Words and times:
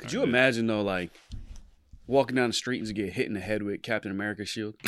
Could 0.00 0.12
you 0.12 0.22
imagine 0.22 0.66
though, 0.66 0.82
like 0.82 1.10
walking 2.06 2.36
down 2.36 2.48
the 2.48 2.52
street 2.54 2.78
and 2.78 2.86
just 2.86 2.96
get 2.96 3.12
hit 3.12 3.26
in 3.26 3.34
the 3.34 3.40
head 3.40 3.62
with 3.62 3.82
Captain 3.82 4.10
America's 4.10 4.48
shield? 4.48 4.74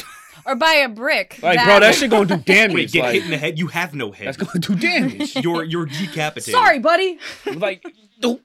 Or 0.47 0.57
buy 0.57 0.73
a 0.77 0.89
brick. 0.89 1.39
Like, 1.43 1.63
bro, 1.63 1.79
that 1.81 1.95
shit 1.95 2.11
gonna 2.11 2.25
do 2.25 2.37
damage. 2.47 2.75
Wait, 2.75 2.93
get 2.93 3.03
like, 3.03 3.15
hit 3.17 3.25
in 3.27 3.31
the 3.33 3.37
head. 3.37 3.59
You 3.59 3.67
have 3.67 3.95
no 3.95 4.13
head. 4.13 4.29
That's 4.29 4.39
gonna 4.39 4.59
do 4.61 4.75
damage. 4.75 5.37
You're 5.37 5.63
you're 5.63 5.85
decapitated. 5.85 6.55
Sorry, 6.55 6.79
buddy. 6.79 7.19
like, 7.55 7.83
the- 8.21 8.41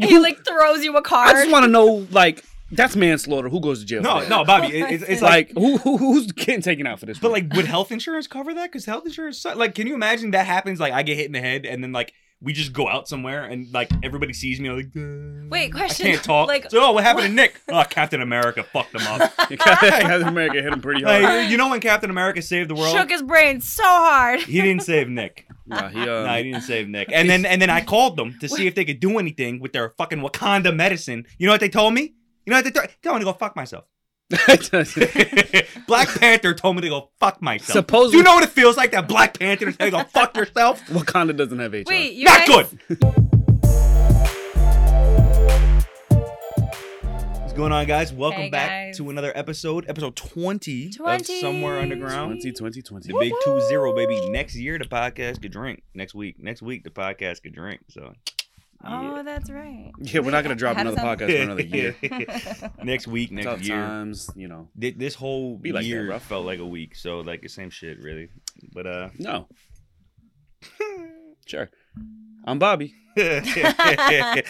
he 0.00 0.18
like 0.18 0.44
throws 0.44 0.82
you 0.82 0.96
a 0.96 1.00
card. 1.02 1.28
I 1.30 1.32
just 1.34 1.52
want 1.52 1.64
to 1.64 1.70
know, 1.70 2.04
like, 2.10 2.44
that's 2.72 2.96
manslaughter. 2.96 3.48
Who 3.48 3.60
goes 3.60 3.78
to 3.80 3.86
jail? 3.86 4.02
for 4.02 4.08
No, 4.08 4.20
that? 4.20 4.28
no, 4.28 4.44
Bobby. 4.44 4.66
It, 4.78 4.90
it's, 4.90 5.04
it's 5.04 5.22
like, 5.22 5.52
Like, 5.54 5.64
who, 5.64 5.76
who 5.78 5.96
who's 5.96 6.32
getting 6.32 6.60
taken 6.60 6.88
out 6.88 6.98
for 6.98 7.06
this? 7.06 7.20
but 7.20 7.30
one? 7.30 7.42
like, 7.44 7.54
would 7.54 7.66
health 7.66 7.92
insurance 7.92 8.26
cover 8.26 8.52
that? 8.52 8.72
Because 8.72 8.84
health 8.84 9.06
insurance, 9.06 9.38
su- 9.38 9.54
like, 9.54 9.76
can 9.76 9.86
you 9.86 9.94
imagine 9.94 10.32
that 10.32 10.44
happens? 10.44 10.80
Like, 10.80 10.92
I 10.92 11.04
get 11.04 11.16
hit 11.16 11.26
in 11.26 11.32
the 11.32 11.40
head, 11.40 11.64
and 11.64 11.84
then 11.84 11.92
like 11.92 12.12
we 12.40 12.52
just 12.52 12.72
go 12.72 12.88
out 12.88 13.08
somewhere, 13.08 13.44
and 13.44 13.72
like 13.72 13.90
everybody 14.02 14.32
sees 14.32 14.60
me, 14.60 14.68
I'm 14.68 14.76
like, 14.76 14.96
uh, 14.96 15.48
Wait, 15.48 15.72
question. 15.72 16.06
I 16.06 16.10
can't 16.12 16.24
talk. 16.24 16.46
Like, 16.46 16.70
so, 16.70 16.82
oh, 16.82 16.92
what 16.92 17.02
happened 17.02 17.26
to 17.26 17.32
Nick? 17.32 17.60
Oh, 17.70 17.84
Captain 17.88 18.22
America 18.22 18.62
fucked 18.62 18.94
him 18.94 19.06
up. 19.06 19.36
Captain 19.58 20.28
America 20.28 20.62
hit 20.62 20.72
him 20.72 20.80
pretty 20.80 21.02
hard. 21.02 21.22
Like, 21.22 21.50
you 21.50 21.56
know 21.56 21.68
when 21.68 21.80
Captain 21.80 22.10
America 22.10 22.40
saved 22.40 22.70
the 22.70 22.74
world? 22.74 22.96
shook 22.96 23.10
his 23.10 23.22
brain 23.22 23.60
so 23.60 23.82
hard. 23.84 24.40
He 24.40 24.60
didn't 24.60 24.82
save 24.82 25.08
Nick. 25.08 25.46
Nah, 25.68 25.88
he, 25.88 26.00
um, 26.00 26.24
no, 26.24 26.34
he 26.34 26.44
didn't 26.44 26.62
save 26.62 26.88
Nick. 26.88 27.10
And 27.12 27.28
then 27.28 27.44
and 27.44 27.60
then 27.60 27.68
I 27.68 27.82
called 27.84 28.16
them 28.16 28.38
to 28.40 28.48
see 28.48 28.66
if 28.66 28.74
they 28.74 28.86
could 28.86 29.00
do 29.00 29.18
anything 29.18 29.60
with 29.60 29.74
their 29.74 29.90
fucking 29.98 30.18
Wakanda 30.18 30.74
medicine. 30.74 31.26
You 31.36 31.46
know 31.46 31.52
what 31.52 31.60
they 31.60 31.68
told 31.68 31.92
me? 31.92 32.14
You 32.46 32.50
know 32.50 32.56
what 32.56 32.64
they 32.64 32.70
told? 32.70 32.88
Tell 33.02 33.12
me 33.12 33.18
to 33.18 33.26
go 33.26 33.34
fuck 33.34 33.54
myself. 33.54 33.84
Black 35.86 36.08
Panther 36.20 36.52
told 36.52 36.76
me 36.76 36.82
to 36.82 36.88
go 36.90 37.08
fuck 37.18 37.40
myself. 37.40 37.72
Supposedly- 37.72 38.12
do 38.12 38.16
you 38.18 38.22
know 38.24 38.34
what 38.34 38.44
it 38.44 38.50
feels 38.50 38.76
like 38.76 38.90
that 38.92 39.08
Black 39.08 39.38
Panther 39.38 39.72
tell 39.72 39.86
you 39.86 39.90
to 39.92 39.96
go 39.98 40.04
fuck 40.04 40.36
yourself? 40.36 40.84
Wakanda 40.88 41.34
doesn't 41.34 41.58
have 41.58 41.72
HR. 41.72 41.84
Wait, 41.86 42.12
you 42.12 42.24
Not 42.24 42.46
guys, 42.46 42.68
good. 42.88 42.98
What's 47.40 47.54
going 47.54 47.72
on, 47.72 47.86
guys? 47.86 48.12
Welcome 48.12 48.42
Hey, 48.42 48.50
back 48.50 48.68
guys. 48.68 48.96
to 48.98 49.08
another 49.08 49.32
episode, 49.34 49.86
episode 49.88 50.14
20, 50.14 50.88
of 50.88 50.96
20. 50.96 51.40
Somewhere 51.40 51.80
Underground. 51.80 52.32
20, 52.42 52.52
20, 52.52 52.82
20. 52.82 53.08
The 53.12 53.18
big 53.18 53.32
two 53.44 53.60
zero, 53.62 53.94
baby. 53.94 54.28
Next 54.28 54.54
year, 54.56 54.78
the 54.78 54.84
podcast 54.84 55.40
could 55.40 55.52
drink. 55.52 55.82
Next 55.94 56.14
week, 56.14 56.38
next 56.38 56.60
week, 56.60 56.84
the 56.84 56.90
podcast 56.90 57.42
could 57.42 57.54
drink. 57.54 57.80
So, 57.88 58.12
Oh, 58.84 59.22
that's 59.24 59.50
right. 59.50 59.90
Yeah, 59.98 60.20
we're 60.20 60.30
not 60.30 60.42
gonna 60.44 60.54
drop 60.54 60.76
How 60.76 60.82
another 60.82 60.96
that- 60.96 61.18
podcast 61.18 61.36
for 61.36 61.42
another 61.42 61.62
year. 61.62 61.96
next 62.84 63.06
week, 63.08 63.32
next 63.32 63.46
Tough 63.46 63.62
year. 63.62 63.76
times, 63.76 64.30
you 64.36 64.46
know. 64.48 64.68
Thi- 64.78 64.92
This 64.92 65.14
whole 65.14 65.56
Be 65.58 65.72
like 65.72 65.82
that, 65.82 65.88
year 65.88 66.06
bro. 66.06 66.18
felt 66.20 66.46
like 66.46 66.60
a 66.60 66.66
week, 66.66 66.94
so 66.94 67.20
like 67.20 67.42
the 67.42 67.48
same 67.48 67.70
shit, 67.70 67.98
really. 68.00 68.28
But 68.72 68.86
uh, 68.86 69.08
No. 69.18 69.48
Sure. 71.46 71.68
I'm 72.44 72.58
Bobby. 72.58 72.94
I'm 73.18 74.42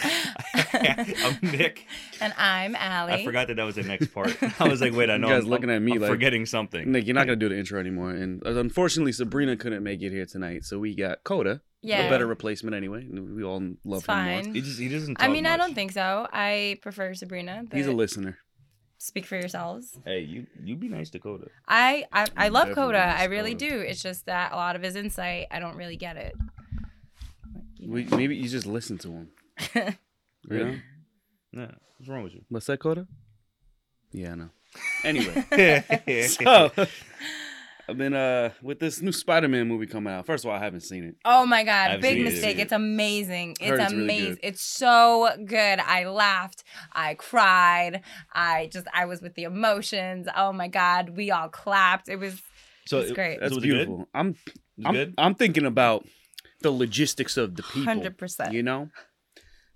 Nick. 1.41 1.85
and 2.21 2.33
I'm 2.37 2.75
Allie. 2.75 3.13
I 3.13 3.23
forgot 3.25 3.47
that 3.47 3.55
that 3.55 3.63
was 3.63 3.75
the 3.75 3.83
next 3.83 4.07
part. 4.13 4.37
I 4.61 4.67
was 4.67 4.79
like, 4.81 4.93
wait, 4.93 5.09
I 5.09 5.17
know. 5.17 5.27
You 5.27 5.33
know. 5.33 5.39
guys 5.39 5.43
I'm, 5.45 5.49
looking 5.49 5.69
at 5.71 5.81
me 5.81 5.93
I'm 5.93 5.99
like- 6.01 6.09
forgetting 6.11 6.45
something. 6.45 6.91
Nick, 6.91 7.07
you're 7.07 7.15
not 7.15 7.25
gonna 7.25 7.35
do 7.35 7.49
the 7.49 7.57
intro 7.57 7.79
anymore, 7.79 8.11
and 8.11 8.45
uh, 8.45 8.55
unfortunately, 8.59 9.11
Sabrina 9.11 9.57
couldn't 9.57 9.83
make 9.83 10.01
it 10.01 10.11
here 10.11 10.25
tonight, 10.25 10.65
so 10.65 10.77
we 10.79 10.95
got 10.95 11.23
Coda, 11.23 11.61
Yeah. 11.81 12.05
a 12.05 12.09
better 12.09 12.27
replacement 12.27 12.75
anyway. 12.75 13.07
We 13.09 13.43
all 13.43 13.59
love 13.83 13.99
It's 14.03 14.07
him 14.07 14.15
more. 14.15 14.43
fine. 14.43 14.53
He 14.53 14.61
just 14.61 14.79
he 14.79 14.87
doesn't. 14.89 15.19
I 15.19 15.25
talk 15.25 15.33
mean, 15.33 15.45
I 15.47 15.57
don't 15.57 15.73
think 15.73 15.91
so. 15.91 16.27
I 16.31 16.77
prefer 16.81 17.13
Sabrina. 17.15 17.63
But 17.67 17.75
He's 17.77 17.87
a 17.87 17.91
listener. 17.93 18.37
Speak 18.99 19.25
for 19.25 19.35
yourselves. 19.37 19.97
Hey, 20.05 20.19
you 20.19 20.45
you 20.63 20.75
be 20.75 20.89
nice 20.89 21.09
to 21.11 21.19
Coda. 21.19 21.47
I 21.67 22.05
I, 22.11 22.27
I 22.37 22.49
love 22.49 22.67
Definitely 22.67 22.93
Coda. 22.93 23.15
I 23.17 23.23
really 23.25 23.53
Coda. 23.55 23.69
do. 23.69 23.79
It's 23.79 24.03
just 24.03 24.25
that 24.27 24.51
a 24.51 24.57
lot 24.57 24.75
of 24.75 24.83
his 24.83 24.95
insight, 24.95 25.47
I 25.49 25.59
don't 25.59 25.75
really 25.77 25.95
get 25.97 26.17
it. 26.17 26.35
Like, 27.79 27.89
We, 28.11 28.17
maybe 28.17 28.35
you 28.35 28.49
just 28.49 28.65
listen 28.67 28.97
to 28.99 29.07
him. 29.09 29.29
You 30.49 30.57
know? 30.57 30.75
Yeah, 31.51 31.71
what's 31.97 32.07
wrong 32.09 32.23
with 32.23 32.33
you? 32.33 32.43
What's 32.47 32.65
that, 32.67 32.79
Coda? 32.79 33.05
Yeah, 34.11 34.31
I 34.31 34.35
know. 34.35 34.49
Anyway, 35.03 36.23
so 36.27 36.71
I've 37.87 37.97
been 37.97 38.13
uh 38.13 38.51
with 38.61 38.79
this 38.79 39.01
new 39.01 39.11
Spider-Man 39.11 39.67
movie 39.67 39.85
coming 39.87 40.13
out. 40.13 40.25
First 40.25 40.45
of 40.45 40.49
all, 40.51 40.55
I 40.55 40.59
haven't 40.63 40.81
seen 40.81 41.03
it. 41.03 41.15
Oh 41.25 41.45
my 41.45 41.63
god, 41.63 41.91
I've 41.91 42.01
big 42.01 42.17
seen 42.17 42.21
it. 42.27 42.29
mistake. 42.31 42.59
It's 42.59 42.71
amazing. 42.71 43.57
It's 43.59 43.69
Heard 43.69 43.79
it's 43.79 43.91
really 43.91 44.03
amazing. 44.05 44.29
good. 44.35 44.39
It's 44.43 44.61
so 44.61 45.29
good. 45.45 45.79
I 45.79 46.05
laughed. 46.05 46.63
I 46.93 47.15
cried. 47.15 48.01
I 48.33 48.69
just 48.71 48.87
I 48.93 49.05
was 49.05 49.21
with 49.21 49.35
the 49.35 49.43
emotions. 49.43 50.27
Oh 50.35 50.53
my 50.53 50.67
god, 50.67 51.09
we 51.17 51.31
all 51.31 51.49
clapped. 51.49 52.09
It 52.09 52.17
was 52.17 52.41
so 52.85 52.99
It's 52.99 53.11
great. 53.11 53.39
That's 53.39 53.55
was 53.55 53.63
it 53.63 53.67
good? 53.67 53.73
beautiful. 53.87 54.07
I'm 54.13 54.35
Was 54.77 54.85
I'm, 54.85 54.93
good? 54.93 55.13
I'm 55.17 55.35
thinking 55.35 55.65
about 55.65 56.05
the 56.61 56.71
logistics 56.71 57.37
of 57.37 57.55
the 57.55 57.63
people. 57.63 57.93
100%. 57.93 58.51
You 58.53 58.63
know? 58.63 58.89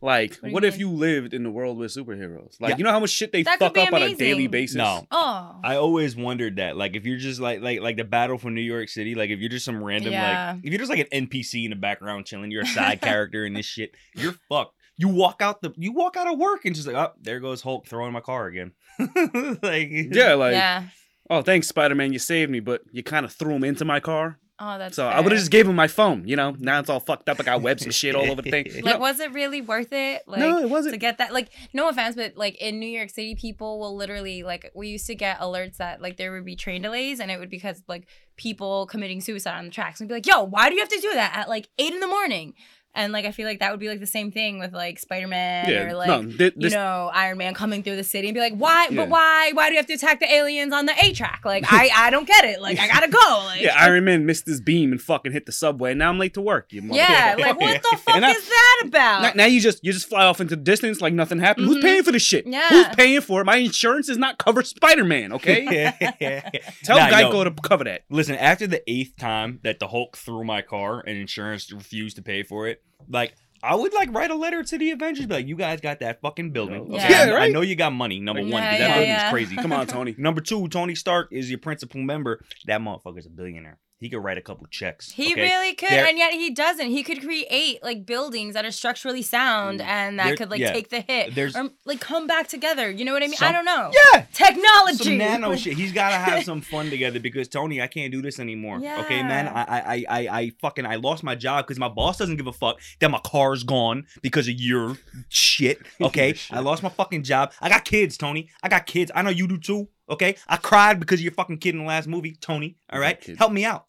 Like, 0.02 0.36
What 0.42 0.52
what 0.52 0.64
if 0.66 0.78
you 0.78 0.90
lived 0.90 1.34
in 1.34 1.44
the 1.44 1.50
world 1.50 1.78
with 1.78 1.96
superheroes? 1.96 2.60
Like, 2.60 2.72
Yeah. 2.72 2.78
you 2.78 2.84
know 2.84 2.92
how 2.92 3.00
much 3.00 3.12
shit 3.12 3.32
they 3.32 3.44
That 3.44 3.58
fuck 3.58 3.74
be 3.74 3.80
up 3.82 3.94
on 3.94 4.02
a 4.02 4.14
daily 4.14 4.48
basis? 4.48 4.76
No. 4.76 5.08
oh. 5.12 5.62
I 5.64 5.78
always 5.78 6.14
wondered 6.14 6.58
that, 6.58 6.76
like, 6.76 6.98
if 6.98 7.06
you're 7.06 7.18
just 7.18 7.40
like, 7.40 7.62
like, 7.62 7.80
like 7.80 7.96
the 7.96 8.04
battle 8.04 8.38
for 8.38 8.52
New 8.52 8.60
York 8.62 8.90
City, 8.90 9.16
like, 9.16 9.30
if 9.30 9.40
you're 9.40 9.48
just 9.50 9.64
some 9.64 9.82
random, 9.82 10.12
Yeah. 10.12 10.56
like, 10.56 10.66
if 10.66 10.72
you're 10.74 10.80
just 10.80 10.90
like 10.92 11.00
an 11.10 11.28
NPC 11.28 11.64
in 11.64 11.70
the 11.70 11.78
background 11.78 12.26
chilling, 12.26 12.52
you're 12.52 12.64
a 12.64 12.66
side 12.80 13.00
character 13.00 13.46
in 13.46 13.54
this 13.54 13.66
shit, 13.66 13.96
you're 14.14 14.36
fucked. 14.50 14.76
You 14.98 15.08
walk 15.08 15.42
out 15.42 15.62
the, 15.62 15.74
you 15.78 15.94
walk 15.94 16.18
out 16.18 16.32
of 16.32 16.38
work 16.38 16.66
and 16.66 16.76
just 16.76 16.86
like, 16.86 16.98
oh, 16.98 17.14
there 17.22 17.40
goes 17.40 17.62
Hulk 17.62 17.88
throwing 17.88 18.12
my 18.12 18.20
car 18.20 18.48
again. 18.48 18.74
like, 19.00 19.90
Yeah, 19.90 20.34
like, 20.34 20.52
yeah. 20.54 20.84
oh, 21.30 21.42
thanks, 21.44 21.70
Spider 21.70 21.96
Man, 21.96 22.12
you 22.12 22.20
saved 22.20 22.52
me, 22.52 22.60
but 22.60 22.82
you 22.92 23.04
kind 23.04 23.26
of 23.26 23.32
threw 23.32 23.54
him 23.56 23.64
into 23.64 23.86
my 23.86 24.02
car. 24.02 24.38
Oh, 24.60 24.78
that's 24.78 24.96
So 24.96 25.08
I 25.08 25.20
would 25.20 25.32
have 25.32 25.40
just 25.40 25.52
gave 25.52 25.68
him 25.68 25.76
my 25.76 25.88
phone, 25.88 26.28
you 26.28 26.36
know? 26.36 26.56
Now 26.60 26.80
it's 26.80 26.90
all 26.90 27.00
fucked 27.00 27.28
up. 27.28 27.40
I 27.40 27.44
got 27.44 27.62
webs 27.62 27.84
and 27.84 27.94
shit 27.94 28.14
all 28.16 28.30
over 28.30 28.42
the 28.42 28.52
thing. 28.52 28.68
You 28.68 28.74
like 28.84 28.96
know- 28.96 29.00
was 29.00 29.20
it 29.20 29.34
really 29.34 29.62
worth 29.62 29.92
it? 29.92 30.22
Like 30.28 30.40
no, 30.40 30.60
it 30.60 30.70
wasn't. 30.70 30.94
To 30.94 30.98
get 31.00 31.18
that 31.18 31.34
like 31.34 31.50
no 31.74 31.90
offense 31.90 32.16
but 32.16 32.38
like 32.38 32.56
in 32.62 32.80
new 32.80 32.88
york 32.88 33.10
city 33.10 33.36
people 33.36 33.80
will 33.80 33.96
literally 33.96 34.44
like 34.44 34.72
we 34.76 34.90
used 34.90 35.08
to 35.08 35.16
get 35.16 35.40
alerts 35.40 35.78
that 35.78 36.02
like 36.02 36.18
there 36.18 36.32
would 36.32 36.46
be 36.46 36.56
train 36.56 36.84
delays 36.84 37.20
and 37.20 37.32
it 37.32 37.40
would 37.40 37.50
be 37.50 37.58
because 37.58 37.82
like 37.88 38.08
people 38.38 38.86
committing 38.86 39.22
suicide 39.22 39.58
on 39.58 39.66
the 39.66 39.72
tracks 39.72 40.00
and 40.00 40.08
be 40.08 40.14
like 40.14 40.28
yo 40.28 40.44
why 40.44 40.70
do 40.70 40.76
you 40.76 40.82
have 40.82 40.90
to 40.90 41.00
do 41.00 41.14
that 41.14 41.36
at 41.36 41.50
like 41.50 41.68
eight 41.80 41.94
in 41.94 42.00
the 42.00 42.08
morning 42.08 42.54
and 42.96 43.12
like 43.14 43.26
i 43.26 43.32
feel 43.32 43.48
like 43.48 43.60
that 43.60 43.72
would 43.72 43.80
be 43.80 43.88
like 43.90 44.00
the 44.00 44.06
same 44.08 44.32
thing 44.32 44.60
with 44.60 44.74
like 44.74 45.00
spider-man 45.00 45.68
Yeah, 45.70 45.84
or 45.90 45.94
like 45.96 46.08
no, 46.08 46.32
thi- 46.32 46.52
you 46.58 46.70
know 46.70 47.10
iron 47.14 47.38
man 47.38 47.54
coming 47.54 47.82
through 47.84 47.96
the 47.96 48.04
city 48.04 48.28
and 48.28 48.36
be 48.36 48.40
like 48.42 48.54
why 48.56 48.88
Yeah. 48.90 48.98
but 48.98 49.10
why 49.10 49.52
why 49.54 49.68
do 49.70 49.74
you 49.74 49.80
have 49.80 49.88
to 49.88 49.94
attack 49.94 50.20
the 50.20 50.32
aliens 50.32 50.74
on 50.74 50.86
the 50.86 50.94
a 51.04 51.14
track 51.14 51.42
like 51.46 51.66
i 51.72 51.90
i 51.96 52.10
don't 52.10 52.28
get 52.28 52.46
it 52.46 52.62
like 52.62 52.80
i 52.80 52.88
gotta 52.88 53.08
go 53.08 53.18
like 53.46 53.62
Yeah, 53.62 53.76
Iron 53.80 54.06
Man 54.06 54.26
missed 54.26 54.46
his 54.46 54.62
beam 54.62 54.92
and 54.92 55.02
fucking 55.02 55.32
hit 55.32 55.46
the 55.46 55.52
subway. 55.52 55.92
and 55.92 56.00
Now 56.00 56.10
I'm 56.10 56.20
late 56.20 56.34
to 56.36 56.42
work. 56.42 56.72
You 56.72 56.82
yeah 56.92 57.36
motherfucker. 57.36 57.40
like 57.42 57.60
what 57.60 57.82
the 57.82 57.98
fuck 57.98 58.16
And 58.16 58.26
I- 58.26 58.32
is 58.32 58.48
that 58.48 58.82
about 58.86 59.22
Now, 59.22 59.32
now 59.36 59.46
you 59.46 59.60
just 59.60 59.84
you 59.84 59.92
just 59.94 60.08
fly 60.10 60.26
off 60.26 60.40
into 60.42 60.56
the 60.56 60.62
distance 60.62 61.02
like 61.02 61.14
nothing 61.14 61.40
happened. 61.40 61.68
Who's 61.68 61.78
Mhm. 61.78 61.82
paying 61.82 62.04
for 62.04 62.12
this 62.12 62.22
shit? 62.22 62.46
Yeah. 62.48 62.68
Who's 62.70 62.88
paying 62.96 63.22
for 63.22 63.42
it? 63.42 63.46
My 63.46 63.56
insurance 63.58 64.08
does 64.08 64.18
not 64.18 64.38
cover 64.38 64.62
Spider 64.64 65.04
Man. 65.04 65.34
Okay, 65.34 65.66
tell 66.84 66.98
Nah, 66.98 67.08
yo, 67.18 67.32
Geico 67.32 67.44
to 67.46 67.52
cover 67.68 67.84
that. 67.86 68.04
Listen, 68.10 68.36
after 68.36 68.68
the 68.68 68.88
eighth 68.90 69.18
time 69.18 69.60
that 69.64 69.80
the 69.80 69.88
Hulk 69.88 70.18
threw 70.18 70.44
my 70.44 70.62
car 70.62 71.00
and 71.06 71.18
insurance 71.18 71.72
refused 71.72 72.16
to 72.18 72.22
pay 72.22 72.44
for 72.44 72.68
it, 72.68 72.83
like 73.10 73.36
I 73.62 73.76
would 73.76 73.94
like 73.94 74.14
write 74.14 74.30
a 74.30 74.36
letter 74.36 74.62
to 74.62 74.78
the 74.78 74.92
Avengers, 74.92 75.26
be 75.26 75.34
like, 75.36 75.48
"You 75.48 75.56
guys 75.56 75.80
got 75.80 76.00
that 76.02 76.20
fucking 76.22 76.52
building. 76.52 76.92
Yeah. 76.92 76.96
Okay, 77.06 77.14
I- 77.16 77.26
Yeah, 77.28 77.36
I, 77.36 77.50
know 77.50 77.62
you 77.62 77.76
got 77.78 77.94
money. 77.94 78.20
Number 78.20 78.42
one, 78.42 78.52
one, 78.52 78.62
'cause 78.64 78.72
Yeah, 78.74 78.78
that 78.80 78.88
yeah, 78.88 78.94
building's 78.96 79.08
yeah. 79.18 79.32
crazy. 79.32 79.56
Come 79.56 79.72
on, 79.72 79.88
Tony. 79.88 80.16
Number 80.18 80.42
two, 80.42 80.68
Tony 80.68 80.96
Stark 80.96 81.30
is 81.32 81.50
your 81.50 81.60
principal 81.60 82.02
member. 82.02 82.44
That 82.66 82.82
motherfucker's 82.82 83.26
a 83.26 83.30
billionaire. 83.30 83.80
He 84.04 84.10
could 84.10 84.20
write 84.24 84.38
a 84.38 84.42
couple 84.42 84.68
checks. 84.68 85.12
He 85.12 85.32
okay? 85.32 85.42
really 85.42 85.74
could, 85.74 85.90
There- 85.90 86.06
and 86.06 86.18
yet 86.18 86.34
he 86.34 86.52
doesn't. 86.52 86.88
He 86.90 87.02
could 87.04 87.22
create 87.22 87.82
like 87.84 88.06
buildings 88.06 88.54
that 88.54 88.66
are 88.66 88.72
structurally 88.72 89.22
sound 89.22 89.80
Mm. 89.80 89.86
and 89.86 90.20
that 90.20 90.26
There- 90.28 90.36
could 90.38 90.52
like 90.52 90.60
yeah. 90.60 90.72
take 90.74 90.90
the 90.90 91.02
hit 91.02 91.34
There's- 91.36 91.56
or 91.56 91.70
like 91.86 92.00
come 92.00 92.28
back 92.28 92.48
together. 92.48 92.92
You 92.92 93.06
know 93.06 93.14
what 93.14 93.24
I 93.24 93.28
mean? 93.28 93.38
I 93.42 93.52
don't 93.52 93.66
know. 93.66 93.92
Yeah. 94.14 94.26
Technology. 94.34 95.04
Some 95.04 95.18
nano 95.18 95.56
shit. 95.58 95.74
He's 95.78 95.92
got 95.92 96.10
to 96.10 96.16
have 96.18 96.44
some 96.44 96.62
fun 96.62 96.90
together 96.90 97.20
because 97.20 97.48
Tony, 97.48 97.82
I 97.82 97.88
can't 97.88 98.12
do 98.12 98.22
this 98.22 98.40
anymore. 98.40 98.78
Okay, 98.78 99.24
man. 99.24 99.48
I, 99.48 99.62
I, 99.64 100.06
I, 100.10 100.28
I 100.40 100.52
fucking, 100.62 100.86
I 100.86 100.96
lost 100.96 101.24
my 101.24 101.36
job 101.36 101.66
because 101.66 101.80
my 101.80 101.88
boss 101.90 102.18
doesn't 102.18 102.38
give 102.38 102.48
a 102.48 102.54
fuck 102.54 102.80
that 103.00 103.10
my 103.10 103.20
car's 103.26 103.64
gone 103.64 104.06
because 104.22 104.48
of 104.48 104.56
your 104.60 104.98
shit. 105.30 105.80
Okay, 106.02 106.28
Your 106.28 106.36
shit. 106.36 106.58
I 106.58 106.60
lost 106.60 106.84
my 106.84 106.90
fucking 106.90 107.24
job. 107.24 107.54
I 107.62 107.70
got 107.70 107.86
kids, 107.86 108.18
Tony. 108.18 108.50
I 108.62 108.68
got 108.68 108.86
kids. 108.86 109.12
I 109.16 109.22
know 109.22 109.30
you 109.30 109.48
do 109.48 109.58
too. 109.58 109.88
Okay, 110.10 110.36
I 110.48 110.58
cried 110.58 111.00
because 111.00 111.20
of 111.20 111.24
your 111.24 111.32
fucking 111.32 111.60
kid 111.60 111.76
in 111.76 111.80
the 111.82 111.86
last 111.88 112.08
movie, 112.08 112.36
Tony. 112.42 112.76
All 112.90 113.00
You 113.00 113.04
got 113.04 113.08
right, 113.08 113.22
kids. 113.22 113.38
help 113.40 113.52
me 113.54 113.64
out. 113.64 113.86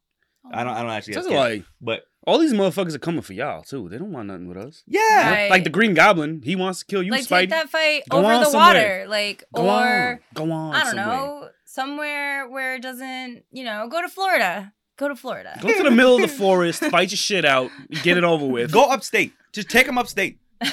I 0.53 0.63
don't, 0.65 0.75
I 0.75 0.83
don't 0.83 0.91
actually. 0.91 1.15
Just 1.15 1.29
Have 1.31 1.39
like 1.39 1.65
but 1.81 2.05
all 2.27 2.39
these 2.39 2.53
motherfuckers 2.53 2.95
are 2.95 2.99
coming 2.99 3.23
for 3.23 3.33
y'all 3.33 3.63
too. 3.63 3.89
They 3.89 3.99
don't 3.99 4.13
want 4.13 4.29
nothing 4.29 4.49
with 4.49 4.57
us. 4.57 4.83
yeah, 4.87 5.31
Right. 5.31 5.51
Like 5.51 5.65
the 5.65 5.71
Green 5.71 5.95
Goblin, 5.95 6.41
he 6.43 6.57
wants 6.57 6.81
to 6.81 6.87
kill 6.87 7.03
you, 7.03 7.11
like 7.11 7.25
Spidey. 7.25 7.41
take 7.41 7.51
that 7.51 7.69
fight 7.71 8.03
Go 8.09 8.19
over 8.19 8.27
on 8.33 8.41
the 8.41 8.47
somewhere. 8.51 8.67
water, 9.01 9.05
like 9.09 9.45
Go 9.55 9.63
or 9.65 9.69
on, 9.71 10.19
go 10.35 10.51
on. 10.53 10.75
I 10.75 10.85
don't 10.85 10.95
somewhere. 10.97 11.07
know, 11.17 11.49
somewhere 11.65 12.49
where 12.49 12.75
it 12.77 12.83
doesn't, 12.83 13.45
you 13.53 13.65
know, 13.65 13.89
go 13.91 14.01
to 14.01 14.09
Florida. 14.09 14.73
Go 14.97 15.09
to 15.09 15.17
Florida. 15.17 15.59
Go 15.61 15.73
to 15.77 15.83
the 15.83 15.91
middle 15.91 16.17
of 16.17 16.23
the 16.23 16.29
forest, 16.29 16.85
fight 16.85 17.11
your 17.11 17.17
shit 17.19 17.45
out, 17.45 17.71
get 18.03 18.17
it 18.17 18.25
over 18.25 18.47
with. 18.47 18.71
go 18.73 18.85
upstate. 18.85 19.33
Just 19.53 19.69
take 19.69 19.87
him 19.87 19.99
upstate. 19.99 20.39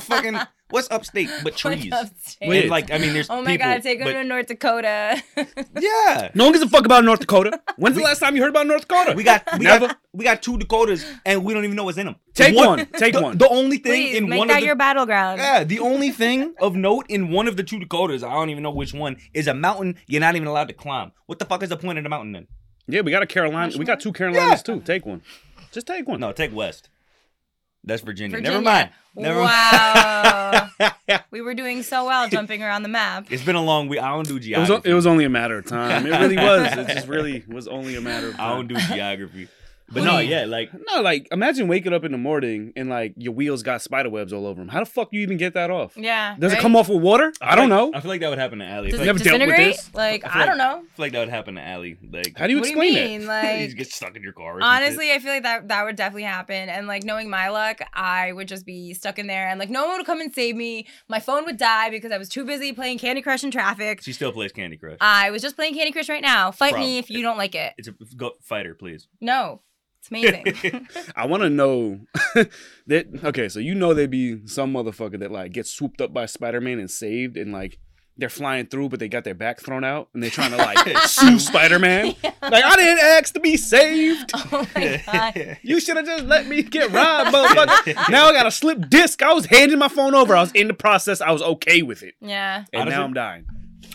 fucking 0.00 0.38
What's 0.70 0.90
upstate 0.90 1.30
but 1.42 1.56
trees? 1.62 1.90
upstate? 1.92 2.36
And, 2.62 2.68
like 2.70 2.90
I 2.90 2.98
mean, 2.98 3.14
there's 3.14 3.30
oh 3.30 3.40
my 3.42 3.52
people, 3.52 3.66
god, 3.66 3.82
take 3.82 4.00
but- 4.00 4.08
him 4.08 4.14
to 4.14 4.24
North 4.24 4.46
Dakota. 4.46 5.22
Yeah, 5.80 6.30
No 6.34 6.44
one 6.44 6.52
gives 6.52 6.64
a 6.64 6.68
fuck 6.68 6.84
about 6.84 7.04
North 7.04 7.20
Dakota. 7.20 7.60
When's 7.76 7.96
the 7.96 8.02
last 8.02 8.18
time 8.18 8.34
you 8.36 8.42
heard 8.42 8.50
about 8.50 8.66
North 8.66 8.82
Dakota? 8.86 9.14
we 9.16 9.22
got 9.22 9.44
we 9.58 9.64
Never. 9.64 9.86
got 9.88 9.98
we 10.12 10.24
got 10.24 10.42
two 10.42 10.58
Dakotas, 10.58 11.04
and 11.24 11.44
we 11.44 11.54
don't 11.54 11.64
even 11.64 11.76
know 11.76 11.84
what's 11.84 11.98
in 11.98 12.06
them. 12.06 12.16
Take 12.34 12.56
one. 12.56 12.86
Take 12.96 13.14
the, 13.14 13.22
one. 13.22 13.38
The 13.38 13.48
only 13.48 13.76
thing 13.78 13.92
Please 13.92 14.16
in 14.16 14.28
make 14.28 14.38
one 14.38 14.48
that 14.48 14.54
of 14.56 14.60
the 14.60 14.66
your 14.66 14.74
battleground. 14.76 15.38
yeah, 15.40 15.64
the 15.64 15.78
only 15.80 16.10
thing 16.10 16.54
of 16.60 16.74
note 16.74 17.06
in 17.08 17.30
one 17.30 17.46
of 17.46 17.56
the 17.56 17.62
two 17.62 17.78
Dakotas, 17.78 18.22
I 18.24 18.32
don't 18.32 18.50
even 18.50 18.62
know 18.62 18.70
which 18.70 18.92
one, 18.92 19.16
is 19.34 19.46
a 19.46 19.54
mountain 19.54 19.96
you're 20.06 20.20
not 20.20 20.34
even 20.36 20.48
allowed 20.48 20.68
to 20.68 20.74
climb. 20.74 21.12
What 21.26 21.38
the 21.38 21.44
fuck 21.44 21.62
is 21.62 21.68
the 21.68 21.76
point 21.76 21.98
of 21.98 22.04
the 22.04 22.10
mountain 22.10 22.32
then? 22.32 22.46
Yeah, 22.86 23.02
we 23.02 23.10
got 23.10 23.22
a 23.22 23.26
Carolina. 23.26 23.72
We 23.78 23.84
got 23.84 24.00
two 24.00 24.12
Carolinas 24.12 24.62
too. 24.62 24.80
Take 24.80 25.06
one. 25.06 25.22
Just 25.72 25.86
take 25.86 26.08
one. 26.08 26.20
No, 26.20 26.32
take 26.32 26.54
West. 26.54 26.88
That's 27.88 28.02
Virginia. 28.02 28.36
Virginia. 28.36 28.50
Never 28.60 28.62
mind. 28.64 28.90
Never 29.16 29.40
Wow. 29.40 30.68
mind. 30.78 31.22
we 31.30 31.40
were 31.40 31.54
doing 31.54 31.82
so 31.82 32.04
well 32.04 32.28
jumping 32.28 32.62
around 32.62 32.82
the 32.82 32.88
map. 32.88 33.26
it's 33.30 33.42
been 33.42 33.56
a 33.56 33.62
long 33.64 33.88
week. 33.88 34.00
I 34.00 34.10
don't 34.10 34.28
do 34.28 34.34
It 34.36 34.38
was, 34.38 34.44
geography. 34.46 34.90
it 34.90 34.94
was 34.94 35.06
only 35.06 35.24
a 35.24 35.28
matter 35.30 35.58
of 35.58 35.66
time. 35.66 36.06
It 36.06 36.10
really 36.10 36.36
was. 36.36 36.72
It 36.76 36.86
just 36.88 37.08
really 37.08 37.44
was 37.48 37.66
only 37.66 37.96
a 37.96 38.00
matter 38.00 38.28
of 38.28 38.36
time. 38.36 38.46
I 38.52 38.54
don't 38.54 38.68
do 38.68 38.76
geography. 38.94 39.48
But 39.90 40.04
no, 40.04 40.18
yeah, 40.18 40.44
like 40.44 40.70
No, 40.90 41.00
like 41.00 41.28
imagine 41.32 41.68
waking 41.68 41.92
up 41.92 42.04
in 42.04 42.12
the 42.12 42.18
morning 42.18 42.72
and 42.76 42.88
like 42.90 43.14
your 43.16 43.32
wheels 43.32 43.62
got 43.62 43.80
spider 43.82 44.10
webs 44.10 44.32
all 44.32 44.46
over 44.46 44.60
them. 44.60 44.68
How 44.68 44.80
the 44.80 44.86
fuck 44.86 45.10
do 45.10 45.16
you 45.16 45.22
even 45.22 45.36
get 45.38 45.54
that 45.54 45.70
off? 45.70 45.96
Yeah. 45.96 46.36
Does 46.38 46.52
it 46.52 46.58
come 46.58 46.76
off 46.76 46.88
with 46.88 47.00
water? 47.00 47.32
I, 47.40 47.54
don't 47.56 47.68
feel 47.68 47.90
know. 47.90 47.92
I 47.96 48.00
feel 48.00 48.10
like 48.10 48.20
that 48.20 48.28
would 48.30 48.38
happen 48.38 48.58
to 48.58 48.66
Allie. 48.66 48.90
Does 48.90 49.00
it 49.00 49.02
like, 49.02 49.06
Never 49.06 49.18
dealt 49.18 49.40
with 49.40 49.48
disintegrate? 49.48 49.76
this. 49.76 49.94
Like, 49.94 50.24
I 50.26 50.28
feel 50.32 50.42
I 50.42 50.46
don't 50.46 50.58
know. 50.58 50.76
I 50.78 50.80
feel 50.96 51.04
like 51.04 51.12
that 51.12 51.20
would 51.20 51.28
happen 51.30 51.54
to 51.54 51.62
Allie. 51.62 51.96
Like, 52.12 52.36
How 52.36 52.46
do 52.46 52.52
you 52.52 52.58
What 52.60 52.64
do 52.64 52.70
you 52.70 52.80
explain 52.82 52.94
mean? 53.10 53.20
you 53.22 53.26
Like, 53.26 53.76
get 53.76 53.90
stuck 53.92 54.14
in 54.16 54.22
your 54.22 54.32
car. 54.32 54.58
Or 54.58 54.60
some 54.60 54.70
shit. 54.74 54.82
honestly, 54.82 55.12
I 55.12 55.18
feel 55.20 55.32
like 55.32 55.42
that 55.44 55.68
that 55.68 55.84
would 55.84 55.96
definitely 55.96 56.24
happen. 56.24 56.68
And 56.68 56.86
like 56.86 57.04
knowing 57.04 57.30
my 57.30 57.48
luck, 57.48 57.80
I 57.94 58.32
would 58.32 58.48
just 58.48 58.66
be 58.66 58.92
stuck 58.94 59.18
in 59.18 59.26
there, 59.26 59.48
and 59.48 59.58
like 59.58 59.70
no 59.70 59.86
one 59.86 59.96
would 59.98 60.06
come 60.06 60.20
and 60.20 60.34
save 60.34 60.54
me. 60.56 60.86
My 61.08 61.20
phone 61.20 61.44
would 61.46 61.56
die 61.56 61.88
because 61.90 62.12
I 62.12 62.18
was 62.18 62.28
too 62.28 62.44
busy 62.44 62.72
playing 62.72 62.98
Candy 62.98 63.22
Crush 63.22 63.42
in 63.42 63.50
traffic. 63.50 64.02
she 64.02 64.12
still 64.12 64.32
plays 64.32 64.52
Candy 64.52 64.76
Crush. 64.76 64.98
I 65.00 65.30
was 65.30 65.40
just 65.42 65.56
playing 65.56 65.74
Candy 65.74 65.92
Crush 65.92 66.08
right 66.08 66.22
now. 66.22 66.50
Fight 66.50 66.72
Bro, 66.72 66.80
me 66.80 66.98
if 66.98 67.08
you 67.10 67.22
don't 67.22 67.38
like 67.38 67.54
it. 67.54 67.72
It's 67.78 67.88
a 67.88 67.92
go, 68.16 68.32
fighter, 68.42 68.74
please. 68.74 69.08
No, 69.20 69.62
it's 70.10 70.62
amazing. 70.62 70.88
I 71.16 71.26
want 71.26 71.42
to 71.42 71.50
know 71.50 72.00
that. 72.86 73.06
Okay, 73.24 73.48
so 73.48 73.60
you 73.60 73.74
know 73.74 73.94
there'd 73.94 74.10
be 74.10 74.46
some 74.46 74.72
motherfucker 74.72 75.18
that 75.20 75.30
like 75.30 75.52
gets 75.52 75.70
swooped 75.70 76.00
up 76.00 76.12
by 76.12 76.26
Spider 76.26 76.60
Man 76.60 76.78
and 76.78 76.90
saved, 76.90 77.36
and 77.36 77.52
like 77.52 77.78
they're 78.16 78.28
flying 78.28 78.66
through, 78.66 78.88
but 78.88 78.98
they 78.98 79.08
got 79.08 79.22
their 79.22 79.34
back 79.34 79.60
thrown 79.60 79.84
out, 79.84 80.08
and 80.12 80.20
they're 80.20 80.30
trying 80.30 80.50
to 80.50 80.56
like 80.56 80.78
sue 81.06 81.38
Spider 81.38 81.78
Man. 81.78 82.16
Like 82.24 82.64
I 82.64 82.76
didn't 82.76 82.98
ask 83.04 83.32
to 83.34 83.40
be 83.40 83.56
saved. 83.56 84.32
oh 84.34 84.66
my 84.74 85.02
god. 85.06 85.58
You 85.62 85.78
should 85.80 85.96
have 85.96 86.06
just 86.06 86.24
let 86.24 86.46
me 86.46 86.62
get 86.62 86.90
robbed, 86.90 87.30
motherfucker. 87.34 88.10
now 88.10 88.26
I 88.26 88.32
got 88.32 88.46
a 88.46 88.50
slip 88.50 88.88
disc. 88.90 89.22
I 89.22 89.32
was 89.32 89.46
handing 89.46 89.78
my 89.78 89.88
phone 89.88 90.14
over. 90.16 90.34
I 90.34 90.40
was 90.40 90.50
in 90.52 90.66
the 90.66 90.74
process. 90.74 91.20
I 91.20 91.30
was 91.30 91.42
okay 91.42 91.82
with 91.82 92.02
it, 92.02 92.14
Yeah. 92.20 92.64
and 92.72 92.82
Honestly- 92.82 92.98
now 92.98 93.04
I'm 93.04 93.14
dying. 93.14 93.44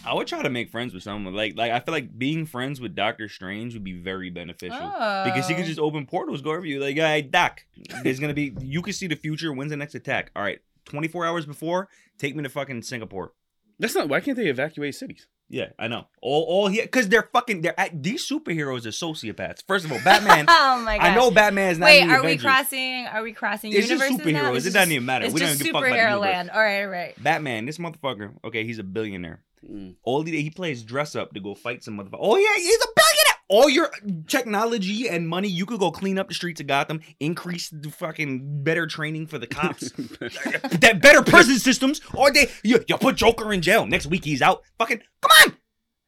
I 0.05 0.13
would 0.13 0.27
try 0.27 0.41
to 0.41 0.49
make 0.49 0.69
friends 0.69 0.93
with 0.93 1.03
someone. 1.03 1.33
Like, 1.33 1.55
like 1.55 1.71
I 1.71 1.79
feel 1.79 1.93
like 1.93 2.17
being 2.17 2.45
friends 2.45 2.81
with 2.81 2.95
Doctor 2.95 3.29
Strange 3.29 3.73
would 3.73 3.83
be 3.83 3.93
very 3.93 4.29
beneficial. 4.29 4.77
Because 5.25 5.47
he 5.47 5.53
could 5.55 5.63
Oh. 5.63 5.67
just 5.67 5.79
open 5.79 6.05
portals, 6.05 6.41
go 6.41 6.51
over 6.51 6.65
you. 6.65 6.79
Like, 6.79 6.95
hey, 6.97 7.21
Doc, 7.21 7.65
there's 8.03 8.19
gonna 8.19 8.33
be. 8.33 8.53
You 8.61 8.81
can 8.81 8.93
see 8.93 9.07
the 9.07 9.15
future. 9.15 9.53
When's 9.53 9.71
the 9.71 9.77
next 9.77 9.95
attack? 9.95 10.31
All 10.35 10.43
right, 10.43 10.59
24 10.85 11.25
hours 11.25 11.45
before, 11.45 11.87
take 12.17 12.35
me 12.35 12.43
to 12.43 12.49
fucking 12.49 12.81
Singapore. 12.83 13.33
That's 13.79 13.95
not. 13.95 14.09
Why 14.09 14.19
can't 14.19 14.37
they 14.37 14.47
evacuate 14.47 14.95
cities? 14.95 15.27
Yeah, 15.49 15.67
I 15.77 15.87
know. 15.87 16.07
All, 16.21 16.43
all 16.43 16.67
here, 16.67 16.83
because 16.83 17.09
they're 17.09 17.29
fucking. 17.33 17.61
They're 17.61 17.79
at, 17.79 18.01
these 18.01 18.27
superheroes 18.27 18.85
are 18.85 18.89
sociopaths. 18.89 19.63
First 19.67 19.85
of 19.85 19.91
all, 19.91 19.99
Batman. 20.03 20.45
oh 20.49 20.81
my 20.83 20.97
god. 20.97 21.05
I 21.05 21.15
know 21.15 21.31
Batman's 21.31 21.79
not. 21.79 21.87
Wait, 21.87 22.01
in 22.01 22.07
the 22.07 22.13
are 22.15 22.23
we 22.23 22.37
crossing? 22.37 23.05
Are 23.07 23.21
we 23.21 23.33
crossing 23.33 23.71
It's 23.71 23.87
just 23.87 24.01
universes 24.01 24.33
now? 24.33 24.41
superheroes. 24.49 24.53
This 24.55 24.65
It 24.65 24.67
is 24.69 24.73
doesn't 24.73 24.91
even 24.91 25.05
matter. 25.05 25.25
It's 25.25 25.33
We 25.33 25.39
don't 25.41 25.49
even 25.49 25.59
give 25.65 25.75
a 25.75 25.79
fuck 25.79 25.87
about 25.87 25.95
the 25.95 26.01
superhero 26.01 26.19
land. 26.21 26.49
All 26.49 26.59
right, 26.59 26.81
all 26.83 26.87
right. 26.89 27.23
Batman, 27.23 27.65
this 27.65 27.77
motherfucker. 27.77 28.31
Okay, 28.45 28.63
he's 28.65 28.79
a 28.79 28.83
billionaire. 28.83 29.41
Mm. 29.71 29.95
All 30.03 30.23
he 30.23 30.41
he 30.41 30.49
plays 30.49 30.83
dress 30.83 31.15
up 31.15 31.33
to 31.33 31.39
go 31.39 31.55
fight 31.55 31.83
some 31.83 31.97
motherfucker. 31.97 32.17
Oh 32.19 32.37
yeah, 32.37 32.55
he's 32.55 32.75
a 32.75 32.87
billionaire. 32.87 33.33
All 33.49 33.69
your 33.69 33.91
technology 34.27 35.07
and 35.09 35.27
money, 35.27 35.47
you 35.47 35.65
could 35.65 35.79
go 35.79 35.91
clean 35.91 36.17
up 36.17 36.27
the 36.27 36.33
streets 36.33 36.59
of 36.61 36.67
Gotham, 36.67 37.01
increase 37.19 37.69
the 37.69 37.91
fucking 37.91 38.63
better 38.63 38.87
training 38.87 39.27
for 39.27 39.37
the 39.37 39.47
cops, 39.47 39.91
that 40.39 40.99
better 41.01 41.21
prison 41.21 41.59
systems, 41.59 42.01
or 42.15 42.31
they 42.31 42.49
you, 42.63 42.83
you 42.87 42.97
put 42.97 43.15
Joker 43.15 43.53
in 43.53 43.61
jail. 43.61 43.85
Next 43.85 44.07
week 44.07 44.25
he's 44.25 44.41
out. 44.41 44.63
Fucking 44.79 45.01
come 45.21 45.31
on, 45.45 45.57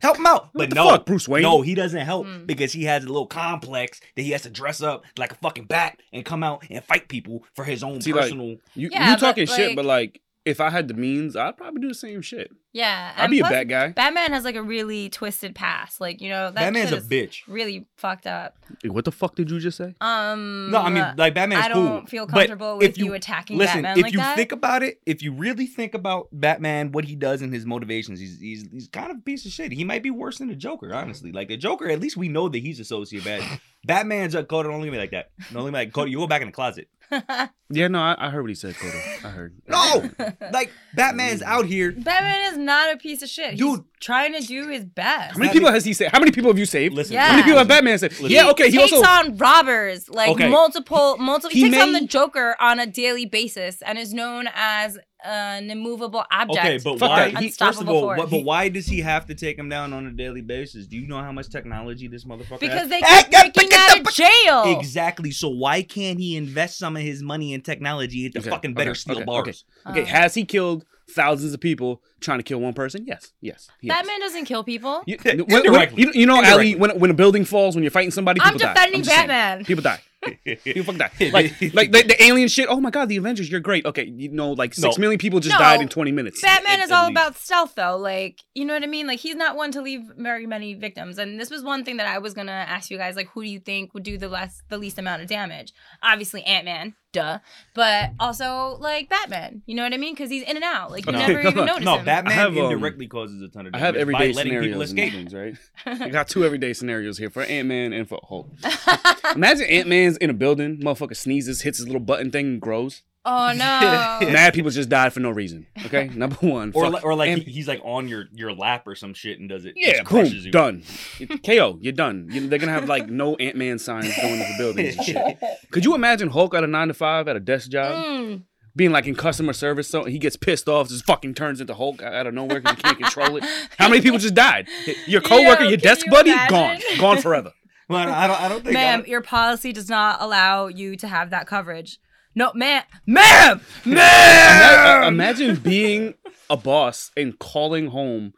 help 0.02 0.18
him 0.18 0.26
out. 0.26 0.44
What 0.54 0.54
but 0.54 0.70
the 0.70 0.76
no, 0.76 0.90
fuck, 0.90 1.06
Bruce 1.06 1.28
Wayne? 1.28 1.44
no, 1.44 1.62
he 1.62 1.76
doesn't 1.76 2.00
help 2.02 2.26
Hmm. 2.26 2.46
because 2.46 2.74
he 2.74 2.84
has 2.86 3.04
a 3.04 3.08
little 3.08 3.28
complex 3.28 4.00
that 4.16 4.22
he 4.22 4.32
has 4.32 4.42
to 4.44 4.50
dress 4.50 4.82
up 4.82 5.04
like 5.18 5.32
a 5.34 5.36
fucking 5.36 5.66
bat 5.66 6.00
and 6.14 6.26
come 6.26 6.44
out 6.44 6.64
and 6.70 6.84
fight 6.84 7.08
people 7.10 7.44
for 7.54 7.64
his 7.66 7.84
own 7.84 8.02
See, 8.02 8.14
like, 8.14 8.24
personal. 8.24 8.56
You, 8.76 8.90
Yeah, 8.92 9.10
you 9.10 9.16
but, 9.16 9.20
talking 9.20 9.46
shit, 9.46 9.68
like- 9.68 9.76
but 9.76 9.86
like 9.86 10.22
if 10.46 10.62
I 10.62 10.70
had 10.70 10.88
the 10.88 10.94
means, 10.94 11.36
I'd 11.36 11.58
probably 11.58 11.82
do 11.82 11.88
the 11.90 11.94
same 11.96 12.22
shit. 12.22 12.52
Yeah. 12.76 13.14
I'd 13.16 13.24
and 13.24 13.32
be 13.32 13.40
plus, 13.40 13.52
a 13.52 13.54
bad 13.54 13.70
guy. 13.70 13.88
Batman 13.94 14.34
has 14.34 14.44
like 14.44 14.56
a 14.56 14.62
really 14.62 15.08
twisted 15.10 15.56
past. 15.56 16.02
Like, 16.02 16.20
you 16.20 16.28
know, 16.28 16.52
that 16.52 16.56
Batman's 16.56 16.92
a 16.92 17.00
bitch. 17.00 17.44
really 17.48 17.86
fucked 17.96 18.28
up. 18.28 18.58
What 18.84 19.06
the 19.06 19.14
fuck 19.14 19.36
did 19.36 19.50
you 19.50 19.62
just 19.62 19.78
say? 19.78 19.96
Um 20.02 20.72
No, 20.72 20.80
I 20.80 20.90
mean 20.90 21.06
like 21.18 21.34
Batman's 21.34 21.64
I 21.64 21.70
don't 21.70 22.00
cool. 22.02 22.08
feel 22.08 22.28
comfortable 22.28 22.74
if 22.82 22.90
with 22.90 22.98
you, 22.98 23.14
attacking 23.14 23.58
Listen, 23.58 23.84
Batman 23.84 23.98
if 24.00 24.04
like 24.04 24.12
you 24.12 24.20
that. 24.20 24.36
think 24.36 24.52
about 24.52 24.84
it, 24.84 25.00
if 25.06 25.24
you 25.24 25.32
really 25.32 25.68
think 25.68 25.94
about 25.94 26.28
Batman, 26.34 26.92
what 26.92 27.06
he 27.06 27.16
does 27.16 27.42
and 27.42 27.54
his 27.54 27.66
motivations, 27.66 28.20
he's 28.20 28.42
he's 28.42 28.68
he's 28.70 28.88
kind 28.90 29.10
of 29.10 29.20
a 29.20 29.22
piece 29.22 29.46
of 29.46 29.54
shit. 29.54 29.72
He 29.72 29.86
might 29.86 30.04
be 30.04 30.12
worse 30.12 30.40
than 30.40 30.50
the 30.50 30.56
Joker, 30.56 30.94
honestly. 30.94 31.32
Like 31.32 31.48
the 31.48 31.56
Joker, 31.56 31.90
at 31.90 32.02
least 32.02 32.18
we 32.18 32.28
know 32.28 32.50
that 32.50 32.60
he's 32.60 32.82
a 32.82 32.84
sociopath. 32.84 33.62
Batman's 33.86 34.36
a 34.36 34.44
Coda, 34.44 34.68
don't 34.68 34.80
look 34.80 34.88
at 34.88 34.92
me 34.92 34.98
like 34.98 35.12
that. 35.12 35.30
Don't 35.54 35.64
look 35.64 35.68
at 35.70 35.74
me 35.74 35.80
like 35.80 35.94
Coda, 35.94 36.10
you 36.10 36.18
go 36.18 36.28
back 36.28 36.42
in 36.42 36.50
the 36.50 36.52
closet. 36.52 36.90
Yeah, 37.70 37.88
no, 37.88 38.00
I, 38.00 38.16
I 38.20 38.30
heard 38.30 38.42
what 38.42 38.50
he 38.50 38.56
said, 38.56 38.76
Coda. 38.76 38.98
I 39.24 39.30
heard. 39.30 39.56
No! 39.68 40.10
Like 40.54 40.72
Batman's 40.96 41.42
out 41.42 41.66
here. 41.66 41.92
Batman 41.92 42.54
is 42.54 42.58
not 42.66 42.94
a 42.94 42.98
piece 42.98 43.22
of 43.22 43.30
shit. 43.30 43.58
Dude. 43.58 43.80
He's 43.80 43.80
trying 44.02 44.34
to 44.34 44.42
do 44.46 44.68
his 44.68 44.84
best. 44.86 45.34
How 45.34 45.40
many 45.40 45.52
people 45.54 45.72
has 45.72 45.84
he 45.86 45.94
saved? 45.94 46.12
How 46.12 46.20
many 46.20 46.32
people 46.32 46.50
have 46.52 46.60
you 46.60 46.66
saved? 46.66 46.94
Listen, 46.94 47.14
Yeah. 47.14 47.26
How 47.28 47.32
many 47.32 47.44
people 47.44 47.58
have. 47.60 47.68
Batman 47.68 47.98
saved? 47.98 48.14
Listen. 48.20 48.30
Yeah, 48.36 48.50
okay. 48.52 48.70
He 48.70 48.78
takes 48.78 48.94
also 48.94 49.08
on 49.08 49.38
robbers, 49.38 50.10
like 50.10 50.30
Okay. 50.32 50.50
multiple, 50.50 51.18
multiple. 51.18 51.50
He, 51.52 51.64
He 51.64 51.70
takes 51.72 51.82
on 51.82 51.94
may- 51.94 52.02
the 52.02 52.06
Joker 52.08 52.56
on 52.60 52.80
a 52.80 52.86
daily 52.86 53.26
basis 53.26 53.82
and 53.82 53.98
is 53.98 54.14
known 54.14 54.48
as 54.54 55.00
an 55.24 55.72
immovable 55.72 56.24
object. 56.32 56.60
Okay, 56.60 56.78
but 56.84 57.00
Fuck 57.00 57.10
why? 57.10 57.32
that. 57.32 57.42
He, 57.42 57.48
first 57.50 57.62
of 57.62 57.68
Unstoppable 57.68 57.96
all, 57.96 58.02
force. 58.02 58.20
what, 58.20 58.30
but 58.30 58.44
why 58.44 58.70
does 58.70 58.86
he 58.86 59.00
have 59.02 59.26
to 59.26 59.34
take 59.34 59.58
him 59.58 59.70
down 59.70 59.92
on 59.94 60.06
a 60.06 60.12
daily 60.12 60.42
basis? 60.42 60.86
Do 60.86 60.98
you 60.98 61.08
know 61.08 61.20
how 61.20 61.32
much 61.32 61.50
technology 61.50 62.08
this 62.08 62.26
motherfucker 62.26 62.60
because 62.60 62.82
has? 62.82 62.90
they 62.90 63.00
keep 63.00 63.32
yeah, 63.32 63.42
breaking 63.50 63.70
but- 63.70 63.92
out 63.92 64.00
of 64.02 64.14
jail. 64.14 64.78
Exactly. 64.80 65.32
So 65.32 65.50
why 65.50 65.82
can't 65.82 66.20
he 66.20 66.36
invest 66.38 66.78
some 66.78 66.96
of 66.96 67.02
his 67.02 67.24
money 67.24 67.54
in 67.54 67.62
technology 67.62 68.28
into 68.28 68.40
Okay, 68.40 68.50
fucking 68.52 68.74
better 68.76 68.92
okay, 68.92 69.00
steel 69.00 69.16
okay, 69.18 69.26
bars? 69.26 69.66
okay. 69.88 70.02
Uh, 70.04 70.06
has 70.06 70.36
he 70.36 70.46
killed 70.46 70.86
thousands 71.10 71.54
of 71.54 71.60
people 71.60 72.02
trying 72.20 72.40
to 72.40 72.44
kill 72.44 72.60
one 72.60 72.74
person? 72.74 73.06
Yes, 73.08 73.32
yes. 73.42 73.68
he 73.80 73.88
has. 73.88 73.98
Batman 74.00 74.20
doesn't 74.20 74.46
kill 74.46 74.64
people. 74.64 75.04
You, 75.06 75.18
when- 75.24 75.72
when- 75.72 75.96
you, 75.98 76.12
you 76.14 76.26
know, 76.26 76.42
Allie, 76.44 76.76
when 76.76 76.98
when 77.00 77.12
a 77.12 77.14
building 77.16 77.46
falls, 77.46 77.76
when 77.76 77.84
you're 77.84 77.92
fighting 77.92 78.12
somebody, 78.12 78.42
I'm 78.42 78.54
people 78.54 78.68
die. 78.68 78.74
defending 78.74 79.04
just 79.04 79.16
saying. 79.16 79.28
Batman. 79.28 79.66
People 79.66 79.84
die. 79.84 80.02
People 80.64 80.92
fucking 80.92 80.98
die. 80.98 81.12
Like, 81.32 81.54
like 81.76 81.92
the, 81.92 82.02
the 82.02 82.24
alien 82.24 82.48
shit. 82.48 82.68
Oh 82.68 82.82
my 82.82 82.90
god, 82.90 83.10
the 83.10 83.18
Avengers, 83.18 83.52
you're 83.52 83.60
great. 83.60 83.86
Okay, 83.86 84.06
you 84.06 84.30
know, 84.30 84.54
like 84.54 84.74
six 84.74 84.98
No. 84.98 85.02
million 85.02 85.20
people 85.20 85.40
just 85.40 85.54
No. 85.54 85.60
died 85.60 85.82
in 85.82 85.88
20 85.88 86.12
minutes. 86.12 86.42
Batman 86.42 86.80
At- 86.80 86.86
is 86.86 86.92
all 86.92 87.04
least. 87.10 87.12
about 87.12 87.36
stealth, 87.38 87.76
though. 87.76 87.96
Like, 87.98 88.40
you 88.56 88.66
know 88.66 88.74
what 88.74 88.82
I 88.82 88.88
mean? 88.88 89.06
Like, 89.06 89.20
he's 89.20 89.36
not 89.36 89.56
one 89.56 89.72
to 89.74 89.82
leave 89.84 90.02
very 90.18 90.48
many 90.48 90.74
victims. 90.74 91.20
And 91.20 91.40
this 91.40 91.52
was 91.52 91.62
one 91.64 91.86
thing 91.86 91.98
that 91.98 92.08
I 92.08 92.18
was 92.18 92.34
gonna 92.34 92.52
ask 92.52 92.90
you 92.90 92.98
guys. 92.98 93.16
Like, 93.16 93.28
who 93.36 93.44
do 93.44 93.50
you 93.50 93.60
think 93.60 93.94
would 93.94 94.02
do 94.02 94.18
the 94.18 94.28
less, 94.28 94.64
the 94.68 94.80
least 94.80 94.98
amount 94.98 95.22
of 95.22 95.28
damage? 95.28 95.74
Obviously, 96.02 96.42
Ant 96.42 96.66
Man, 96.66 96.96
duh. 97.16 97.40
But 97.74 98.12
also, 98.20 98.78
like 98.80 99.10
Batman. 99.10 99.62
You 99.66 99.76
know 99.76 99.84
what 99.84 99.94
I 99.94 99.98
mean? 99.98 100.14
Because 100.14 100.30
he's 100.30 100.44
in 100.44 100.56
and 100.56 100.64
out. 100.64 100.92
Like, 100.92 101.06
you 101.06 101.12
No. 101.12 101.20
never 101.20 101.40
even 101.48 101.66
notice 101.66 101.84
no, 101.86 101.98
him. 101.98 102.06
Batman 102.06 102.32
I 102.34 102.36
have, 102.36 102.58
um, 102.58 102.66
indirectly 102.72 103.08
causes 103.08 103.42
a 103.42 103.48
ton 103.48 103.68
of 103.68 103.74
I 103.74 103.80
damage 103.80 103.86
have 103.86 103.96
everyday 103.96 104.32
by 104.32 104.36
letting 104.36 104.52
people 104.60 104.86
scenarios 104.86 104.92
and 104.92 105.00
escape. 105.00 105.14
things, 105.14 105.34
right? 105.34 106.02
I 106.06 106.10
got 106.10 106.28
two 106.28 106.46
everyday 106.46 106.74
scenarios 106.74 107.18
here 107.18 107.30
for 107.30 107.44
Ant 107.44 107.68
Man 107.68 107.94
and 107.94 108.08
for 108.08 108.20
Hulk. 108.28 108.50
Imagine 109.36 109.66
Ant 109.68 109.88
Man's 109.88 110.18
in 110.18 110.30
a 110.30 110.34
building, 110.34 110.78
motherfucker 110.78 111.16
sneezes, 111.16 111.62
hits 111.62 111.78
his 111.80 111.88
little 111.88 112.00
button 112.02 112.32
thing, 112.32 112.46
and 112.46 112.62
grows. 112.62 113.02
Oh 113.26 113.52
no. 113.56 114.32
Mad 114.32 114.54
people 114.54 114.72
just 114.72 114.90
died 114.90 115.12
for 115.14 115.20
no 115.20 115.30
reason. 115.32 115.68
Okay, 115.86 116.08
number 116.16 116.36
one. 116.38 116.72
Or, 116.76 116.90
li- 116.90 117.00
or 117.04 117.16
like 117.16 117.30
and- 117.30 117.42
he- 117.42 117.52
he's 117.52 117.68
like 117.68 117.82
on 117.84 118.08
your, 118.08 118.26
your 118.34 118.54
lap 118.54 118.88
or 118.88 118.96
some 118.96 119.14
shit 119.14 119.40
and 119.40 119.50
does 119.50 119.66
it. 119.66 119.74
yeah, 119.76 119.94
just 119.94 120.06
crushes 120.06 120.46
boom, 120.48 120.84
you. 121.20 121.28
done. 121.28 121.40
KO, 121.46 121.78
you're 121.82 121.94
done. 121.94 122.28
You- 122.32 122.48
they're 122.48 122.60
gonna 122.60 122.72
have 122.72 122.88
like 122.88 123.10
no 123.10 123.36
Ant 123.36 123.56
Man 123.58 123.80
signs 123.80 124.16
going 124.16 124.40
into 124.40 124.54
buildings 124.58 124.96
and 124.98 125.06
shit. 125.06 125.38
Could 125.72 125.84
you 125.86 125.96
imagine 125.96 126.30
Hulk 126.30 126.54
at 126.56 126.64
a 126.64 126.68
nine 126.68 126.88
to 126.90 126.94
five 126.94 127.28
at 127.28 127.36
a 127.36 127.40
desk 127.40 127.70
job? 127.70 128.06
Mm. 128.06 128.44
being 128.76 128.92
like 128.92 129.08
in 129.08 129.16
customer 129.16 129.54
service, 129.54 129.88
so 129.88 130.04
he 130.04 130.20
gets 130.20 130.36
pissed 130.36 130.68
off, 130.68 130.90
just 130.90 131.06
fucking 131.06 131.34
turns 131.34 131.62
into 131.62 131.74
Hulk 131.74 132.02
out 132.04 132.28
of 132.28 132.34
nowhere 132.34 132.60
because 132.60 132.76
he 132.76 132.82
can't 132.84 132.98
control 133.00 133.38
it. 133.38 133.44
How 133.80 133.88
many 133.88 134.02
people 134.02 134.20
just 134.20 134.36
died? 134.36 134.68
Your 135.08 135.22
coworker, 135.22 135.64
Yo, 135.64 135.70
your 135.70 135.78
desk 135.78 136.06
you 136.06 136.12
buddy, 136.12 136.32
imagine? 136.32 136.52
gone, 136.90 137.00
gone 137.00 137.22
forever. 137.22 137.54
Well, 137.88 138.10
I 138.10 138.28
don't. 138.28 138.42
I 138.42 138.50
don't 138.50 138.64
think. 138.66 138.76
I 138.76 138.80
Ma'am, 138.82 139.00
don't- 139.02 139.08
your 139.08 139.22
policy 139.22 139.72
does 139.72 139.90
not 139.90 140.22
allow 140.22 140.68
you 140.68 140.96
to 140.98 141.08
have 141.08 141.30
that 141.30 141.48
coverage. 141.48 142.00
No, 142.36 142.52
ma'am, 142.54 142.84
ma'am, 143.06 143.62
Ima- 143.86 143.96
ma'am. 143.96 145.04
uh, 145.04 145.08
Imagine 145.08 145.56
being 145.56 146.16
a 146.50 146.58
boss 146.58 147.12
and 147.16 147.40
calling 147.40 147.88
home 147.88 148.34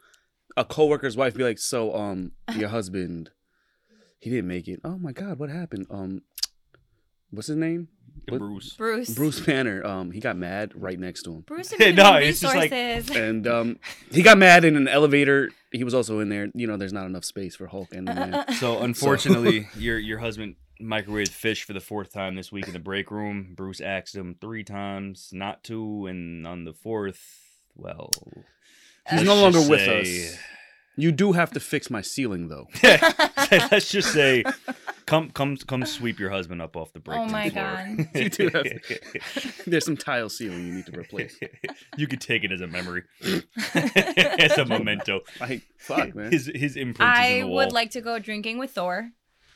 a 0.56 0.64
coworker's 0.64 1.16
wife, 1.16 1.34
be 1.34 1.42
like, 1.44 1.58
"So, 1.58 1.94
um, 1.94 2.32
your 2.56 2.68
husband, 2.68 3.30
he 4.20 4.30
didn't 4.30 4.48
make 4.48 4.68
it. 4.68 4.80
Oh 4.84 4.98
my 4.98 5.12
god, 5.12 5.38
what 5.38 5.50
happened? 5.50 5.86
Um, 5.90 6.22
what's 7.30 7.48
his 7.48 7.56
name? 7.56 7.88
What? 8.28 8.38
Bruce. 8.38 8.74
Bruce. 8.74 9.14
Bruce 9.14 9.40
Banner. 9.40 9.84
Um, 9.86 10.10
he 10.10 10.20
got 10.20 10.36
mad 10.36 10.72
right 10.74 10.98
next 10.98 11.22
to 11.22 11.32
him, 11.34 11.40
Bruce 11.42 11.72
No, 11.78 11.90
no, 11.92 12.14
it's 12.16 12.40
just 12.40 12.54
like- 12.54 12.72
and 13.16 13.46
um, 13.46 13.78
he 14.10 14.22
got 14.22 14.38
mad 14.38 14.64
in 14.64 14.76
an 14.76 14.88
elevator. 14.88 15.50
He 15.72 15.84
was 15.84 15.94
also 15.94 16.18
in 16.20 16.28
there. 16.28 16.48
You 16.54 16.66
know, 16.66 16.76
there's 16.76 16.92
not 16.92 17.06
enough 17.06 17.24
space 17.24 17.54
for 17.56 17.66
Hulk 17.66 17.88
and 17.92 18.06
the 18.08 18.14
man. 18.14 18.44
So 18.54 18.78
unfortunately, 18.80 19.68
your 19.76 19.98
your 19.98 20.18
husband 20.18 20.56
microwaved 20.80 21.28
fish 21.28 21.64
for 21.64 21.72
the 21.72 21.80
fourth 21.80 22.12
time 22.12 22.34
this 22.34 22.50
week 22.52 22.66
in 22.66 22.72
the 22.72 22.78
break 22.78 23.10
room. 23.10 23.54
Bruce 23.56 23.80
asked 23.80 24.14
him 24.14 24.36
three 24.40 24.64
times 24.64 25.30
not 25.32 25.64
to, 25.64 26.06
and 26.06 26.46
on 26.46 26.64
the 26.64 26.72
fourth, 26.72 27.20
well, 27.74 28.10
He's 29.10 29.22
no 29.22 29.34
longer 29.36 29.58
just 29.58 29.70
with 29.70 29.80
say- 29.80 30.28
us. 30.28 30.38
You 30.96 31.12
do 31.12 31.30
have 31.30 31.52
to 31.52 31.60
fix 31.60 31.90
my 31.90 32.00
ceiling, 32.02 32.48
though. 32.48 32.66
let's 33.70 33.88
just 33.88 34.12
say, 34.12 34.42
come 35.06 35.30
come 35.30 35.56
come 35.56 35.84
sweep 35.86 36.18
your 36.18 36.30
husband 36.30 36.60
up 36.60 36.76
off 36.76 36.92
the 36.92 36.98
break. 36.98 37.16
Oh 37.18 37.22
room 37.22 37.30
my 37.30 37.50
floor. 37.50 37.86
God. 37.96 38.08
You 38.16 38.28
do 38.28 38.48
have 38.48 38.66
There's 39.64 39.84
some 39.84 39.96
tile 39.96 40.28
ceiling 40.28 40.66
you 40.66 40.74
need 40.74 40.86
to 40.86 40.98
replace. 40.98 41.38
you 41.96 42.08
could 42.08 42.20
take 42.20 42.42
it 42.42 42.50
as 42.50 42.60
a 42.60 42.66
memory, 42.66 43.04
as 43.64 44.58
a 44.58 44.64
memento. 44.64 45.20
Like, 45.40 45.62
fuck, 45.78 46.16
man. 46.16 46.32
His 46.32 46.50
his 46.52 46.74
imprint 46.76 47.12
is 47.12 47.18
in 47.18 47.24
I 47.24 47.40
the 47.42 47.46
would 47.46 47.70
like 47.70 47.92
to 47.92 48.00
go 48.00 48.18
drinking 48.18 48.58
with 48.58 48.72
Thor. 48.72 49.10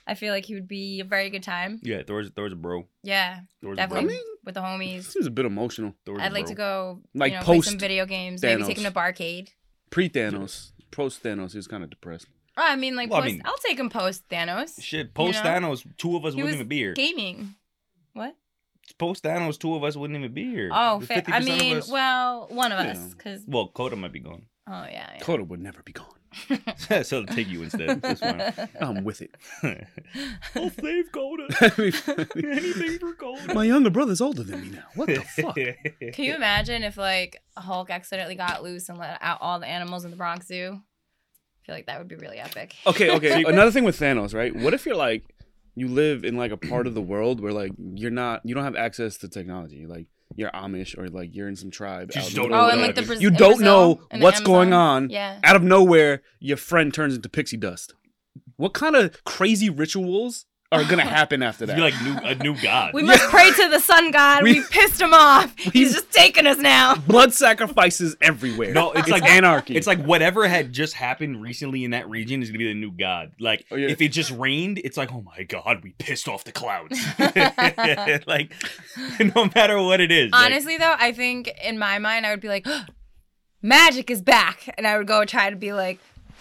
I 0.07 0.15
feel 0.15 0.33
like 0.33 0.45
he 0.47 0.55
would 0.55 0.67
be 0.69 1.01
a 1.01 1.05
very 1.05 1.31
good 1.31 1.43
time. 1.43 1.79
Yeah, 1.83 2.03
Thor's 2.07 2.31
Thor's 2.35 2.53
a 2.53 2.57
bro. 2.57 2.87
Yeah, 3.03 3.41
Thor's 3.63 3.77
definitely 3.77 4.15
a 4.15 4.17
I 4.17 4.19
mean, 4.19 4.25
with 4.45 4.55
the 4.55 4.61
homies. 4.61 5.05
Seems 5.05 5.27
a 5.27 5.31
bit 5.31 5.45
emotional. 5.47 5.95
bro. 6.05 6.15
Thor's 6.15 6.23
a 6.23 6.25
I'd 6.27 6.33
like 6.33 6.45
bro. 6.47 6.51
to 6.51 6.55
go, 6.57 7.01
Like 7.15 7.33
you 7.33 7.39
know, 7.39 7.45
play 7.45 7.61
some 7.61 7.79
video 7.79 8.05
games. 8.07 8.43
Maybe 8.43 8.63
take 8.65 8.79
him 8.79 8.85
Thanos. 8.85 9.15
to 9.15 9.23
barcade. 9.23 9.49
Pre 9.91 10.09
Thanos, 10.09 10.73
post 10.91 11.23
Thanos, 11.23 11.53
he 11.53 11.59
was 11.59 11.67
kind 11.69 11.85
of 11.85 11.91
depressed. 11.91 12.27
Oh, 12.57 12.63
I 12.67 12.77
mean, 12.77 12.97
like, 12.97 13.11
Well, 13.11 13.23
I 13.23 13.27
mean, 13.27 13.43
I'll 13.45 13.57
take 13.59 13.79
him 13.79 13.89
post 13.91 14.29
Thanos. 14.29 14.83
Shit, 14.83 15.15
post 15.15 15.43
know? 15.43 15.51
Thanos, 15.51 15.87
two 15.97 16.17
of 16.17 16.25
us 16.25 16.35
He 16.35 16.43
wouldn't 16.43 16.59
was 16.59 16.67
even 16.67 16.69
be 16.69 16.77
here. 16.79 16.93
gaming. 16.95 17.55
What? 18.13 18.35
Post 18.99 19.23
Thanos, 19.25 19.59
two 19.59 19.75
of 19.75 19.85
us 19.85 19.97
wouldn't 19.97 20.19
even 20.19 20.35
be 20.35 20.45
here. 20.51 20.69
Oh, 20.73 20.99
The 21.01 21.07
fair. 21.07 21.23
50% 21.23 21.33
I 21.33 21.41
mean, 21.41 21.77
us- 21.79 21.91
well, 21.91 22.49
one 22.51 22.73
of 22.73 22.79
us, 22.79 23.15
because 23.15 23.45
well, 23.47 23.69
Coda 23.69 23.97
might 23.97 24.13
be 24.13 24.21
gone, 24.21 24.43
oh 24.67 24.73
yeah, 24.85 25.11
yeah. 25.15 25.19
Coda 25.21 25.45
would 25.45 25.61
never 25.61 25.83
be 25.83 25.93
gone. 25.93 26.07
so 27.03 27.21
I'll 27.21 27.27
take 27.27 27.49
you 27.49 27.63
instead. 27.63 28.01
That's 28.03 28.21
fine. 28.21 28.69
I'm 28.81 29.05
with 29.05 29.23
it. 29.23 29.35
I'll 30.55 30.71
save 30.71 31.13
Coda. 31.13 31.47
My 31.61 31.93
Anything 32.37 32.99
for 32.99 33.13
Coda. 33.15 33.55
My 33.55 33.65
younger 33.65 33.91
brother's 33.91 34.21
older 34.21 34.43
than 34.43 34.61
me 34.63 34.69
now. 34.71 34.85
What 34.95 35.09
the 35.09 35.21
fuck? 35.21 35.55
Can 36.15 36.25
you 36.25 36.35
imagine 36.35 36.83
if 36.83 36.97
like 36.97 37.43
Hulk 37.57 37.91
accidentally 37.91 38.35
got 38.35 38.63
loose 38.63 38.89
and 38.89 38.99
let 38.99 39.19
out 39.21 39.39
all 39.41 39.61
the 39.61 39.67
animals 39.67 40.05
in 40.05 40.11
the 40.11 40.17
Bronx 40.17 40.47
Zoo? 40.47 40.81
I 40.81 41.67
feel 41.67 41.75
like 41.75 41.87
that 41.87 41.99
would 41.99 42.09
be 42.09 42.17
really 42.17 42.39
epic. 42.39 42.75
Okay, 42.87 43.11
okay. 43.11 43.45
Another 43.45 43.71
thing 43.71 43.85
with 43.85 43.99
Thanos, 43.99 44.35
right? 44.35 44.55
What 44.55 44.75
if 44.75 44.85
you're 44.85 44.97
like, 44.97 45.25
you 45.75 45.89
live 45.89 46.25
in 46.25 46.37
like 46.37 46.51
a 46.51 46.57
part 46.57 46.87
of 46.87 46.95
the 46.95 47.03
world 47.03 47.41
where 47.41 47.53
like 47.53 47.73
you're 47.79 48.11
not, 48.11 48.41
you 48.45 48.55
don't 48.55 48.65
have 48.65 48.77
access 48.77 49.17
to 49.19 49.29
technology, 49.29 49.87
like 49.87 50.07
you're 50.37 50.51
Amish 50.51 50.97
or 50.99 51.09
like 51.09 51.35
you're 51.35 51.49
in 51.49 51.57
some 51.57 51.71
tribe. 51.71 52.11
You 52.15 52.21
out 52.21 52.25
just 52.25 52.37
don't 52.37 52.51
middle 52.51 52.65
Oh, 52.65 52.69
and 52.71 52.81
like 52.81 52.95
the. 52.95 53.03
Braz- 53.03 53.21
you 53.21 53.31
don't 53.31 53.59
Brazil, 53.59 53.65
know 53.65 54.01
in 54.11 54.21
the 54.21 54.25
what's 54.25 54.41
going 54.41 54.73
on. 54.73 55.11
Yeah. 55.11 55.39
Out 55.45 55.57
of 55.57 55.63
nowhere, 55.63 56.23
your 56.41 56.57
friend 56.57 56.93
turns 56.93 57.15
into 57.15 57.29
pixie 57.29 57.57
dust. 57.57 57.95
What 58.57 58.73
kind 58.75 58.97
of 58.97 59.23
crazy 59.25 59.69
rituals 59.71 60.47
are 60.73 60.85
gonna 60.85 61.03
happen 61.05 61.43
after 61.43 61.67
that? 61.67 61.77
You're 61.77 61.91
like 61.91 62.03
new, 62.03 62.17
a 62.29 62.35
new 62.37 62.61
god. 62.63 62.95
We 62.95 63.03
must 63.03 63.23
pray 63.25 63.51
to 63.51 63.69
the 63.69 63.79
sun 63.79 64.11
god. 64.11 64.43
We, 64.43 64.55
We- 64.55 64.65
pissed 64.71 65.01
him 65.01 65.13
off. 65.15 65.55
He's 65.59 65.93
just 65.93 66.11
taking 66.11 66.47
us 66.47 66.59
now. 66.59 66.95
Blood 66.97 67.33
sacrifices 67.33 68.17
everywhere. 68.21 68.73
No, 68.73 68.93
it's 68.93 69.09
like- 69.09 69.23
anarchy. 69.25 69.77
It's 69.77 69.87
like 69.87 70.03
whatever 70.05 70.49
had 70.49 70.73
just 70.73 70.95
happened 70.95 71.43
recently 71.43 71.85
in 71.85 71.91
that 71.93 72.09
region 72.09 72.43
is 72.43 72.49
gonna 72.49 72.59
be 72.59 72.69
the 72.69 72.75
new 72.75 72.91
god. 72.93 73.33
Like 73.39 73.65
Oh, 73.71 73.77
yeah. 73.77 73.89
if 73.89 74.01
it 74.01 74.09
just 74.09 74.31
rained, 74.31 74.79
it's 74.79 74.97
like, 74.97 75.13
oh 75.13 75.23
my 75.23 75.43
god, 75.45 75.83
we 75.85 75.93
pissed 75.99 76.27
off 76.29 76.45
the 76.45 76.53
clouds. 76.53 76.99
like 78.27 78.53
no 79.35 79.51
matter 79.55 79.81
what 79.83 80.01
it 80.01 80.11
is. 80.11 80.33
like- 80.33 80.47
Honestly, 80.47 80.77
though, 80.79 80.95
I 80.99 81.13
think 81.13 81.51
in 81.63 81.79
my 81.79 81.99
mind, 81.99 82.27
I 82.27 82.31
would 82.31 82.41
be 82.41 82.49
like, 82.49 82.67
magic 83.63 84.11
is 84.11 84.23
back. 84.23 84.73
And 84.77 84.87
I 84.87 84.97
would 84.99 85.07
go 85.07 85.25
try 85.25 85.51
to 85.51 85.57
be 85.57 85.73
like, 85.73 85.99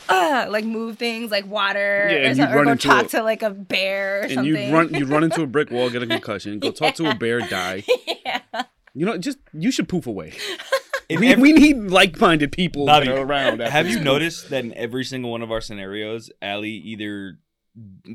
uh, 0.10 0.48
like 0.50 0.66
move 0.66 0.98
things 0.98 1.32
like 1.32 1.46
water 1.48 2.08
Yeah, 2.10 2.16
or, 2.16 2.20
and 2.20 2.38
something, 2.38 2.50
you'd 2.50 2.54
or 2.54 2.58
run 2.58 2.66
go 2.66 2.72
into 2.74 2.88
talk 2.88 3.06
a- 3.06 3.10
to 3.10 3.24
like 3.24 3.42
a 3.44 3.50
bear 3.50 4.20
or 4.20 4.22
and 4.24 4.32
something. 4.34 4.56
you 4.70 4.74
run, 4.74 4.94
you 4.94 5.06
run 5.06 5.24
into 5.24 5.42
a 5.42 5.48
brick 5.56 5.72
wall, 5.72 5.90
get 5.90 6.04
a 6.04 6.08
concussion, 6.08 6.60
go 6.60 6.72
talk 6.72 6.96
to 6.96 7.10
a 7.10 7.16
bear, 7.16 7.40
die. 7.50 7.84
yeah. 8.26 8.42
You 8.94 9.06
know, 9.06 9.18
just 9.18 9.38
you 9.54 9.72
should 9.72 9.88
poof 9.88 10.06
away. 10.08 10.34
In 11.10 11.20
we, 11.20 11.28
every- 11.30 11.42
we 11.42 11.54
need 11.54 11.78
like-minded 11.92 12.52
people 12.52 12.86
Bobby, 12.86 13.08
that 13.08 13.18
are 13.18 13.26
around. 13.26 13.60
Have 13.62 13.88
you 13.90 13.98
poof. 13.98 14.04
noticed 14.06 14.50
that 14.50 14.64
in 14.66 14.74
every 14.76 15.04
single 15.04 15.32
one 15.32 15.42
of 15.42 15.52
our 15.52 15.62
scenarios, 15.62 16.30
Allie 16.42 16.70
either 16.72 17.38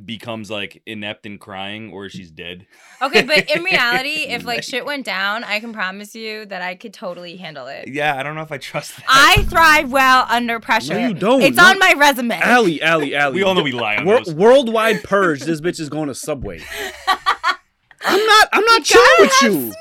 becomes 0.05 0.51
like 0.51 0.83
inept 0.87 1.25
and 1.27 1.41
crying 1.41 1.91
or 1.93 2.09
she's 2.09 2.31
dead? 2.31 2.67
Okay, 3.01 3.23
but 3.23 3.51
in 3.51 3.63
reality, 3.65 4.09
if 4.29 4.45
like 4.45 4.63
shit 4.63 4.85
went 4.85 5.07
down, 5.07 5.45
I 5.45 5.61
can 5.61 5.73
promise 5.73 6.15
you 6.15 6.45
that 6.47 6.63
I 6.63 6.75
could 6.75 6.93
totally 6.93 7.37
handle 7.37 7.67
it. 7.67 7.89
Yeah, 7.89 8.17
I 8.17 8.23
don't 8.23 8.35
know 8.35 8.43
if 8.43 8.53
I 8.53 8.59
trust 8.59 8.97
that. 8.97 9.05
I 9.09 9.43
thrive 9.45 9.91
well 9.91 10.27
under 10.29 10.61
pressure. 10.61 10.95
No, 10.95 11.09
you 11.09 11.15
don't. 11.15 11.43
It's 11.43 11.57
No. 11.57 11.65
on 11.65 11.79
my 11.79 11.95
resume. 11.97 12.39
Allie, 12.41 12.83
Allie, 12.83 13.15
Allie. 13.15 13.35
we 13.37 13.43
all 13.43 13.55
know 13.55 13.63
we 13.63 13.73
lie 13.73 13.97
on 13.97 14.05
Wor- 14.05 14.25
those. 14.25 14.35
worldwide 14.35 15.03
purge. 15.03 15.41
This 15.43 15.61
bitch 15.61 15.81
is 15.81 15.89
going 15.89 16.09
to 16.09 16.15
Subway. 16.15 16.61
I'm 17.09 18.25
not. 18.27 18.49
I'm 18.53 18.65
not 18.65 18.85
chilling 18.85 19.07
gotta 19.07 19.23
with 19.23 19.33
have 19.41 19.53
you. 19.53 19.73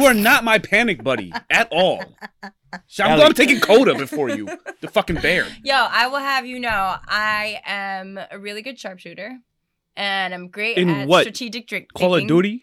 You 0.00 0.06
are 0.06 0.14
not 0.14 0.42
my 0.44 0.58
panic 0.58 1.02
buddy 1.04 1.32
at 1.50 1.68
all. 1.70 2.02
I'm, 2.72 3.20
I'm 3.20 3.32
taking 3.32 3.60
Coda 3.60 3.94
before 3.94 4.28
you, 4.30 4.46
the 4.80 4.88
fucking 4.88 5.20
bear. 5.20 5.46
Yo, 5.64 5.74
I 5.74 6.08
will 6.08 6.18
have 6.18 6.46
you 6.46 6.58
know, 6.58 6.96
I 7.06 7.60
am 7.64 8.18
a 8.30 8.38
really 8.38 8.62
good 8.62 8.78
sharpshooter, 8.78 9.38
and 9.96 10.34
I'm 10.34 10.48
great 10.48 10.78
In 10.78 10.88
at 10.90 11.08
what? 11.08 11.22
strategic 11.22 11.66
drink. 11.66 11.92
Call 11.94 12.16
of. 12.16 12.26
Duty. 12.26 12.62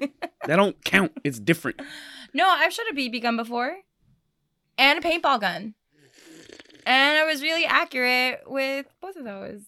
That 0.46 0.56
don't 0.56 0.84
count. 0.84 1.12
It's 1.24 1.38
different. 1.38 1.80
No, 2.34 2.46
I've 2.46 2.72
shot 2.72 2.84
a 2.90 2.94
BB 2.94 3.22
gun 3.22 3.36
before, 3.36 3.76
and 4.76 4.98
a 4.98 5.02
paintball 5.02 5.40
gun, 5.40 5.74
and 6.84 7.18
I 7.18 7.24
was 7.24 7.40
really 7.42 7.64
accurate 7.64 8.42
with 8.46 8.86
both 9.00 9.16
of 9.16 9.24
those. 9.24 9.62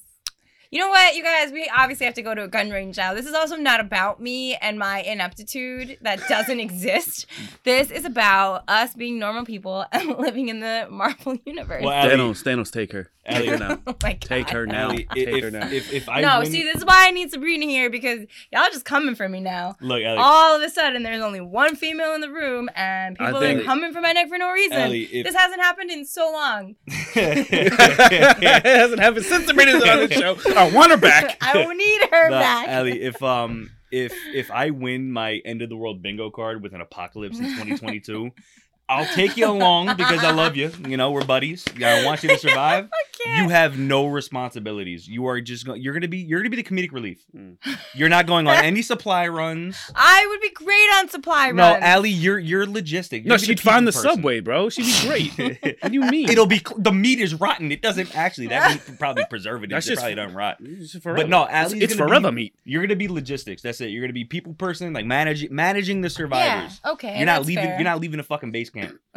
You 0.71 0.81
know 0.81 0.89
what, 0.89 1.15
you 1.15 1.23
guys? 1.23 1.53
We 1.53 1.71
obviously 1.77 2.07
have 2.07 2.15
to 2.15 2.23
go 2.23 2.35
to 2.35 2.43
a 2.45 2.49
gun 2.49 2.71
range 2.71 2.97
now. 2.97 3.15
This 3.15 3.27
is 3.27 3.35
also 3.35 3.57
not 3.57 3.79
about 3.81 4.21
me 4.21 4.57
and 4.57 4.79
my 4.79 5.01
ineptitude 5.01 5.99
that 6.03 6.21
doesn't 6.29 6.59
exist. 6.67 7.27
This 7.65 7.91
is 7.91 8.05
about 8.05 8.65
us 8.69 8.95
being 8.95 9.19
normal 9.19 9.45
people 9.45 9.85
and 9.93 10.09
living 10.19 10.49
in 10.49 10.61
the 10.61 10.89
Marvel 10.91 11.37
universe. 11.45 11.83
Well, 11.85 11.93
Allie, 11.93 12.15
Thanos, 12.17 12.43
Thanos, 12.43 12.73
take 12.73 12.93
her. 12.93 13.11
Take 13.27 13.39
Allie. 13.39 13.49
her 13.49 13.59
now. 13.59 13.81
oh. 13.89 13.93
Take 14.21 14.51
her 14.51 14.67
now. 14.67 14.83
Oh 14.87 14.91
Allie, 14.93 15.09
Take 15.13 15.29
if, 15.29 15.43
her 15.43 15.51
now. 15.51 15.67
if, 15.69 15.93
if 15.93 16.09
I 16.09 16.21
no, 16.21 16.39
win, 16.43 16.49
see, 16.53 16.63
this 16.63 16.77
is 16.77 16.85
why 16.85 17.09
I 17.09 17.11
need 17.11 17.33
Sabrina 17.33 17.67
here 17.67 17.91
because 17.91 18.21
y'all 18.53 18.69
just 18.71 18.85
coming 18.85 19.17
for 19.17 19.29
me 19.29 19.41
now. 19.41 19.75
look, 19.81 20.01
Allie, 20.01 20.19
All 20.21 20.55
of 20.55 20.63
a 20.63 20.71
sudden, 20.71 21.03
there's 21.03 21.21
only 21.23 21.41
one 21.41 21.75
female 21.75 22.15
in 22.15 22.21
the 22.21 22.31
room, 22.31 22.71
and 22.77 23.19
people 23.19 23.41
think- 23.41 23.63
are 23.63 23.65
coming 23.65 23.93
for 23.93 24.01
my 24.01 24.13
neck 24.13 24.29
for 24.29 24.39
no 24.39 24.53
reason. 24.53 24.79
Allie, 24.79 25.03
if- 25.07 25.27
this 25.27 25.35
hasn't 25.35 25.61
happened 25.61 25.91
in 25.91 26.05
so 26.05 26.31
long. 26.31 26.77
it 26.87 28.65
hasn't 28.65 29.01
happened 29.01 29.25
since 29.25 29.47
Sabrina's 29.47 29.83
on 29.83 30.09
the 30.09 30.15
show. 30.15 30.35
I 30.57 30.71
want 30.71 30.91
her 30.91 30.97
back. 30.97 31.37
I 31.43 31.65
will 31.67 31.75
need 31.75 32.01
her 32.11 32.31
No, 32.31 32.39
back. 32.39 32.69
Allie, 32.69 33.03
if 33.03 33.23
um 33.23 33.71
if 33.91 34.15
if 34.35 34.51
I 34.51 34.71
win 34.71 35.13
my 35.13 35.41
end 35.45 35.63
of 35.63 35.69
the 35.69 35.77
world 35.77 36.03
bingo 36.03 36.31
card 36.31 36.63
with 36.63 36.75
an 36.75 36.81
apocalypse 36.81 37.39
in 37.39 37.45
2022, 37.45 38.31
I'll 38.89 39.07
take 39.15 39.37
you 39.37 39.51
along 39.51 39.97
because 39.97 40.23
I 40.23 40.31
love 40.31 40.55
you. 40.55 40.71
You 40.87 40.97
know, 40.97 41.11
we're 41.11 41.25
buddies. 41.25 41.65
I 41.83 42.05
want 42.05 42.23
you 42.23 42.29
to 42.29 42.39
survive. 42.39 42.89
I 42.93 43.25
can't. 43.25 43.43
You 43.43 43.49
have 43.49 43.77
no 43.79 44.07
responsibilities. 44.07 45.09
You 45.09 45.27
are 45.27 45.41
just 45.41 45.67
going. 45.67 45.83
You're 45.83 45.93
gonna 45.93 46.07
be. 46.07 46.19
You're 46.19 46.39
gonna 46.41 46.51
be 46.51 46.57
the 46.57 46.63
comedic 46.63 46.93
relief. 46.93 47.25
Mm. 47.37 47.57
You're 47.95 48.09
not 48.09 48.27
going 48.27 48.47
on 48.47 48.65
any 48.65 48.83
supply 48.83 49.27
runs. 49.27 49.77
I 49.95 50.27
would 50.29 50.41
be 50.41 50.51
great 50.51 50.89
on 50.97 51.09
supply 51.09 51.51
No, 51.51 51.63
runs. 51.71 51.81
No, 51.81 51.87
Allie, 51.87 52.11
you're 52.11 52.39
you're 52.39 52.67
logistic. 52.67 53.25
No, 53.25 53.33
You're 53.35 53.39
she'd 53.39 53.61
find 53.61 53.89
the 53.89 53.93
person. 53.93 54.11
subway, 54.11 54.39
bro. 54.41 54.69
She'd 54.69 54.85
be 54.85 55.09
great. 55.09 55.63
what 55.83 55.91
do 55.91 55.95
you 55.95 56.03
mean? 56.03 56.29
It'll 56.29 56.47
be 56.47 56.63
the 56.77 56.93
meat 56.93 57.19
is 57.19 57.35
rotten. 57.35 57.73
It 57.73 57.83
doesn't 57.83 58.15
actually. 58.17 58.49
That 58.49 58.71
meat 58.89 58.99
probably 58.99 59.25
preservatives. 59.29 59.73
That's 59.73 59.87
It 59.87 59.91
just- 59.91 60.01
probably 60.03 60.15
doesn't 60.15 60.37
rot. 60.37 60.59
It's 60.61 60.97
forever. 60.99 61.17
But 61.17 61.29
no, 61.29 61.45
it's, 61.45 61.53
Allie's 61.53 61.83
it's 61.83 61.97
gonna 61.97 62.09
forever 62.09 62.31
be- 62.31 62.35
meat. 62.37 62.55
You're 62.65 62.83
gonna 62.83 62.95
be 62.97 63.09
logistics. 63.09 63.63
That's 63.63 63.81
it. 63.81 63.87
You're 63.87 64.03
gonna 64.03 64.13
be 64.13 64.25
people 64.25 64.55
person, 64.55 64.93
like 64.93 65.07
managing 65.07 65.53
managing 65.53 66.03
the 66.03 66.07
yeah, 66.09 66.11
survivors. 66.11 66.81
okay. 66.87 67.17
you're 67.17 67.27
not 67.27 67.45
leaving. 67.47 67.65
fair. 67.65 67.75
You're 67.75 67.85
not 67.85 68.01
leaving 68.01 68.21
a 68.21 68.25
fucking 68.25 68.53
base 68.53 68.71
camp. 68.81 68.99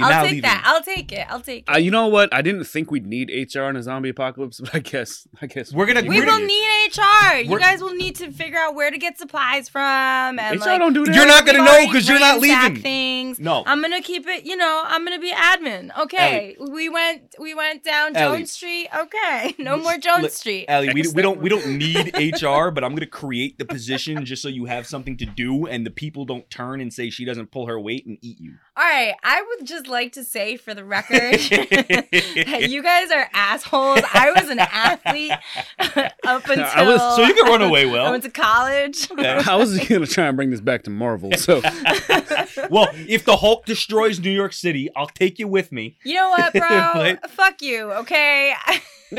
I'll 0.00 0.22
take 0.22 0.30
leaving. 0.30 0.42
that. 0.42 0.62
I'll 0.64 0.82
take 0.82 1.12
it. 1.12 1.26
I'll 1.28 1.40
take 1.40 1.68
it. 1.68 1.72
Uh, 1.74 1.78
you 1.78 1.90
know 1.90 2.06
what? 2.06 2.32
I 2.32 2.42
didn't 2.42 2.64
think 2.64 2.90
we'd 2.90 3.06
need 3.06 3.30
HR 3.30 3.64
in 3.64 3.76
a 3.76 3.82
zombie 3.82 4.08
apocalypse, 4.10 4.60
but 4.64 4.74
I 4.74 4.78
guess 4.78 5.26
I 5.40 5.46
guess 5.46 5.72
We're 5.72 5.86
gonna- 5.86 6.02
we 6.02 6.20
we're 6.20 6.24
will 6.26 6.32
gonna- 6.32 6.46
need 6.46 6.62
HR. 6.96 7.36
You 7.38 7.58
guys 7.58 7.80
will 7.82 7.94
need 7.94 8.16
to 8.16 8.30
figure 8.32 8.58
out 8.58 8.74
where 8.74 8.90
to 8.90 8.98
get 8.98 9.18
supplies 9.18 9.68
from. 9.68 10.38
And 10.38 10.56
HR 10.60 10.64
like, 10.64 10.78
don't 10.80 10.92
do 10.92 11.04
that. 11.04 11.14
You're 11.14 11.26
not 11.26 11.44
gonna 11.44 11.64
know 11.64 11.86
because 11.86 12.08
you're 12.08 12.18
not 12.20 12.40
leaving. 12.40 12.76
Things. 12.80 13.38
No. 13.40 13.62
I'm 13.66 13.82
gonna 13.82 14.00
keep 14.02 14.26
it. 14.26 14.44
You 14.44 14.56
know, 14.56 14.82
I'm 14.86 15.04
gonna 15.04 15.18
be 15.18 15.32
admin. 15.32 15.90
Okay, 15.98 16.56
we 16.70 16.88
went 16.88 17.34
we 17.40 17.54
went 17.54 17.84
down 17.84 18.16
Allie. 18.16 18.38
Jones 18.38 18.52
Street. 18.52 18.88
Okay, 18.96 19.54
no 19.58 19.76
more 19.76 19.98
Jones 19.98 20.22
Look, 20.22 20.32
Street. 20.32 20.66
Allie, 20.68 20.92
we, 20.94 21.04
we 21.14 21.22
don't 21.22 21.40
we 21.40 21.48
don't 21.48 21.66
need 21.76 22.14
HR, 22.16 22.70
but 22.70 22.84
I'm 22.84 22.94
gonna 22.94 23.06
create 23.06 23.58
the 23.58 23.64
position 23.64 24.24
just 24.24 24.42
so 24.42 24.48
you 24.48 24.64
have 24.66 24.86
something 24.86 25.16
to 25.18 25.26
do, 25.26 25.66
and 25.66 25.84
the 25.84 25.90
people 25.90 26.24
don't 26.24 26.48
turn 26.50 26.80
and 26.80 26.92
say 26.92 27.10
she 27.10 27.24
doesn't 27.24 27.50
pull 27.50 27.66
her 27.66 27.78
weight 27.80 28.05
and 28.06 28.18
eat 28.22 28.40
you. 28.40 28.54
All 28.76 28.84
right, 28.84 29.14
I 29.24 29.42
would 29.42 29.66
just 29.66 29.86
like 29.88 30.12
to 30.12 30.24
say 30.24 30.56
for 30.56 30.72
the 30.74 30.84
record 30.84 31.34
that 31.40 32.66
you 32.70 32.82
guys 32.82 33.10
are 33.10 33.28
assholes. 33.34 34.00
I 34.14 34.32
was 34.34 34.48
an 34.48 34.58
athlete 34.60 35.32
up 36.24 36.48
until 36.48 36.64
I 36.64 36.82
was- 36.86 37.16
so 37.16 37.22
you 37.24 37.34
can 37.34 37.46
run 37.46 37.62
away 37.62 37.86
well. 37.86 38.06
I 38.06 38.10
went 38.10 38.22
to 38.24 38.30
college. 38.30 39.08
I 39.18 39.56
was 39.56 39.78
gonna 39.86 40.06
try 40.06 40.26
and 40.28 40.36
bring 40.36 40.50
this 40.50 40.60
back 40.60 40.84
to 40.84 40.90
Marvel. 40.90 41.32
So 41.32 41.60
well, 42.70 42.88
if 42.94 43.24
the 43.24 43.36
Hulk 43.38 43.64
destroys 43.66 44.20
New 44.20 44.30
York 44.30 44.52
City, 44.52 44.88
I'll 44.96 45.06
take 45.08 45.38
you 45.38 45.48
with 45.48 45.72
me. 45.72 45.96
You 46.04 46.14
know 46.14 46.30
what, 46.30 46.52
bro? 46.52 46.90
Like- 46.94 47.28
Fuck 47.28 47.62
you, 47.62 47.92
okay? 47.92 48.54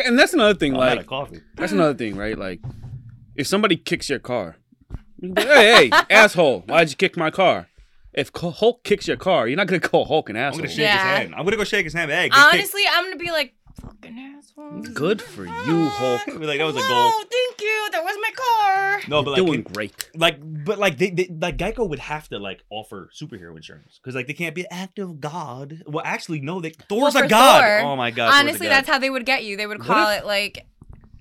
and 0.05 0.17
that's 0.17 0.33
another 0.33 0.57
thing, 0.57 0.73
I'm 0.75 0.81
out 0.81 0.89
like 0.89 0.99
of 1.01 1.07
coffee. 1.07 1.41
that's 1.55 1.71
another 1.71 1.93
thing, 1.93 2.15
right? 2.15 2.37
Like 2.37 2.61
if 3.35 3.47
somebody 3.47 3.75
kicks 3.77 4.09
your 4.09 4.19
car, 4.19 4.57
you 5.19 5.29
can 5.29 5.33
be 5.33 5.41
like, 5.41 5.49
hey, 5.49 5.89
hey, 5.89 6.03
asshole, 6.09 6.61
why'd 6.67 6.89
you 6.89 6.95
kick 6.95 7.17
my 7.17 7.29
car? 7.31 7.67
If 8.17 8.31
Hulk 8.35 8.83
kicks 8.83 9.07
your 9.07 9.15
car, 9.17 9.47
you're 9.47 9.55
not 9.57 9.67
gonna 9.67 9.79
call 9.79 10.03
Hulk 10.05 10.29
an 10.29 10.35
asshole. 10.35 10.55
I'm 10.59 10.61
gonna 10.63 10.69
shake 10.73 10.79
Yeah. 10.79 10.91
his 10.93 11.01
hand. 11.19 11.35
I'm 11.35 11.43
gonna 11.45 11.55
go 11.55 11.63
shake 11.63 11.83
his 11.85 11.93
hand. 11.93 12.09
Hey, 12.11 12.29
good 12.29 12.35
kick. 12.35 12.53
Honestly, 12.53 12.81
I'm 12.91 13.03
gonna 13.05 13.15
be 13.17 13.29
like, 13.31 13.53
fucking 13.79 14.17
asshole. 14.37 14.81
Good 14.93 15.21
for 15.21 15.45
you, 15.45 15.87
Hulk. 15.89 16.25
Be 16.25 16.33
like 16.47 16.57
that 16.57 16.65
was 16.65 16.75
a 16.75 16.79
goal. 16.79 16.87
Oh, 16.89 17.25
thank 17.31 17.61
you. 17.61 17.89
That 17.91 18.03
was 18.03 18.17
my 18.19 18.31
car. 18.35 19.01
No, 19.07 19.21
but 19.21 19.31
like, 19.31 19.45
Doing 19.45 19.63
can- 19.63 19.71
great. 19.73 20.09
like, 20.15 20.39
but 20.41 20.79
like, 20.79 20.97
they, 20.97 21.11
they 21.11 21.27
like 21.39 21.57
Geico 21.57 21.87
would 21.87 21.99
have 21.99 22.27
to 22.29 22.39
like 22.39 22.63
offer 22.71 23.09
superhero 23.15 23.55
insurance 23.55 23.99
because 24.01 24.15
like 24.15 24.25
they 24.25 24.33
can't 24.33 24.55
be 24.55 24.61
an 24.61 24.67
act 24.71 24.97
of 24.97 25.21
God. 25.21 25.83
Well, 25.85 26.03
actually, 26.03 26.41
no, 26.41 26.59
they 26.59 26.71
Thor's 26.71 27.13
Well, 27.13 27.25
a 27.25 27.27
god. 27.27 27.61
Thor, 27.61 27.79
oh 27.91 27.95
my 27.95 28.09
god. 28.09 28.33
Honestly, 28.33 28.65
god. 28.65 28.73
that's 28.73 28.89
how 28.89 28.97
they 28.97 29.11
would 29.11 29.27
get 29.27 29.43
you. 29.43 29.55
They 29.57 29.67
would 29.67 29.79
call 29.79 30.09
if- 30.09 30.23
it 30.23 30.25
like 30.25 30.65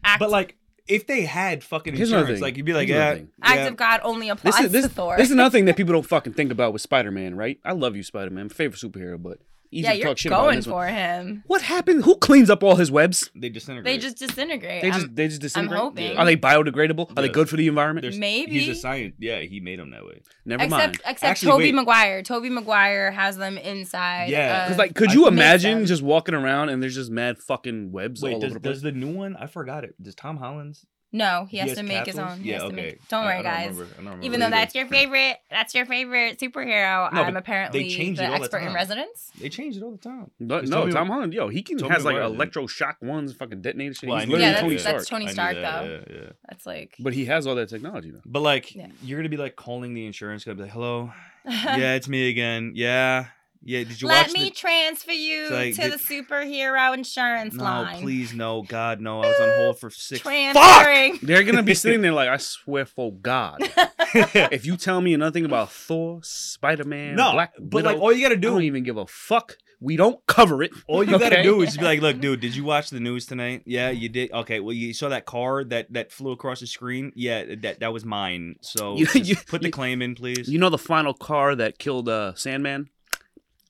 act, 0.03 0.19
But 0.21 0.31
like, 0.31 0.57
if 0.89 1.07
they 1.07 1.23
had 1.23 1.65
fucking 1.65 1.95
Here's 1.97 2.13
insurance, 2.13 2.41
like 2.41 2.57
you'd 2.57 2.67
be 2.67 2.73
like, 2.75 2.89
Here's 2.89 2.97
yeah, 2.99 3.05
another 3.11 3.19
thing. 3.21 3.29
act 3.43 3.71
of 3.71 3.77
God 3.77 4.01
only 4.05 4.29
applies 4.29 4.55
This 4.57 4.65
is 4.67 4.73
this, 4.73 4.83
to 4.85 4.89
Thor. 4.91 5.17
this 5.17 5.27
is 5.27 5.33
another 5.33 5.51
thing 5.51 5.65
that 5.67 5.77
people 5.77 5.93
don't 5.93 6.07
fucking 6.07 6.33
think 6.35 6.51
about 6.53 6.73
with 6.73 6.83
Spider 6.83 7.11
Man, 7.11 7.35
right? 7.37 7.59
I 7.65 7.73
love 7.73 7.97
you, 7.97 8.03
Spider 8.03 8.31
Man. 8.31 8.49
Favorite 8.49 8.81
superhero, 8.81 9.21
but 9.23 9.39
easy 9.71 9.85
yeah, 9.85 9.93
to 9.93 9.99
you're 9.99 10.07
talk 10.09 10.19
shit 10.19 10.33
about 10.33 10.45
going 10.45 10.57
this 10.57 10.67
one. 10.67 10.75
for 10.75 10.87
him. 10.93 11.43
What 11.47 11.63
happened? 11.63 12.05
Who 12.05 12.17
cleans 12.17 12.51
up 12.51 12.63
all 12.63 12.77
his 12.77 12.91
webs? 12.91 13.31
They 13.35 13.49
disintegrate. 13.49 13.85
They 13.85 13.99
just 13.99 14.17
disintegrate. 14.19 14.83
They 14.83 14.91
just 14.91 15.15
they 15.15 15.29
just 15.29 15.41
disintegrate. 15.41 15.81
hoping. 15.81 16.17
Are 16.17 16.25
they 16.25 16.37
biodegradable? 16.37 17.11
Are 17.17 17.23
they 17.23 17.29
good 17.29 17.49
for 17.49 17.57
the 17.57 17.69
environment? 17.69 18.03
There's- 18.03 18.19
Maybe. 18.19 18.53
he's 18.59 18.69
a 18.69 18.75
science. 18.81 19.15
Yeah, 19.19 19.41
he 19.41 19.61
made 19.61 19.79
them 19.79 19.91
that 19.91 20.05
way. 20.05 20.21
Never 20.45 20.65
except 20.65 20.81
mind. 20.81 20.95
except 21.07 21.25
Actually, 21.25 21.53
Tobey 21.53 21.65
wait. 21.65 21.75
Maguire. 21.75 22.23
Tobey 22.23 22.51
Maguire 22.51 23.11
has 23.11 23.37
them 23.37 23.59
inside. 23.59 24.31
Yeah. 24.31 24.65
Because 24.65 24.79
like, 24.79 24.95
could 24.95 25.13
you 25.13 25.23
Makes 25.23 25.33
imagine 25.33 25.87
just 25.87 26.03
walking 26.03 26.35
around 26.35 26.69
and 26.69 26.83
there's 26.83 26.95
just 26.95 27.11
mad 27.11 27.39
fucking 27.39 27.93
webs 27.93 28.23
Wait, 28.23 28.35
all 28.35 28.41
does, 28.41 28.51
over 28.51 28.55
the 28.59 28.61
place? 28.61 28.75
does 28.77 28.83
the 28.83 28.93
new 28.93 29.13
one? 29.13 29.37
I 29.37 29.47
forgot 29.47 29.85
it. 29.85 29.95
Does 30.03 30.15
Tom 30.15 30.37
Holland's? 30.39 30.87
No, 31.13 31.47
he 31.49 31.59
has 31.59 31.75
to 31.75 31.83
make 31.83 32.05
capsules? 32.05 32.17
his 32.17 32.33
own. 32.39 32.41
He 32.41 32.51
Yeah, 32.51 32.63
okay. 32.63 32.75
make- 32.77 33.09
Don't 33.09 33.23
I- 33.25 33.27
worry, 33.27 33.37
I 33.39 33.43
guys. 33.43 33.69
remember- 33.71 33.85
I 33.85 33.97
don't 33.97 34.05
remember 34.05 34.27
Even 34.27 34.41
though 34.41 34.47
either. 34.47 34.57
that's 34.57 34.75
your 34.75 34.87
favorite, 34.87 35.37
that's 35.51 35.75
your 35.75 35.87
favorite 35.87 36.39
superhero. 36.39 37.13
No, 37.13 37.23
I'm 37.23 37.35
but 37.35 37.39
apparently 37.41 37.89
change 37.91 38.19
the 38.19 38.25
it 38.25 38.27
all 38.27 38.33
the 38.39 38.41
expert 38.45 38.59
in 38.59 38.73
residence. 38.75 39.31
they 39.41 39.49
change 39.49 39.77
it 39.77 39.83
all 39.83 39.93
the 39.93 39.99
time. 39.99 40.31
No, 40.39 40.61
no, 40.61 40.81
Tobey- 40.83 40.93
Tom 40.93 41.09
Holland, 41.09 41.33
yo, 41.33 41.49
he 41.49 41.63
can 41.63 41.79
Tobey 41.79 41.93
has 41.95 42.05
like 42.05 42.17
Maguire, 42.17 42.31
dude. 42.31 42.53
electroshock 42.53 42.95
ones, 43.03 43.33
fucking 43.35 43.63
detonator 43.63 43.95
shit. 43.95 44.09
Well, 44.09 44.19
He's 44.19 44.29
literally 44.29 44.53
Yeah, 44.53 44.61
Tony 44.61 44.69
that's- 44.77 44.83
Stark. 44.83 44.97
that's 44.97 45.09
Tony 45.09 45.29
Stark, 45.29 45.55
that, 45.57 45.83
though. 45.85 46.03
Yeah, 46.15 46.21
yeah. 46.23 46.31
That's 46.49 46.67
like. 46.67 46.95
But 46.99 47.15
he 47.15 47.25
has 47.27 47.47
all 47.47 47.55
that 47.55 47.69
technology 47.69 48.11
though. 48.11 48.21
But 48.27 48.41
like, 48.41 48.75
Yeah. 48.75 48.89
you're 49.03 49.19
gonna 49.19 49.29
be 49.29 49.37
like 49.37 49.57
calling 49.57 49.95
the 49.95 50.07
insurance 50.07 50.45
company, 50.45 50.65
like, 50.65 50.73
"Hello, 50.73 51.13
yeah, 51.49 51.95
it's 51.95 52.09
me 52.09 52.29
again. 52.29 52.73
Yeah, 52.75 53.27
yeah. 53.63 53.81
Did 53.85 54.01
you 54.01 54.09
watch 54.09 54.15
Let 54.17 54.27
watch 54.29 54.35
me 54.35 54.45
the? 54.45 54.55
transfer 54.55 55.13
you 55.13 55.49
like, 55.51 55.75
to 55.77 55.83
did- 55.83 55.93
the 55.93 55.97
superhero 55.99 56.95
insurance 56.95 57.55
No, 57.55 57.65
line. 57.65 57.95
No, 57.97 58.01
please, 58.03 58.35
no, 58.35 58.63
God, 58.63 59.01
no. 59.01 59.23
I 59.23 59.27
was 59.27 59.41
on 59.41 59.49
hold 59.57 59.79
for 59.79 59.91
six. 59.91 60.21
Transferring. 60.23 61.19
They're 61.23 61.43
gonna 61.45 61.63
be 61.63 61.75
sitting 61.83 62.01
there 62.03 62.13
like, 62.13 62.29
I 62.29 62.37
swear 62.39 62.85
for 62.87 63.13
God, 63.13 63.59
if 64.15 64.65
you 64.67 64.77
tell 64.77 65.01
me 65.01 65.17
nothing 65.17 65.45
about 65.45 65.71
Thor, 65.73 66.21
Spider 66.23 66.85
Man, 66.85 67.17
no, 67.17 67.33
Black 67.33 67.53
but 67.59 67.75
Widow, 67.77 67.89
like, 67.93 68.01
all 68.01 68.13
you 68.13 68.23
gotta 68.23 68.37
do, 68.37 68.49
I 68.49 68.51
do, 68.51 68.55
don't 68.57 68.63
even 68.65 68.83
give 68.85 68.97
a 68.97 69.07
fuck. 69.07 69.57
We 69.79 69.97
don't 69.97 70.25
cover 70.27 70.63
it. 70.63 70.71
all 70.89 71.05
you 71.05 71.19
gotta 71.19 71.43
do 71.43 71.61
is 71.61 71.67
just 71.69 71.81
be 71.81 71.85
like, 71.85 72.01
"Look, 72.01 72.19
dude, 72.19 72.41
did 72.41 72.57
you 72.57 72.65
watch 72.65 72.89
the 72.89 72.99
news 72.99 73.27
tonight? 73.27 73.61
Yeah, 73.67 73.91
you 73.91 74.09
did. 74.09 74.33
Okay, 74.33 74.59
well, 74.59 74.73
you 74.73 74.95
saw 74.95 75.11
that 75.11 75.27
car 75.27 75.65
that 75.65 75.93
that 75.93 76.11
flew 76.13 76.31
across 76.33 76.61
the 76.61 76.67
screen. 76.67 77.13
Yeah, 77.15 77.45
that 77.61 77.81
that 77.81 77.93
was 77.93 78.03
mine. 78.03 78.57
So 78.63 78.97
You- 78.97 79.07
you- 79.15 79.37
put 79.37 79.61
the 79.61 79.69
you- 79.69 79.73
claim 79.73 80.01
in, 80.01 80.15
please. 80.15 80.49
You 80.49 80.59
know 80.59 80.71
the 80.71 80.79
final 80.79 81.13
car 81.13 81.55
that 81.57 81.79
killed 81.79 82.09
uh, 82.09 82.33
Sandman? 82.37 82.89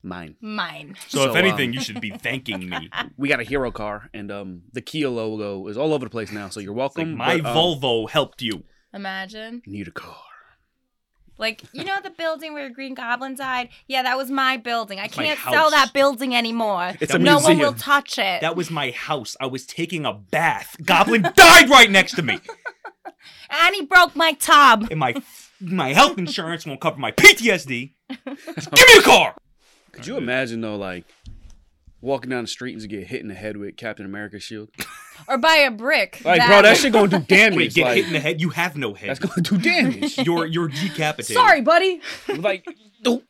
Mine. 0.06 0.36
Mine. 0.40 0.94
so, 1.08 1.28
if 1.28 1.36
anything, 1.36 1.70
um, 1.70 1.74
you 1.74 1.80
should 1.80 2.00
be 2.00 2.10
thanking 2.10 2.68
me. 2.68 2.88
We 3.16 3.28
got 3.28 3.40
a 3.40 3.44
hero 3.44 3.70
car, 3.72 4.08
and 4.14 4.30
um, 4.30 4.62
the 4.72 4.80
Kia 4.80 5.08
logo 5.08 5.66
is 5.68 5.76
all 5.76 5.92
over 5.92 6.04
the 6.06 6.10
place 6.10 6.30
now. 6.30 6.48
So 6.48 6.60
you're 6.60 6.72
It's 6.72 6.96
like 6.96 7.06
welcome. 7.06 7.16
my 7.16 7.38
but, 7.40 7.46
um, 7.50 7.56
Volvo 7.56 8.08
helped 8.08 8.40
you. 8.42 8.62
Imagine. 8.94 9.62
Need 9.66 9.88
a 9.88 9.90
car. 9.90 10.16
Like, 11.38 11.62
you 11.72 11.84
know 11.84 11.98
the 12.02 12.10
building 12.10 12.54
where 12.54 12.70
Green 12.70 12.94
Goblin 12.94 13.34
died? 13.34 13.68
Yeah, 13.88 14.02
that 14.04 14.16
was 14.16 14.30
my 14.30 14.56
building. 14.56 14.98
I 14.98 15.08
can't 15.08 15.38
sell 15.38 15.70
that 15.70 15.92
building 15.92 16.34
anymore. 16.34 16.94
It's 17.00 17.12
a 17.12 17.18
no 17.18 17.38
one 17.40 17.58
will 17.58 17.74
touch 17.74 18.18
it. 18.18 18.40
That 18.40 18.56
was 18.56 18.70
my 18.70 18.90
house. 18.92 19.36
I 19.40 19.46
was 19.46 19.66
taking 19.66 20.06
a 20.06 20.14
bath. 20.14 20.76
Goblin 20.82 21.22
died 21.34 21.68
right 21.68 21.90
next 21.90 22.14
to 22.16 22.22
me. 22.22 22.38
and 23.50 23.74
he 23.74 23.82
broke 23.82 24.16
my 24.16 24.32
tub. 24.32 24.86
And 24.90 25.00
my 25.00 25.14
my 25.60 25.92
health 25.92 26.16
insurance 26.16 26.64
won't 26.64 26.80
cover 26.80 26.98
my 26.98 27.12
PTSD. 27.12 27.92
Give 28.24 28.88
me 28.88 28.98
a 28.98 29.02
car. 29.02 29.34
Could 29.96 30.06
you 30.06 30.16
imagine 30.16 30.60
though, 30.60 30.76
like 30.76 31.04
walking 32.00 32.30
down 32.30 32.44
the 32.44 32.48
street 32.48 32.72
and 32.72 32.80
just 32.80 32.90
get 32.90 33.06
hit 33.06 33.20
in 33.20 33.28
the 33.28 33.34
head 33.34 33.56
with 33.56 33.76
Captain 33.76 34.06
America's 34.06 34.42
shield? 34.42 34.68
Or 35.28 35.38
buy 35.38 35.64
a 35.66 35.70
brick. 35.70 36.20
Like, 36.26 36.46
bro, 36.46 36.60
that 36.60 36.76
shit 36.76 36.92
gonna 36.92 37.08
do 37.08 37.18
damage. 37.26 37.56
Wait, 37.56 37.74
get 37.74 37.84
like, 37.86 37.96
hit 37.96 38.06
in 38.08 38.12
the 38.12 38.20
head. 38.20 38.38
You 38.38 38.50
have 38.50 38.76
no 38.76 38.92
head. 38.92 39.08
That's 39.08 39.18
gonna 39.18 39.40
do 39.40 39.56
damage. 39.56 40.18
You're 40.26 40.44
you're 40.44 40.68
decapitated. 40.68 41.34
Sorry, 41.36 41.62
buddy. 41.62 42.02
like, 42.36 42.66
the- 43.02 43.22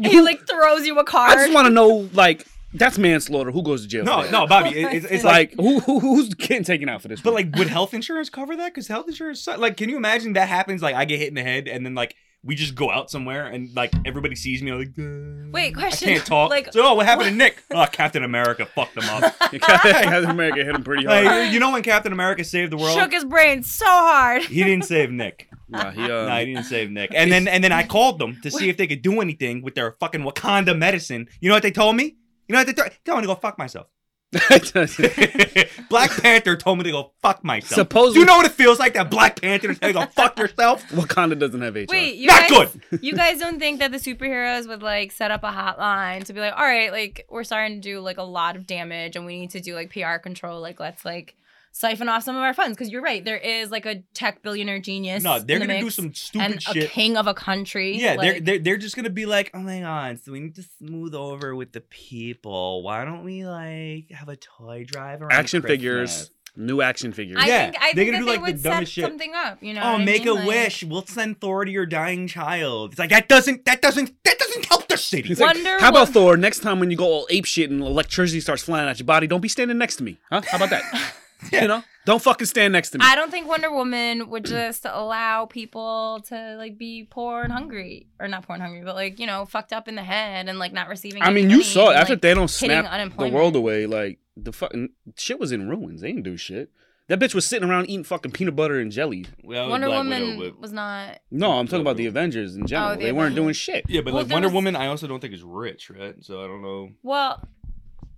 he 0.00 0.20
like 0.20 0.46
throws 0.46 0.86
you 0.86 0.98
a 1.00 1.04
card. 1.04 1.32
I 1.32 1.42
just 1.42 1.52
want 1.52 1.66
to 1.66 1.72
know, 1.74 2.08
like, 2.12 2.46
that's 2.74 2.96
manslaughter. 2.96 3.50
Who 3.50 3.62
goes 3.62 3.82
to 3.82 3.88
jail? 3.88 4.04
No, 4.04 4.22
for 4.22 4.30
no, 4.30 4.46
Bobby. 4.46 4.70
It, 4.80 4.94
it's, 4.94 5.06
it's 5.06 5.24
like, 5.24 5.56
like, 5.56 5.60
who, 5.60 5.80
who 5.80 5.98
who's 5.98 6.32
getting 6.34 6.62
taken 6.62 6.88
out 6.88 7.02
for 7.02 7.08
this? 7.08 7.20
but 7.20 7.32
one? 7.34 7.42
like, 7.44 7.56
would 7.56 7.66
health 7.66 7.92
insurance 7.92 8.30
cover 8.30 8.54
that? 8.56 8.72
Because 8.72 8.86
health 8.86 9.08
insurance, 9.08 9.44
like, 9.46 9.76
can 9.76 9.88
you 9.88 9.96
imagine 9.96 10.34
that 10.34 10.48
happens? 10.48 10.80
Like, 10.80 10.94
I 10.94 11.04
get 11.04 11.18
hit 11.18 11.28
in 11.28 11.34
the 11.34 11.42
head, 11.42 11.66
and 11.66 11.84
then 11.84 11.96
like 11.96 12.14
we 12.44 12.54
just 12.54 12.74
go 12.74 12.90
out 12.90 13.10
somewhere, 13.10 13.46
and 13.46 13.74
like 13.76 13.92
everybody 14.04 14.34
sees 14.34 14.62
me, 14.62 14.72
like, 14.72 14.88
uh, 14.98 15.50
Wait, 15.52 15.74
question, 15.74 16.08
I 16.08 16.12
can't 16.14 16.26
talk. 16.26 16.50
like- 16.50 16.72
so, 16.72 16.84
oh, 16.84 16.94
what 16.94 17.06
happened 17.06 17.28
to 17.30 17.34
Nick? 17.34 17.62
Oh, 17.70 17.86
Captain 17.90 18.24
America 18.24 18.66
fucked 18.66 18.96
him 18.96 19.08
up. 19.08 19.38
Captain 19.60 20.24
America 20.30 20.64
hit 20.64 20.74
him 20.74 20.82
pretty 20.82 21.04
hard. 21.04 21.24
Like, 21.24 21.52
you 21.52 21.60
know 21.60 21.70
when 21.70 21.82
Captain 21.82 22.12
America 22.12 22.42
saved 22.44 22.72
the 22.72 22.76
world? 22.76 22.98
Shook 22.98 23.12
his 23.12 23.24
brain 23.24 23.62
so 23.62 23.86
hard. 23.86 24.42
He 24.42 24.64
didn't 24.64 24.84
save 24.84 25.10
Nick. 25.10 25.48
Nah, 25.72 25.90
he, 25.90 26.02
um, 26.02 26.08
no, 26.28 26.36
he 26.36 26.44
didn't 26.44 26.64
save 26.64 26.90
Nick. 26.90 27.12
And 27.14 27.32
then 27.32 27.48
and 27.48 27.64
then 27.64 27.72
I 27.72 27.82
called 27.82 28.18
them 28.18 28.38
to 28.42 28.50
see 28.50 28.68
if 28.68 28.76
they 28.76 28.86
could 28.86 29.00
do 29.00 29.22
anything 29.22 29.62
with 29.62 29.74
their 29.74 29.92
fucking 29.92 30.20
Wakanda 30.20 30.76
medicine. 30.76 31.28
You 31.40 31.48
know 31.48 31.54
what 31.54 31.62
they 31.62 31.70
told 31.70 31.96
me? 31.96 32.04
You 32.46 32.52
know 32.52 32.58
what 32.58 32.66
they 32.66 32.74
told? 32.74 32.90
Told 33.06 33.16
me 33.16 33.22
to 33.22 33.28
go 33.28 33.34
fuck 33.36 33.56
myself. 33.56 33.86
Black 35.88 36.10
Panther 36.22 36.56
told 36.56 36.78
me 36.78 36.84
to 36.84 36.90
go 36.90 37.12
fuck 37.20 37.44
myself. 37.44 37.74
Supposedly- 37.74 38.14
Do 38.14 38.20
you 38.20 38.26
know 38.26 38.36
what 38.36 38.46
it 38.46 38.52
feels 38.52 38.78
like 38.78 38.94
that 38.94 39.10
Black 39.10 39.40
Panther 39.40 39.68
to 39.68 39.74
tell 39.78 39.90
you 39.90 39.94
to 39.94 40.00
go 40.00 40.06
fuck 40.06 40.38
yourself? 40.38 40.82
Wakanda 40.90 41.38
doesn't 41.38 41.60
have 41.60 41.74
HR. 41.74 41.84
Wait, 41.88 42.16
you 42.16 42.26
Not 42.28 42.48
guys, 42.48 42.76
good. 42.90 43.00
you 43.02 43.12
guys 43.14 43.38
don't 43.38 43.58
think 43.58 43.80
that 43.80 43.92
the 43.92 43.98
superheroes 43.98 44.66
would 44.68 44.82
like 44.82 45.12
set 45.12 45.30
up 45.30 45.42
a 45.44 45.50
hotline 45.50 46.24
to 46.24 46.32
be 46.32 46.40
like, 46.40 46.54
all 46.54 46.64
right, 46.64 46.90
like 46.90 47.26
we're 47.28 47.44
starting 47.44 47.80
to 47.80 47.88
do 47.88 48.00
like 48.00 48.18
a 48.18 48.22
lot 48.22 48.56
of 48.56 48.66
damage 48.66 49.16
and 49.16 49.26
we 49.26 49.38
need 49.40 49.50
to 49.50 49.60
do 49.60 49.74
like 49.74 49.90
PR 49.92 50.16
control. 50.16 50.60
Like 50.60 50.80
let's 50.80 51.04
like 51.04 51.36
siphon 51.74 52.08
off 52.08 52.22
some 52.22 52.36
of 52.36 52.42
our 52.42 52.54
funds 52.54 52.76
because 52.76 52.90
you're 52.90 53.02
right. 53.02 53.24
There 53.24 53.36
is 53.38 53.70
like 53.70 53.86
a 53.86 54.02
tech 54.14 54.42
billionaire 54.42 54.78
genius. 54.78 55.22
No, 55.24 55.38
they're 55.38 55.56
in 55.56 55.62
the 55.62 55.66
gonna 55.66 55.80
do 55.80 55.90
some 55.90 56.12
stupid 56.14 56.44
and 56.44 56.54
a 56.56 56.60
shit. 56.60 56.90
king 56.90 57.16
of 57.16 57.26
a 57.26 57.34
country. 57.34 57.96
Yeah, 57.96 58.16
they're, 58.16 58.40
they're 58.40 58.58
they're 58.58 58.76
just 58.76 58.94
gonna 58.96 59.10
be 59.10 59.26
like, 59.26 59.50
oh 59.54 59.58
my 59.60 59.80
god, 59.80 60.20
so 60.22 60.32
we 60.32 60.40
need 60.40 60.54
to 60.56 60.64
smooth 60.78 61.14
over 61.14 61.54
with 61.56 61.72
the 61.72 61.80
people. 61.80 62.82
Why 62.82 63.04
don't 63.04 63.24
we 63.24 63.44
like 63.46 64.10
have 64.10 64.28
a 64.28 64.36
toy 64.36 64.84
drive 64.86 65.22
around 65.22 65.32
action 65.32 65.60
Christmas? 65.62 65.70
figures, 65.78 66.30
new 66.56 66.82
action 66.82 67.12
figures. 67.12 67.38
I 67.40 67.46
Yeah, 67.46 67.62
think 67.70 67.76
I 67.82 67.92
they're 67.94 68.04
think 68.04 68.12
gonna 68.12 68.24
do, 68.26 68.30
they 68.32 68.38
like, 68.38 68.56
the 68.56 68.68
dumbest 68.68 68.92
shit. 68.92 69.04
something 69.04 69.32
up. 69.34 69.62
You 69.62 69.74
know? 69.74 69.80
Oh, 69.82 69.92
what 69.92 70.00
I 70.02 70.04
make 70.04 70.24
mean? 70.24 70.28
a 70.28 70.34
Like- 70.34 70.46
wish. 70.48 70.84
We'll 70.84 71.06
send 71.06 71.40
Thor 71.40 71.64
to 71.64 71.70
your 71.70 71.86
dying 71.86 72.26
child. 72.28 72.90
It's 72.92 72.98
like 72.98 73.10
that 73.10 73.28
doesn't 73.28 73.64
that 73.64 73.80
doesn't 73.82 74.12
that 74.24 74.38
doesn't 74.38 74.66
help 74.66 74.88
the 74.88 74.98
city. 74.98 75.30
It's 75.32 75.40
like, 75.40 75.54
Wonder 75.54 75.78
how 75.80 75.88
about 75.88 76.10
Thor? 76.10 76.36
Next 76.36 76.58
time 76.60 76.80
when 76.80 76.90
you 76.90 76.96
go 76.98 77.06
all 77.06 77.26
ape 77.30 77.46
shit 77.46 77.70
and 77.70 77.80
electricity 77.80 78.40
starts 78.40 78.62
flying 78.62 78.88
at 78.88 78.98
your 78.98 79.06
body, 79.06 79.26
don't 79.26 79.40
be 79.40 79.48
standing 79.48 79.78
next 79.78 79.96
to 79.96 80.04
me. 80.04 80.18
Huh? 80.30 80.42
How 80.50 80.56
about 80.58 80.70
that? 80.70 81.14
You 81.52 81.68
know, 81.68 81.84
don't 82.04 82.22
fucking 82.22 82.46
stand 82.46 82.72
next 82.72 82.90
to 82.90 82.98
me. 82.98 83.04
I 83.06 83.14
don't 83.14 83.30
think 83.30 83.46
Wonder 83.46 83.70
Woman 83.70 84.30
would 84.30 84.44
just 84.44 84.84
allow 84.84 85.46
people 85.46 86.20
to 86.28 86.56
like 86.56 86.78
be 86.78 87.06
poor 87.08 87.42
and 87.42 87.52
hungry, 87.52 88.06
or 88.18 88.26
not 88.26 88.46
poor 88.46 88.54
and 88.54 88.62
hungry, 88.62 88.82
but 88.84 88.94
like 88.94 89.18
you 89.18 89.26
know 89.26 89.44
fucked 89.44 89.72
up 89.72 89.86
in 89.86 89.94
the 89.94 90.02
head 90.02 90.48
and 90.48 90.58
like 90.58 90.72
not 90.72 90.88
receiving. 90.88 91.22
I 91.22 91.30
mean, 91.30 91.50
you 91.50 91.62
saw 91.62 91.88
it 91.88 91.92
and, 91.92 91.96
after 91.98 92.14
like, 92.14 92.22
don't 92.22 92.48
snap 92.48 93.12
the 93.16 93.28
world 93.28 93.54
away. 93.56 93.86
Like 93.86 94.18
the 94.36 94.52
fucking 94.52 94.90
shit 95.16 95.38
was 95.38 95.52
in 95.52 95.68
ruins. 95.68 96.00
They 96.00 96.08
didn't 96.08 96.24
do 96.24 96.36
shit. 96.36 96.70
That 97.08 97.18
bitch 97.18 97.34
was 97.34 97.44
sitting 97.44 97.68
around 97.68 97.90
eating 97.90 98.04
fucking 98.04 98.32
peanut 98.32 98.56
butter 98.56 98.78
and 98.78 98.90
jelly. 98.90 99.26
Well, 99.42 99.68
Wonder 99.68 99.88
Black 99.88 99.98
Woman 99.98 100.38
Widow, 100.38 100.52
but- 100.52 100.60
was 100.60 100.72
not. 100.72 101.18
No, 101.30 101.52
I'm 101.52 101.66
talking 101.66 101.82
about 101.82 101.96
the 101.96 102.06
Avengers 102.06 102.54
in 102.56 102.62
oh, 102.62 102.66
general. 102.66 102.90
Oh, 102.92 102.96
the 102.96 103.02
they 103.02 103.12
weren't 103.12 103.34
doing 103.34 103.52
shit. 103.52 103.84
Yeah, 103.88 104.00
but 104.00 104.14
Well, 104.14 104.22
like 104.22 104.32
Wonder 104.32 104.48
was- 104.48 104.54
Woman, 104.54 104.76
I 104.76 104.86
also 104.86 105.06
don't 105.06 105.20
think 105.20 105.34
is 105.34 105.42
rich, 105.42 105.90
right? 105.90 106.14
So 106.20 106.42
I 106.42 106.46
don't 106.46 106.62
know. 106.62 106.92
Well, 107.02 107.46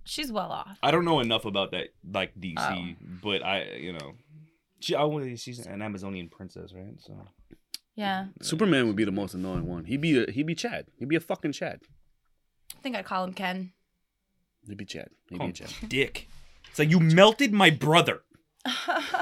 she's 0.05 0.31
well 0.31 0.51
off. 0.51 0.77
I 0.81 0.91
don't 0.91 1.03
know 1.05 1.19
enough 1.19 1.43
about 1.45 1.71
that, 1.71 1.87
like 2.09 2.33
DC, 2.39 2.55
Oh. 2.57 3.05
but 3.21 3.43
I, 3.43 3.63
you 3.75 3.91
know, 3.93 4.13
she, 4.79 4.95
I 4.95 5.03
want 5.03 5.37
she's 5.39 5.59
an 5.65 5.81
Amazonian 5.81 6.29
princess, 6.29 6.71
right? 6.73 6.95
So 6.99 7.27
Yeah. 7.95 8.27
Superman 8.41 8.87
would 8.87 8.95
be 8.95 9.03
the 9.05 9.11
most 9.11 9.33
annoying 9.33 9.65
one. 9.67 9.85
He'd 9.85 10.01
be 10.01 10.23
a, 10.23 10.31
he'd 10.31 10.45
be 10.47 10.55
Chad. 10.55 10.85
He'd 10.97 11.09
be 11.09 11.15
a 11.15 11.19
fucking 11.19 11.51
Chad. 11.53 11.79
I 12.77 12.81
think 12.81 12.95
I'd 12.95 13.05
call 13.05 13.23
him 13.25 13.33
Ken. 13.33 13.71
He'd 14.67 14.77
be 14.77 14.85
Chad. 14.85 15.09
Call 15.29 15.37
Maybe 15.39 15.45
him 15.45 15.53
Chad. 15.53 15.89
Dick. 15.89 16.27
It's 16.69 16.79
like 16.79 16.89
you 16.89 16.99
melted 16.99 17.53
my 17.53 17.69
brother. 17.69 18.21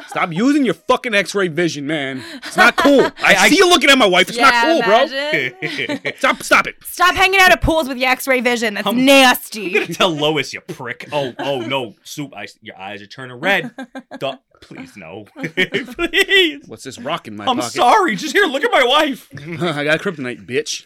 Stop 0.07 0.31
using 0.31 0.63
your 0.65 0.73
fucking 0.73 1.13
X-ray 1.13 1.47
vision, 1.49 1.85
man. 1.87 2.23
It's 2.35 2.55
not 2.57 2.75
cool. 2.77 3.01
I, 3.01 3.11
I- 3.39 3.49
see 3.49 3.57
you 3.57 3.67
looking 3.69 3.89
at 3.89 3.97
my 3.97 4.05
wife. 4.05 4.29
It's 4.29 4.37
not 4.37 4.53
cool, 4.63 4.81
bro. 4.83 6.11
Stop. 6.17 6.43
Stop 6.43 6.67
it. 6.67 6.75
Stop 6.83 7.15
hanging 7.15 7.39
out 7.39 7.51
at 7.51 7.61
pools 7.61 7.87
with 7.87 7.97
your 7.97 8.09
X-ray 8.09 8.41
vision. 8.41 8.75
That's 8.75 8.87
I'm- 8.87 8.97
I'm 8.99 9.05
nasty. 9.05 9.71
gonna 9.73 9.87
tell 9.87 10.09
Lois, 10.09 10.53
you 10.53 10.61
prick. 10.61 11.09
Oh, 11.11 11.33
oh 11.39 11.61
no, 11.61 11.95
soup. 12.03 12.33
I, 12.35 12.47
your 12.61 12.77
eyes 12.77 13.01
are 13.01 13.07
turning 13.07 13.39
red. 13.39 13.73
Duh. 14.19 14.37
Please 14.61 14.95
no. 14.95 15.25
Please. 15.35 16.63
What's 16.67 16.83
this 16.83 16.97
rock 16.97 17.27
in 17.27 17.35
my 17.35 17.45
I'm 17.45 17.57
pocket? 17.57 17.71
sorry. 17.73 18.15
Just 18.15 18.33
here, 18.33 18.45
look 18.45 18.63
at 18.63 18.71
my 18.71 18.85
wife. 18.85 19.27
I 19.35 19.83
got 19.83 19.99
kryptonite, 19.99 20.45
bitch. 20.47 20.85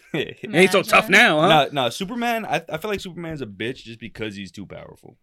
Ain't 0.52 0.72
so 0.72 0.82
tough 0.82 1.08
now, 1.08 1.40
huh? 1.42 1.48
No, 1.48 1.84
no, 1.84 1.88
Superman. 1.90 2.44
I, 2.44 2.62
I 2.68 2.78
feel 2.78 2.90
like 2.90 2.98
Superman's 2.98 3.40
a 3.40 3.46
bitch 3.46 3.84
just 3.84 4.00
because 4.00 4.34
he's 4.34 4.50
too 4.50 4.66
powerful. 4.66 5.16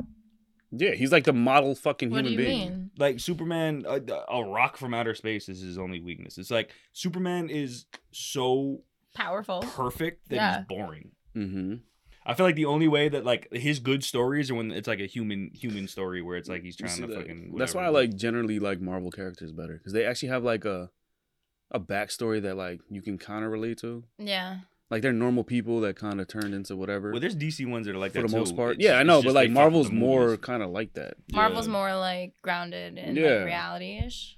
Yeah, 0.72 0.92
he's 0.92 1.12
like 1.12 1.24
the 1.24 1.34
model 1.34 1.76
fucking 1.76 2.10
What 2.10 2.26
human 2.26 2.38
do 2.38 2.42
you 2.44 2.48
being. 2.50 2.70
mean? 2.70 2.92
Like 2.98 3.20
Superman, 3.20 3.86
a, 3.88 4.02
a 4.30 4.44
rock 4.44 4.78
from 4.78 4.94
outer 4.94 5.16
space 5.16 5.48
is 5.50 5.62
his 5.62 5.78
only 5.78 6.00
weakness. 6.02 6.38
It's 6.38 6.52
like 6.52 6.72
Superman 6.94 7.50
is 7.50 7.86
so 8.12 8.82
Powerful. 9.14 9.62
perfect 9.62 10.30
that 10.30 10.36
Yeah. 10.36 10.58
he's 10.60 10.68
boring. 10.68 11.12
Mm-hmm. 11.36 11.76
I 12.28 12.34
feel 12.34 12.46
like 12.48 12.56
the 12.56 12.66
only 12.66 12.88
way 12.88 13.08
that 13.08 13.24
like 13.24 13.54
his 13.54 13.80
good 13.80 14.04
stories 14.04 14.50
are 14.50 14.56
when 14.56 14.72
it's 14.72 14.88
like 14.88 15.00
a 15.00 15.06
human 15.06 15.52
human 15.54 15.88
story 15.88 16.22
where 16.24 16.38
it's 16.38 16.50
like 16.50 16.64
he's 16.64 16.76
trying 16.76 16.98
to 17.08 17.16
fucking. 17.16 17.54
That's 17.58 17.76
why 17.76 17.86
I 17.86 17.90
like 17.90 18.16
generally 18.16 18.58
like 18.60 18.82
Marvel 18.82 19.12
characters 19.12 19.52
better 19.52 19.74
because 19.78 19.94
they 19.94 20.06
actually 20.06 20.30
have 20.30 20.44
like 20.44 20.66
a 20.66 20.90
a 21.72 21.80
backstory 21.80 22.42
that 22.42 22.58
like 22.58 22.82
you 22.90 23.02
can 23.04 23.18
kind 23.20 23.46
of 23.46 23.52
relate 23.52 23.78
to. 23.80 24.04
Yeah. 24.18 24.58
Like 24.92 25.02
they're 25.02 25.12
normal 25.14 25.44
people 25.44 25.82
that 25.82 25.96
kind 25.96 26.22
of 26.22 26.28
turned 26.28 26.54
into 26.54 26.76
whatever 26.76 27.12
Well, 27.12 27.20
there's 27.20 27.36
DC 27.36 27.66
ones 27.68 27.88
that 27.88 27.96
are 27.96 27.98
like 27.98 28.12
for 28.14 28.22
that 28.22 28.30
the 28.30 28.38
most 28.38 28.56
part. 28.56 28.74
It's- 28.74 28.86
yeah, 28.86 29.00
I 29.00 29.04
know, 29.04 29.22
but 29.24 29.34
like 29.34 29.50
Marvel's 29.50 29.90
more 29.92 30.38
kind 30.38 30.62
of 30.62 30.70
like 30.70 30.94
that 30.94 31.16
Marvel's 31.34 31.66
Yeah. 31.68 31.74
more 31.74 31.96
like 31.96 32.34
grounded 32.44 32.98
in 32.98 33.16
Yeah. 33.16 33.24
like 33.38 33.46
reality-ish. 33.46 34.38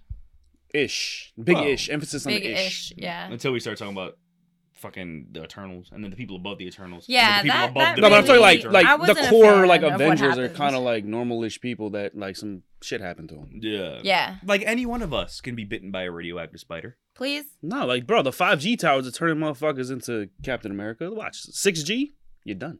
ish, 0.73 1.33
big 1.41 1.55
Well, 1.55 1.65
ish, 1.65 1.89
emphasis 1.89 2.25
on 2.25 2.33
the 2.33 2.37
ish. 2.39 2.43
Big-ish. 2.43 2.93
Yeah. 2.97 3.31
until 3.31 3.51
we 3.51 3.59
start 3.59 3.77
talking 3.77 3.93
about 3.93 4.17
fucking 4.73 5.27
the 5.31 5.43
Eternals 5.43 5.89
and 5.91 6.03
then 6.03 6.11
the 6.11 6.17
people 6.17 6.35
above 6.35 6.59
the 6.59 6.67
Eternals. 6.67 7.05
Yeah, 7.07 7.41
the 7.41 7.47
people 7.47 7.57
that- 7.57 7.69
above 7.71 7.81
that 7.81 7.95
the 7.95 8.01
No, 8.01 8.09
but 8.09 8.15
I'm 8.19 8.25
talking 8.25 8.41
like 8.41 8.63
like 8.65 9.07
the 9.07 9.27
core 9.29 9.65
like 9.65 9.81
Avengers 9.81 10.37
are 10.37 10.49
kind 10.49 10.75
of 10.75 10.83
like 10.83 11.03
normalish 11.05 11.59
people 11.61 11.89
that 11.91 12.15
like 12.15 12.35
some 12.35 12.61
shit 12.83 13.01
happened 13.01 13.29
to 13.29 13.35
them. 13.35 13.59
yeah. 13.61 13.99
Yeah. 14.03 14.35
Like 14.45 14.61
any 14.65 14.85
one 14.85 15.01
of 15.01 15.13
us 15.13 15.41
can 15.41 15.55
be 15.55 15.63
bitten 15.63 15.89
by 15.91 16.03
a 16.03 16.11
radioactive 16.11 16.59
spider. 16.59 16.97
Please. 17.17 17.45
No, 17.63 17.85
like 17.85 18.05
bro, 18.07 18.21
the 18.21 18.31
five 18.31 18.59
G 18.59 18.77
towers 18.77 19.07
are 19.07 19.11
turning 19.11 19.37
motherfuckers 19.37 19.91
into 19.91 20.29
Captain 20.43 20.71
America. 20.71 21.11
Watch 21.11 21.35
six 21.41 21.81
G, 21.83 22.13
you're 22.43 22.55
done. 22.55 22.79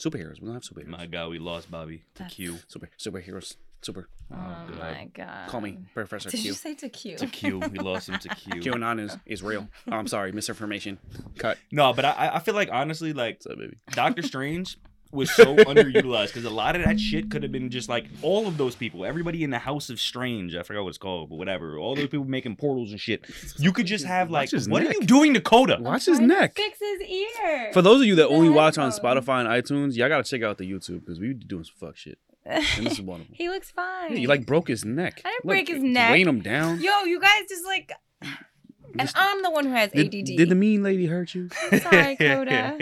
Superheroes, 0.00 0.40
we 0.40 0.46
don't 0.46 0.54
have 0.54 0.62
superheroes. 0.62 0.86
My 0.88 1.06
God, 1.06 1.30
we 1.30 1.38
lost 1.38 1.70
Bobby 1.70 1.98
to 1.98 2.22
That's- 2.22 2.34
Q. 2.34 2.58
Super 2.68 2.88
superheroes, 2.98 3.56
super. 3.82 4.08
Oh, 4.32 4.36
oh, 4.36 4.70
God. 4.72 4.78
my 4.80 5.08
god. 5.14 5.48
Call 5.48 5.60
me 5.60 5.78
Professor 5.94 6.28
Did 6.30 6.40
Q. 6.40 6.48
you 6.48 6.52
say 6.54 6.74
to 6.74 6.88
Q? 6.88 7.16
To 7.18 7.26
Q. 7.26 7.58
We 7.70 7.78
lost 7.78 8.08
him 8.08 8.18
to 8.18 8.28
Q. 8.30 8.52
QAnon 8.72 8.98
is 9.00 9.16
is 9.26 9.42
real. 9.42 9.68
Oh, 9.90 9.96
I'm 9.96 10.08
sorry, 10.08 10.32
misinformation. 10.40 10.98
Cut. 11.38 11.58
No, 11.70 11.92
but 11.92 12.04
I 12.06 12.30
I 12.34 12.38
feel 12.40 12.54
like 12.54 12.70
honestly, 12.72 13.12
like 13.12 13.40
up, 13.48 13.58
baby? 13.58 13.76
Doctor 13.92 14.22
Strange 14.22 14.78
was 15.12 15.30
so 15.30 15.54
underutilized 15.56 16.28
because 16.28 16.44
a 16.44 16.50
lot 16.50 16.76
of 16.76 16.84
that 16.84 16.98
shit 17.00 17.30
could 17.30 17.42
have 17.42 17.52
been 17.52 17.70
just 17.70 17.88
like 17.88 18.06
all 18.22 18.46
of 18.46 18.56
those 18.58 18.74
people, 18.74 19.04
everybody 19.04 19.44
in 19.44 19.50
the 19.50 19.58
House 19.58 19.88
of 19.90 20.00
Strange, 20.00 20.54
I 20.56 20.62
forgot 20.62 20.82
what 20.82 20.88
it's 20.90 20.98
called, 20.98 21.30
but 21.30 21.36
whatever, 21.36 21.78
all 21.78 21.94
those 21.94 22.08
people 22.08 22.24
making 22.26 22.56
portals 22.56 22.90
and 22.90 23.00
shit. 23.00 23.24
You 23.58 23.72
could 23.72 23.86
just 23.86 24.04
have 24.04 24.30
like, 24.30 24.46
Watch 24.46 24.50
his 24.52 24.68
what 24.68 24.82
are 24.82 24.92
you 24.92 25.00
doing, 25.02 25.32
Dakota? 25.32 25.78
Watch 25.80 26.06
his 26.06 26.20
neck. 26.20 26.54
Fix 26.56 26.78
his 26.80 27.00
ear. 27.08 27.70
For 27.72 27.82
those 27.82 28.00
of 28.00 28.06
you 28.06 28.14
that 28.16 28.28
The 28.28 28.34
only 28.34 28.48
watch 28.50 28.78
on. 28.78 28.90
Spotify 28.90 29.40
and 29.40 29.48
iTunes, 29.48 29.96
y'all 29.96 30.08
gotta 30.08 30.24
check 30.24 30.42
out 30.42 30.58
the 30.58 30.70
YouTube 30.70 31.00
because 31.00 31.18
we 31.20 31.28
be 31.28 31.34
doing 31.44 31.64
some 31.64 31.74
fuck 31.78 31.96
shit. 31.96 32.18
And 32.44 32.62
this 32.86 32.94
is 32.94 33.02
one 33.02 33.20
of 33.22 33.26
them. 33.28 33.34
he 33.36 33.48
looks 33.48 33.70
fine. 33.70 34.12
Yeah, 34.12 34.18
you 34.18 34.28
like 34.28 34.46
broke 34.46 34.68
his 34.68 34.84
neck. 34.84 35.20
I 35.24 35.30
didn't 35.30 35.44
Look, 35.44 35.52
break 35.52 35.68
his 35.68 35.82
neck. 35.82 36.10
Weighing 36.12 36.28
him 36.28 36.40
down. 36.40 36.80
Yo, 36.80 37.04
you 37.04 37.20
guys 37.20 37.42
just 37.48 37.64
like. 37.64 37.90
And 38.22 39.00
Just- 39.00 39.16
I'm 39.18 39.42
the 39.42 39.50
one 39.50 39.66
who 39.66 39.72
has 39.72 39.90
Did, 39.90 40.06
ADD. 40.14 40.36
did 40.36 40.48
the 40.48 40.54
mean 40.54 40.82
lady 40.82 41.06
hurt 41.06 41.34
you? 41.34 41.48
Sorry, 41.80 42.16
Coda. 42.16 42.78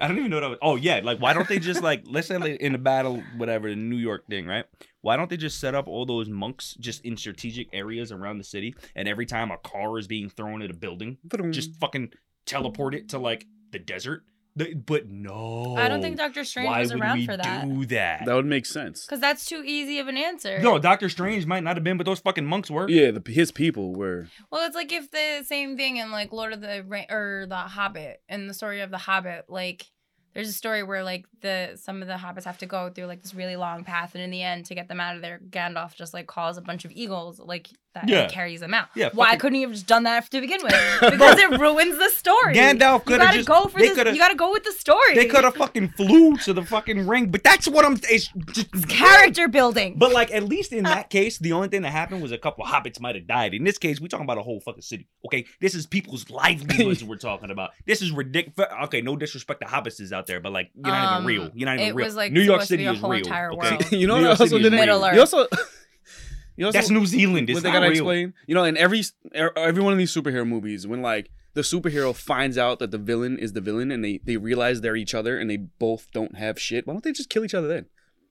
I 0.00 0.08
don't 0.08 0.18
even 0.18 0.30
know 0.30 0.36
what 0.36 0.44
I 0.44 0.48
was. 0.48 0.58
Oh 0.62 0.76
yeah, 0.76 1.00
like 1.02 1.20
why 1.20 1.32
don't 1.32 1.48
they 1.48 1.58
just 1.58 1.82
like 1.82 2.04
let's 2.06 2.28
say 2.28 2.38
like 2.38 2.60
in 2.60 2.74
a 2.74 2.78
battle, 2.78 3.22
whatever, 3.36 3.68
the 3.68 3.76
New 3.76 3.96
York 3.96 4.26
thing, 4.28 4.46
right? 4.46 4.64
Why 5.00 5.16
don't 5.16 5.30
they 5.30 5.36
just 5.36 5.60
set 5.60 5.74
up 5.74 5.88
all 5.88 6.06
those 6.06 6.28
monks 6.28 6.76
just 6.80 7.04
in 7.04 7.16
strategic 7.16 7.68
areas 7.72 8.12
around 8.12 8.38
the 8.38 8.44
city, 8.44 8.74
and 8.94 9.08
every 9.08 9.26
time 9.26 9.50
a 9.50 9.58
car 9.58 9.98
is 9.98 10.06
being 10.06 10.28
thrown 10.28 10.62
at 10.62 10.70
a 10.70 10.74
building, 10.74 11.18
just 11.50 11.74
fucking 11.76 12.12
teleport 12.46 12.94
it 12.94 13.10
to 13.10 13.18
like 13.18 13.46
the 13.70 13.78
desert? 13.78 14.24
The- 14.58 14.74
but 14.74 15.08
no, 15.08 15.76
I 15.76 15.88
don't 15.88 16.02
think 16.02 16.16
Doctor 16.16 16.44
Strange 16.44 16.66
Why 16.68 16.80
was 16.80 16.92
would 16.92 17.00
around 17.00 17.18
we 17.18 17.26
for 17.26 17.36
that. 17.36 17.64
do 17.68 17.86
that? 17.86 18.26
that 18.26 18.34
would 18.34 18.46
make 18.46 18.66
sense. 18.66 19.06
Because 19.06 19.20
that's 19.20 19.46
too 19.46 19.62
easy 19.64 19.98
of 20.00 20.08
an 20.08 20.16
answer. 20.16 20.58
No, 20.58 20.78
Doctor 20.78 21.08
Strange 21.08 21.46
might 21.46 21.62
not 21.62 21.76
have 21.76 21.84
been, 21.84 21.96
but 21.96 22.04
those 22.06 22.20
fucking 22.20 22.44
monks 22.44 22.70
were. 22.70 22.88
Yeah, 22.88 23.12
the, 23.12 23.22
his 23.32 23.52
people 23.52 23.94
were. 23.94 24.28
Well, 24.50 24.66
it's 24.66 24.74
like 24.76 24.92
if 24.92 25.10
the 25.10 25.42
same 25.44 25.76
thing 25.76 25.96
in 25.98 26.10
like 26.10 26.32
Lord 26.32 26.52
of 26.52 26.60
the 26.60 26.84
Ra- 26.86 27.06
or 27.08 27.46
the 27.48 27.56
Hobbit 27.56 28.20
and 28.28 28.50
the 28.50 28.54
story 28.54 28.80
of 28.80 28.90
the 28.90 28.98
Hobbit, 28.98 29.46
like 29.48 29.86
there's 30.34 30.48
a 30.48 30.52
story 30.52 30.82
where 30.82 31.02
like 31.02 31.24
the 31.40 31.72
some 31.76 32.02
of 32.02 32.08
the 32.08 32.14
hobbits 32.14 32.44
have 32.44 32.58
to 32.58 32.66
go 32.66 32.90
through 32.90 33.06
like 33.06 33.22
this 33.22 33.34
really 33.34 33.56
long 33.56 33.84
path, 33.84 34.14
and 34.14 34.22
in 34.22 34.30
the 34.30 34.42
end, 34.42 34.66
to 34.66 34.74
get 34.74 34.88
them 34.88 35.00
out 35.00 35.16
of 35.16 35.22
there, 35.22 35.40
Gandalf 35.50 35.94
just 35.94 36.12
like 36.14 36.26
calls 36.26 36.56
a 36.58 36.60
bunch 36.62 36.84
of 36.84 36.90
eagles 36.92 37.38
like 37.40 37.68
that 38.06 38.10
and 38.10 38.32
carries 38.32 38.60
them 38.60 38.74
out. 38.74 38.88
Yeah, 38.94 39.10
Why 39.12 39.26
fucking- 39.26 39.40
couldn't 39.40 39.54
he 39.56 39.62
have 39.62 39.72
just 39.72 39.86
done 39.86 40.02
that 40.04 40.30
to 40.30 40.40
begin 40.40 40.60
with? 40.62 40.74
Because 41.00 41.38
it 41.38 41.58
ruins 41.60 41.98
the 41.98 42.08
story. 42.10 42.54
Gandalf 42.54 43.00
you 43.00 43.00
could 43.06 43.20
have 43.20 43.28
gotta 43.28 43.36
just. 43.38 43.48
go 43.48 43.66
for 43.68 43.78
they 43.78 43.88
this. 43.88 43.96
You 44.14 44.18
gotta 44.18 44.34
go 44.34 44.52
with 44.52 44.64
the 44.64 44.72
story. 44.72 45.14
They 45.14 45.26
could 45.26 45.44
have 45.44 45.54
fucking 45.56 45.88
flew 45.96 46.36
to 46.38 46.52
the 46.52 46.62
fucking 46.64 47.06
ring, 47.06 47.30
but 47.30 47.42
that's 47.42 47.66
what 47.68 47.84
I'm. 47.84 47.98
It's 48.10 48.28
just 48.52 48.88
character 48.88 49.48
building. 49.48 49.96
But 49.98 50.12
like, 50.12 50.30
at 50.32 50.44
least 50.44 50.72
in 50.72 50.84
that 50.84 51.10
case, 51.10 51.38
the 51.38 51.52
only 51.52 51.68
thing 51.68 51.82
that 51.82 51.90
happened 51.90 52.22
was 52.22 52.32
a 52.32 52.38
couple 52.38 52.64
hobbits 52.64 53.00
might 53.00 53.14
have 53.14 53.26
died. 53.26 53.54
In 53.54 53.64
this 53.64 53.78
case, 53.78 54.00
we're 54.00 54.08
talking 54.08 54.24
about 54.24 54.38
a 54.38 54.42
whole 54.42 54.60
fucking 54.60 54.82
city. 54.82 55.08
Okay, 55.26 55.46
this 55.60 55.74
is 55.74 55.86
people's 55.86 56.28
livelihoods 56.30 57.02
we're 57.04 57.16
talking 57.16 57.50
about. 57.50 57.70
This 57.86 58.02
is 58.02 58.10
ridiculous. 58.12 58.70
Okay, 58.84 59.00
no 59.02 59.16
disrespect 59.16 59.60
to 59.60 59.66
hobbits 59.66 59.98
out 60.12 60.26
there, 60.26 60.40
but 60.40 60.52
like, 60.52 60.70
you're 60.74 60.86
not 60.94 61.18
Um, 61.18 61.24
even 61.24 61.26
real. 61.42 61.50
You're 61.54 61.66
not 61.66 61.76
even 61.76 61.88
it 61.88 61.94
real. 61.94 62.06
was, 62.06 62.14
like, 62.16 62.32
New 62.32 62.40
York 62.40 62.62
supposed 62.62 62.68
to 62.70 62.76
be 62.76 62.84
City 62.84 62.86
a 62.86 62.92
is 62.92 63.00
whole 63.00 63.10
real. 63.10 63.18
entire 63.18 63.52
okay? 63.52 63.70
world. 63.70 63.92
you 63.92 64.06
know 64.06 64.14
New 64.16 64.20
what 64.22 64.28
York 64.28 64.40
also 64.40 64.44
City 64.44 64.56
is 64.56 64.62
didn't. 64.70 64.86
real. 64.88 65.00
Middle 65.00 65.14
You 65.14 65.20
also. 65.20 65.46
You 66.58 66.66
also 66.66 66.76
That's 66.76 66.90
New 66.90 67.06
Zealand. 67.06 67.48
It's 67.48 67.56
what 67.58 67.62
they 67.62 67.68
not 67.70 67.76
gotta 67.76 67.90
real. 67.90 68.00
explain. 68.02 68.34
You 68.48 68.54
know, 68.56 68.64
in 68.64 68.76
every 68.76 69.04
every 69.32 69.80
one 69.80 69.92
of 69.92 69.98
these 69.98 70.12
superhero 70.12 70.44
movies, 70.46 70.88
when 70.88 71.00
like 71.02 71.30
the 71.54 71.60
superhero 71.60 72.12
finds 72.12 72.58
out 72.58 72.80
that 72.80 72.90
the 72.90 72.98
villain 72.98 73.38
is 73.38 73.52
the 73.52 73.60
villain, 73.60 73.92
and 73.92 74.04
they 74.04 74.18
they 74.24 74.36
realize 74.36 74.80
they're 74.80 74.96
each 74.96 75.14
other, 75.14 75.38
and 75.38 75.48
they 75.48 75.56
both 75.56 76.10
don't 76.12 76.36
have 76.36 76.58
shit. 76.60 76.84
Why 76.84 76.94
don't 76.94 77.04
they 77.04 77.12
just 77.12 77.30
kill 77.30 77.44
each 77.44 77.54
other 77.54 77.68
then? 77.68 77.86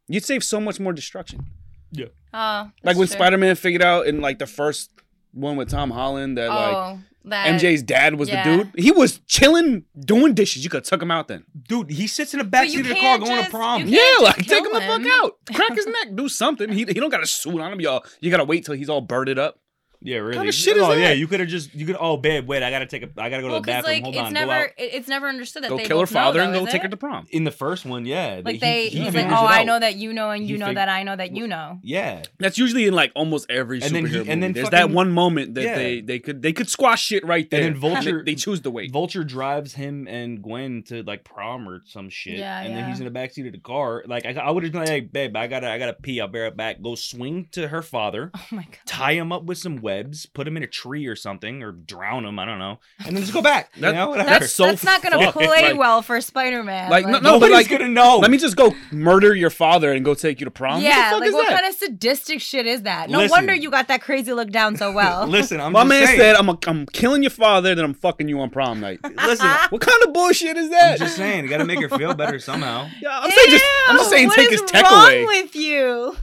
You'd 0.10 0.26
save 0.26 0.44
so 0.44 0.60
much 0.60 0.78
more 0.78 0.92
destruction. 0.92 1.46
Yeah. 1.92 2.08
Oh, 2.34 2.70
Like 2.84 2.98
when. 2.98 3.08
Spider 3.08 3.38
Man 3.38 3.56
figured 3.56 3.82
out 3.82 4.08
in 4.08 4.20
like 4.20 4.40
the 4.40 4.46
first 4.46 4.92
one 5.38 5.56
with 5.56 5.70
Tom 5.70 5.92
Holland 5.92 6.38
that 6.38 6.50
like 6.50 6.76
Oh, 6.76 7.00
that 7.26 7.60
MJ's 7.60 7.84
dad 7.84 8.16
was 8.16 8.30
yeah. 8.30 8.44
the 8.44 8.64
dude. 8.64 8.74
He 8.78 8.92
was 8.92 9.20
chilling 9.28 9.84
doing 10.00 10.34
dishes. 10.34 10.64
You 10.64 10.70
could 10.70 10.84
tuck 10.86 11.02
him 11.02 11.12
out 11.12 11.28
then. 11.28 11.44
Dude, 11.68 11.90
he 11.92 12.08
sits 12.08 12.34
in 12.34 12.40
the 12.40 12.44
But 12.46 12.70
you 12.70 12.80
backseat 12.80 12.82
of 12.82 12.88
the 12.88 12.94
car 12.96 13.02
can't 13.02 13.22
going 13.24 13.36
to 13.36 13.42
just- 13.42 13.52
prom. 13.52 13.82
you 13.82 13.88
Yeah, 13.88 14.00
can't 14.00 14.24
like 14.24 14.36
just 14.38 14.50
take 14.50 14.64
kill 14.64 14.74
him 14.80 15.02
the 15.02 15.10
fuck 15.10 15.24
out. 15.24 15.38
Crack 15.54 15.76
his 15.76 15.86
neck. 15.88 16.08
Do 16.16 16.30
something. 16.30 16.70
He, 16.70 16.80
he 16.86 16.94
don't 16.94 17.10
got 17.10 17.22
a 17.24 17.28
suit 17.28 17.60
on 17.60 17.72
him, 17.74 17.82
y'all. 17.82 18.04
You 18.22 18.32
gotta 18.32 18.46
wait 18.46 18.66
till 18.66 18.76
he's 18.76 18.90
all 18.90 19.02
birded 19.02 19.38
up. 19.40 19.60
Yeah, 20.02 20.18
really. 20.18 20.38
kinda 20.38 20.52
shit 20.52 20.78
is 20.78 20.84
oh, 20.84 20.92
yeah, 20.94 21.10
that? 21.10 21.18
you 21.18 21.28
could 21.28 21.40
have 21.40 21.50
just 21.50 21.74
you 21.74 21.86
could. 21.86 21.98
Oh, 22.00 22.18
babe, 22.18 22.48
wait, 22.48 22.62
I 22.64 22.70
gotta 22.70 22.86
take 22.86 23.04
a. 23.04 23.10
I 23.18 23.30
gotta 23.30 23.42
go 23.42 23.48
Well, 23.50 23.58
to 23.62 23.62
the 23.66 23.72
bathroom. 23.72 23.94
like 23.96 24.04
Hold 24.04 24.16
it's 24.16 24.22
on, 24.24 24.34
go 24.34 24.40
never 24.40 24.52
out. 24.54 24.70
it's 24.78 25.08
never 25.08 25.28
understood 25.28 25.64
that 25.64 25.70
Go 25.70 25.78
they 25.78 25.86
kill 25.86 25.98
her 26.00 26.06
both 26.06 26.14
know, 26.14 26.20
father 26.22 26.40
though, 26.40 26.46
and 26.46 26.54
go 26.54 26.66
is 26.66 26.72
take 26.72 26.84
her 26.84 26.88
to 26.88 26.98
prom. 26.98 27.26
In 27.32 27.44
the 27.46 27.52
first 27.52 27.84
one, 27.86 28.06
yeah, 28.06 28.42
Like 28.46 28.60
they, 28.60 28.90
he 28.90 29.00
he's 29.04 29.16
like, 29.16 29.26
oh, 29.28 29.46
I 29.48 29.64
know 29.64 29.80
that 29.80 29.96
you 29.96 30.14
know, 30.14 30.30
and 30.30 30.44
He 30.44 30.52
you 30.52 30.58
know 30.60 30.68
fig- 30.68 30.76
that 30.76 30.88
I 30.88 31.02
know 31.04 31.16
that 31.16 31.36
you 31.36 31.48
know. 31.48 31.80
Yeah, 31.84 32.24
That's 32.38 32.58
usually 32.60 32.86
in 32.86 32.94
like 32.94 33.12
almost 33.16 33.48
every 33.50 33.82
And 33.82 33.94
then 33.96 34.04
superhero 34.06 34.10
he- 34.12 34.18
movie. 34.20 34.30
and 34.32 34.44
then 34.44 34.54
There's 34.54 34.70
that 34.70 34.92
one 34.92 35.12
moment 35.12 35.56
that 35.56 35.64
Yeah. 35.64 35.76
they 35.76 36.02
they 36.02 36.20
could 36.20 36.42
they 36.44 36.54
could 36.54 36.70
squash 36.70 37.04
shit 37.04 37.26
right 37.26 37.50
there. 37.50 37.62
And 37.64 37.76
then 37.76 37.82
Vulture- 37.94 38.24
they, 38.24 38.32
they 38.34 38.36
choose 38.36 38.62
the 38.62 38.70
wait. 38.72 38.92
Vulture 38.92 39.24
drives 39.24 39.74
him 39.74 40.08
and 40.08 40.42
Gwen 40.44 40.84
to 40.90 41.02
like 41.04 41.24
prom 41.24 41.68
or 41.68 41.82
some 41.86 42.10
shit. 42.10 42.38
Yeah, 42.38 42.62
and 42.62 42.76
then 42.76 42.88
he's 42.88 43.00
in 43.00 43.12
the 43.12 43.20
backseat 43.20 43.48
of 43.48 43.52
the 43.54 43.60
car. 43.60 44.04
Like 44.06 44.26
I, 44.28 44.34
I 44.34 44.52
would 44.52 44.64
have 44.64 44.72
been 44.72 44.82
like, 44.82 44.90
hey, 44.90 45.00
babe, 45.02 45.36
I 45.36 45.48
gotta, 45.48 45.70
I 45.72 45.80
gotta 45.80 45.94
pee. 45.94 46.22
I'll 46.22 46.28
bear 46.28 46.46
it 46.46 46.56
back. 46.56 46.82
Go 46.84 46.94
swing 46.96 47.48
to 47.54 47.68
her 47.70 47.82
father, 47.82 48.32
Oh 48.36 48.46
my 48.52 48.64
god. 48.64 48.78
tie 48.86 49.14
him 49.14 49.32
up 49.32 49.44
with 49.46 49.58
some 49.58 49.82
webs, 49.88 50.26
put 50.26 50.48
him 50.48 50.58
in 50.58 50.64
a 50.64 50.68
tree 50.68 51.06
or 51.08 51.16
something, 51.16 51.64
or 51.64 51.72
drown 51.72 52.26
him. 52.26 52.38
I 52.40 52.46
don't 52.46 52.60
know, 52.60 52.80
and 53.06 53.16
then 53.16 53.24
just 53.24 53.34
go 53.34 53.42
back. 53.42 53.72
That- 53.80 53.88
you 53.90 53.94
know. 53.94 54.14
That's 54.16 54.52
so 54.52 54.66
that's 54.66 54.84
not 54.84 55.02
gonna 55.02 55.18
fucked. 55.20 55.38
play 55.38 55.48
Like- 55.72 55.78
well 55.80 56.02
for 56.02 56.20
Spider 56.22 56.64
Man. 56.64 56.90
Like, 56.90 57.06
no- 57.06 57.20
no, 57.20 57.32
Nobody's 57.38 57.54
like- 57.56 57.70
gonna 57.70 57.88
know. 57.88 58.18
Let 58.18 58.32
me 58.32 58.38
just 58.38 58.56
go 58.56 58.76
murder 58.92 59.34
your 59.36 59.50
father 59.50 59.92
and 59.94 60.04
go 60.04 60.14
take 60.14 60.40
you 60.40 60.46
to 60.46 60.52
prom. 60.52 60.82
yeah, 60.82 60.90
what 60.90 60.96
the 60.96 61.04
fuck 61.12 61.20
like 61.22 61.28
is 61.30 61.34
what 61.36 61.48
that? 61.50 61.62
kind 61.62 61.74
of 61.74 61.80
sadistic 61.80 62.42
shit 62.42 62.66
is 62.66 62.82
that? 62.84 63.10
No 63.10 63.20
Listen. 63.20 63.32
wonder 63.32 63.54
you 63.56 63.70
got 63.72 63.88
that 63.88 64.02
crazy 64.02 64.34
look 64.34 64.50
down 64.52 64.76
so 64.76 64.92
well. 64.92 65.26
Listen, 65.38 65.60
I'm 65.62 65.72
My 65.72 65.82
just 65.82 65.90
man 65.90 66.06
saying. 66.08 66.20
said, 66.20 66.36
"I'm 66.36 66.50
a, 66.50 66.58
I'm 66.68 66.86
killing 66.88 67.24
your 67.24 67.30
father, 67.32 67.74
then 67.76 67.86
I'm 67.86 67.94
fucking 67.94 68.28
you 68.28 68.40
on 68.42 68.50
prom 68.50 68.80
night." 68.80 69.00
Listen, 69.26 69.50
what 69.70 69.82
kind 69.82 70.04
of 70.06 70.14
bullshit 70.14 70.58
is 70.58 70.70
that? 70.70 70.84
I'm 70.84 70.92
that? 70.92 71.00
just 71.00 71.16
saying. 71.16 71.44
You 71.46 71.50
gotta 71.50 71.66
make 71.66 71.80
her 71.82 71.90
feel 71.98 72.14
better 72.14 72.40
somehow. 72.40 72.88
Yeah, 73.02 73.20
I'm 73.22 73.30
saying 73.32 73.50
just 73.52 73.66
I'm 73.90 73.98
just 73.98 74.10
saying 74.10 74.30
take 74.32 74.50
his 74.50 74.62
tech 74.64 74.84
wrong 74.84 75.04
away. 75.06 75.26
with 75.26 75.56
you? 75.56 76.16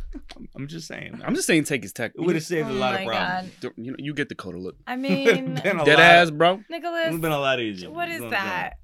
I'm 0.56 0.66
just 0.68 0.86
saying. 0.88 1.20
I'm 1.24 1.34
just 1.34 1.46
saying 1.46 1.64
take 1.64 1.82
his 1.82 1.92
tech. 1.92 2.12
It 2.14 2.20
would 2.20 2.34
have 2.34 2.44
saved 2.44 2.68
Oh 2.68 2.72
a 2.72 2.74
lot 2.74 2.94
my 2.94 3.00
of 3.02 3.06
problems. 3.08 3.52
god, 3.60 3.72
You 3.76 3.90
know, 3.92 3.96
you 3.98 4.14
get 4.14 4.28
the 4.28 4.34
Coda 4.34 4.58
look. 4.58 4.76
I 4.86 4.96
mean, 4.96 5.54
Been 5.62 5.78
a 5.80 5.84
Dead 5.84 5.94
lot- 5.94 6.00
ass, 6.00 6.30
bro. 6.30 6.54
It 6.54 6.60
Nicholas, 6.70 7.04
would 7.06 7.12
have 7.12 7.20
been 7.20 7.32
a 7.32 7.38
lot 7.38 7.60
easier. 7.60 7.90
what 7.90 8.08
is 8.08 8.20
You 8.20 8.30
that? 8.30 8.74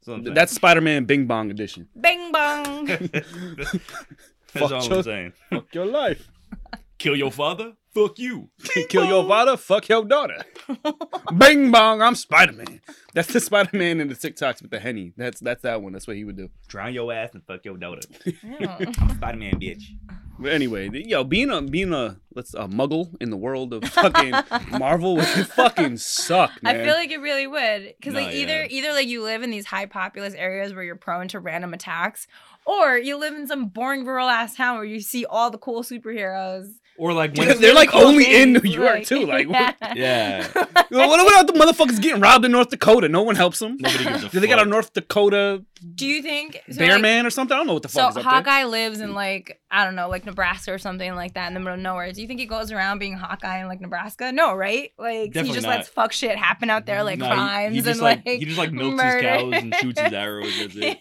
That's, 0.00 0.06
what 0.08 0.14
I'm 0.14 0.24
saying. 0.24 0.34
That's 0.34 0.52
Spider-Man 0.54 1.04
Bing 1.04 1.26
Bong 1.26 1.50
edition. 1.50 1.88
Bing 2.00 2.32
bong. 2.32 2.86
That's 3.12 3.28
Fuck 4.48 4.72
all 4.72 4.82
your- 4.84 4.96
I'm 4.98 5.02
saying. 5.02 5.32
Fuck 5.50 5.74
your 5.74 5.86
life. 5.86 6.28
Kill 6.98 7.16
your 7.16 7.30
father. 7.30 7.72
Fuck 7.94 8.18
you. 8.18 8.50
Kill 8.88 9.06
your 9.06 9.26
father. 9.26 9.56
Fuck 9.56 9.88
your 9.88 10.04
daughter. 10.04 10.42
Bing 11.36 11.70
bong. 11.70 12.02
I'm 12.02 12.14
Spider-Man. 12.14 12.80
That's 13.14 13.32
the 13.32 13.40
Spider-Man 13.40 14.00
in 14.00 14.08
the 14.08 14.14
TikToks 14.14 14.62
with 14.62 14.70
the 14.70 14.78
henny. 14.78 15.12
That's 15.16 15.40
that's 15.40 15.62
that 15.62 15.82
one. 15.82 15.92
That's 15.92 16.06
what 16.06 16.16
he 16.16 16.24
would 16.24 16.36
do. 16.36 16.50
Drown 16.68 16.92
your 16.94 17.12
ass 17.12 17.30
and 17.32 17.42
fuck 17.44 17.64
your 17.64 17.76
daughter. 17.76 18.02
Ew. 18.24 18.34
I'm 18.68 19.14
Spider 19.16 19.38
Man, 19.38 19.58
bitch. 19.58 19.84
But 20.40 20.52
anyway, 20.52 20.88
yo, 20.92 21.24
being 21.24 21.50
a 21.50 21.60
being 21.62 21.92
a 21.92 22.18
let's 22.34 22.54
a 22.54 22.68
muggle 22.68 23.10
in 23.20 23.30
the 23.30 23.36
world 23.36 23.72
of 23.72 23.82
fucking 23.84 24.32
Marvel 24.78 25.16
would 25.16 25.26
fucking 25.26 25.96
suck, 25.96 26.62
Man. 26.62 26.76
I 26.76 26.84
feel 26.84 26.94
like 26.94 27.10
it 27.10 27.20
really 27.20 27.48
would, 27.48 27.94
because 27.98 28.14
No, 28.14 28.20
like 28.20 28.34
either 28.34 28.62
yeah. 28.62 28.68
either 28.70 28.92
like 28.92 29.08
you 29.08 29.24
live 29.24 29.42
in 29.42 29.50
these 29.50 29.66
high 29.66 29.86
populous 29.86 30.34
areas 30.34 30.72
where 30.72 30.84
you're 30.84 30.94
prone 30.94 31.26
to 31.28 31.40
random 31.40 31.74
attacks, 31.74 32.28
or 32.64 32.96
you 32.96 33.16
live 33.18 33.34
in 33.34 33.48
some 33.48 33.66
boring 33.66 34.04
rural 34.04 34.28
ass 34.28 34.54
town 34.54 34.76
where 34.76 34.84
you 34.84 35.00
see 35.00 35.24
all 35.24 35.50
the 35.50 35.58
cool 35.58 35.82
superheroes. 35.82 36.68
Or 36.98 37.12
like 37.12 37.36
when 37.36 37.46
They're 37.46 37.56
it's, 37.70 37.74
like 37.76 37.90
Cool 37.90 38.02
only 38.02 38.42
in 38.42 38.52
New 38.54 38.58
things, 38.60 38.74
York 38.74 39.04
too. 39.04 39.24
Like, 39.24 39.48
what, 39.48 39.76
yeah, 39.96 40.46
what 40.90 41.20
about 41.20 41.46
the 41.46 41.52
motherfuckers 41.52 42.00
getting 42.02 42.20
robbed 42.20 42.44
in 42.44 42.50
North 42.52 42.70
Dakota? 42.70 43.08
No 43.08 43.22
one 43.22 43.36
helps 43.36 43.60
them. 43.60 43.76
nobody 43.78 44.04
gives 44.04 44.24
a 44.24 44.28
Do 44.30 44.40
they 44.40 44.48
got 44.48 44.58
a. 44.58 44.68
North 44.68 44.92
Dakota 44.92 45.64
Do 45.94 46.06
you 46.06 46.20
think 46.22 46.60
so, 46.70 46.78
bear 46.78 46.94
like, 46.94 47.02
man 47.02 47.24
or 47.24 47.30
something? 47.30 47.54
I 47.54 47.58
don't 47.58 47.68
know 47.68 47.74
what 47.74 47.82
the 47.84 47.88
So 47.88 48.00
fuck 48.00 48.10
is 48.10 48.16
up 48.18 48.22
there. 48.24 48.32
Hawkeye 48.32 48.64
lives 48.64 49.00
in 49.00 49.14
like 49.14 49.60
I 49.70 49.84
don't 49.84 49.94
know, 49.94 50.08
like 50.08 50.26
Nebraska 50.26 50.72
or 50.72 50.78
something 50.78 51.14
like 51.14 51.34
that 51.34 51.46
in 51.48 51.54
the 51.54 51.60
middle 51.60 51.74
of 51.74 51.80
nowhere. 51.80 52.10
Do 52.12 52.20
you 52.20 52.26
think 52.26 52.40
he 52.40 52.46
goes 52.46 52.72
around 52.72 52.98
being 52.98 53.12
Hawkeye 53.14 53.60
in 53.60 53.68
like 53.68 53.80
Nebraska? 53.80 54.32
No, 54.32 54.54
right? 54.54 54.92
Like 54.98 55.32
Definitely 55.32 55.48
he 55.48 55.54
just 55.54 55.66
not. 55.66 55.76
lets 55.76 55.88
fuck 55.88 56.10
shit 56.12 56.36
happen 56.36 56.68
out 56.68 56.84
there, 56.86 57.04
like 57.04 57.18
Nah, 57.20 57.28
he- 57.28 57.34
crimes 57.34 57.74
he, 57.76 57.80
just 57.82 57.90
and 57.92 58.00
like, 58.00 58.26
like, 58.26 58.38
he 58.40 58.44
just 58.44 58.58
like 58.58 58.72
milks 58.72 58.96
murder. 58.96 59.28
his 59.28 59.40
cows 59.42 59.62
and 59.62 59.74
shoots 59.80 60.00
his 60.00 60.12
arrows. 60.12 60.58
That's 60.58 60.74
it. 60.76 60.98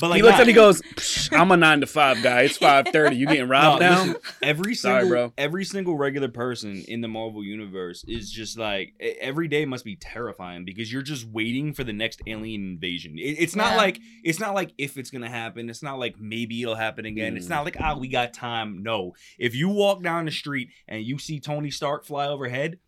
like 0.08 0.16
he 0.16 0.22
looks 0.22 0.36
nah, 0.36 0.40
at 0.42 0.46
he 0.46 0.52
goes, 0.54 0.80
"Psh, 0.82 1.38
"I'm 1.38 1.50
a 1.50 1.56
nine 1.56 1.80
to 1.80 1.86
five 1.86 2.22
guy. 2.22 2.42
It's 2.42 2.56
five 2.56 2.88
thirty. 2.88 3.16
You 3.16 3.26
getting 3.26 3.42
no, 3.42 3.50
robbed 3.50 3.80
now?" 3.82 4.02
listen, 4.04 4.16
every 4.42 4.74
Sorry, 4.74 5.02
single 5.02 5.16
bro. 5.28 5.34
every 5.44 5.64
single 5.64 5.96
regular 5.96 6.28
person 6.28 6.82
in 6.88 7.00
the 7.00 7.08
Marvel 7.08 7.42
universe 7.44 8.04
is 8.08 8.30
just 8.30 8.58
like 8.58 8.94
every 9.00 9.48
day 9.48 9.64
must 9.64 9.84
be 9.84 9.96
terrifying 9.96 10.64
because 10.64 10.92
you're 10.92 11.02
just 11.02 11.26
waiting 11.28 11.72
for 11.72 11.84
the 11.84 11.92
next 11.92 12.20
alien 12.26 12.62
invasion. 12.62 13.18
It, 13.18 13.36
it's 13.38 13.56
not 13.56 13.72
Yeah. 13.72 13.76
like 13.76 14.00
it's 14.24 14.40
not 14.40 14.54
like 14.54 14.72
if 14.78 14.96
it's 14.96 15.10
gonna 15.10 15.28
happen. 15.30 15.68
It's 15.70 15.82
not 15.82 15.98
like 15.98 16.18
maybe 16.18 16.62
it'll 16.62 16.74
happen 16.74 17.04
again. 17.06 17.36
It's 17.36 17.46
Mm. 17.46 17.50
not 17.50 17.64
like 17.64 17.76
ah 17.80 17.96
we 17.98 18.08
got 18.08 18.32
time. 18.34 18.82
No, 18.82 19.12
if 19.38 19.54
you 19.54 19.68
walk 19.68 20.02
down 20.02 20.24
the 20.24 20.30
street 20.32 20.68
and 20.88 21.02
you 21.02 21.18
see 21.18 21.40
Tony 21.40 21.70
Stark 21.70 22.04
fly 22.04 22.26
overhead, 22.26 22.78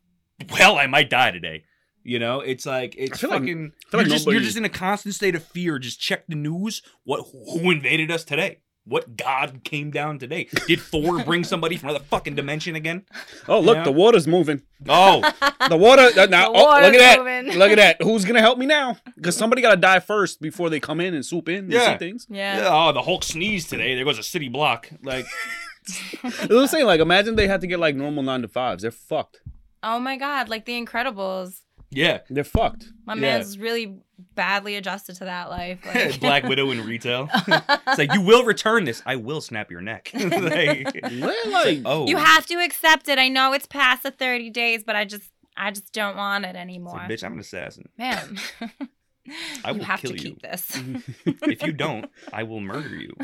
well, 0.53 0.77
I 0.79 0.87
might 0.87 1.11
die 1.11 1.31
today. 1.31 1.65
You 2.05 2.19
know, 2.19 2.41
it's 2.41 2.65
like 2.65 2.95
it's 2.97 3.21
feel 3.21 3.29
like- 3.31 3.41
fucking. 3.41 3.73
You're, 3.93 4.03
like 4.03 4.11
just, 4.11 4.27
you're 4.27 4.41
just 4.41 4.57
in 4.57 4.65
a 4.65 4.69
constant 4.71 5.15
state 5.15 5.35
of 5.35 5.45
fear. 5.45 5.79
Just 5.79 6.01
check 6.01 6.27
the 6.27 6.37
news. 6.37 6.81
What 7.05 7.27
who 7.33 7.71
invaded 7.71 8.11
us 8.11 8.25
today? 8.25 8.59
What 8.89 9.17
god 9.19 9.61
came 9.65 9.91
down 9.91 10.19
today? 10.19 10.49
Did 10.67 10.81
Thor 10.81 11.23
bring 11.23 11.45
somebody 11.45 11.77
from 11.77 11.91
another 11.91 12.05
fucking 12.07 12.35
dimension 12.37 12.75
again? 12.75 13.05
Oh, 13.47 13.61
look, 13.61 13.77
Yeah. 13.77 13.85
the 13.85 13.93
water's 13.93 14.27
moving. 14.27 14.63
Oh, 14.89 15.21
The 15.69 15.77
water. 15.77 16.09
Uh, 16.19 16.27
now, 16.27 16.51
The 16.53 16.59
oh, 16.59 16.63
look 16.63 16.67
water's 16.69 16.87
at 16.97 16.99
that. 16.99 17.19
moving. 17.19 17.59
Look 17.59 17.71
at 17.71 17.77
that. 17.77 17.97
Who's 18.03 18.25
gonna 18.25 18.41
help 18.41 18.59
me 18.59 18.65
now? 18.67 18.97
Because 19.15 19.37
somebody 19.37 19.61
gotta 19.61 19.77
die 19.77 20.01
first 20.01 20.41
before 20.41 20.71
they 20.71 20.81
come 20.81 21.01
in 21.01 21.13
and 21.15 21.25
swoop 21.27 21.49
in 21.51 21.65
and 21.65 21.73
Yeah. 21.73 21.93
see 21.93 21.99
things. 21.99 22.27
yeah. 22.31 22.59
yeah. 22.63 22.69
Oh, 22.71 22.93
the 22.93 23.03
Hulk 23.03 23.25
sneezed 23.25 23.69
today. 23.69 23.95
There 23.95 24.05
goes 24.07 24.19
a 24.19 24.23
city 24.23 24.49
block. 24.49 24.89
Like, 25.03 25.27
I 26.25 26.47
was 26.51 26.71
saying, 26.71 26.87
like, 26.87 27.01
imagine 27.01 27.37
they 27.37 27.49
had 27.49 27.61
to 27.61 27.67
get 27.67 27.79
like 27.79 27.95
normal 27.95 28.23
nine 28.23 28.43
to 28.43 28.49
fives. 28.49 28.83
They're 28.83 28.91
fucked. 28.91 29.41
Oh 29.83 29.99
my 29.99 30.17
god, 30.17 30.49
like 30.49 30.65
the 30.65 30.81
Incredibles. 30.83 31.61
Yeah, 31.91 32.19
They're 32.31 32.45
fucked. 32.45 32.89
My 33.07 33.15
Yeah. 33.15 33.21
man's 33.21 33.59
really 33.59 33.99
badly 34.35 34.77
adjusted 34.77 35.17
to 35.17 35.25
that 35.25 35.49
life. 35.51 35.79
Like, 35.95 36.21
Black 36.21 36.45
Widow 36.45 36.71
in 36.71 36.85
retail. 36.85 37.29
It's 37.33 37.99
like 37.99 38.13
you 38.13 38.21
will 38.21 38.45
return 38.45 38.85
this. 38.85 39.03
I 39.07 39.17
will 39.17 39.41
snap 39.41 39.71
your 39.71 39.81
neck. 39.81 40.11
like, 40.15 41.01
Well, 41.11 41.51
like, 41.51 41.81
oh, 41.85 42.07
You 42.07 42.17
have 42.17 42.47
to 42.47 42.55
accept 42.57 43.09
it. 43.09 43.19
I 43.19 43.29
know 43.29 43.53
it's 43.53 43.67
past 43.67 44.03
the 44.03 44.11
30 44.11 44.51
days, 44.51 44.85
but 44.85 44.97
I 44.97 45.05
just 45.05 45.31
I 45.57 45.71
just 45.73 45.93
don't 45.93 46.17
want 46.17 46.45
it 46.45 46.55
anymore. 46.57 46.95
like, 46.95 47.09
bitch, 47.11 47.25
I'm 47.25 47.33
an 47.33 47.41
assassin. 47.41 47.89
Man. 47.99 48.39
I 49.65 49.73
you 49.73 49.79
will 49.79 49.85
have 49.85 50.01
kill 50.01 50.13
to 50.13 50.17
you. 50.17 50.23
keep 50.31 50.43
this. 50.43 50.81
If 51.27 51.63
you 51.63 51.73
don't, 51.73 52.11
I 52.33 52.45
will 52.45 52.61
murder 52.61 52.95
you. 52.97 53.15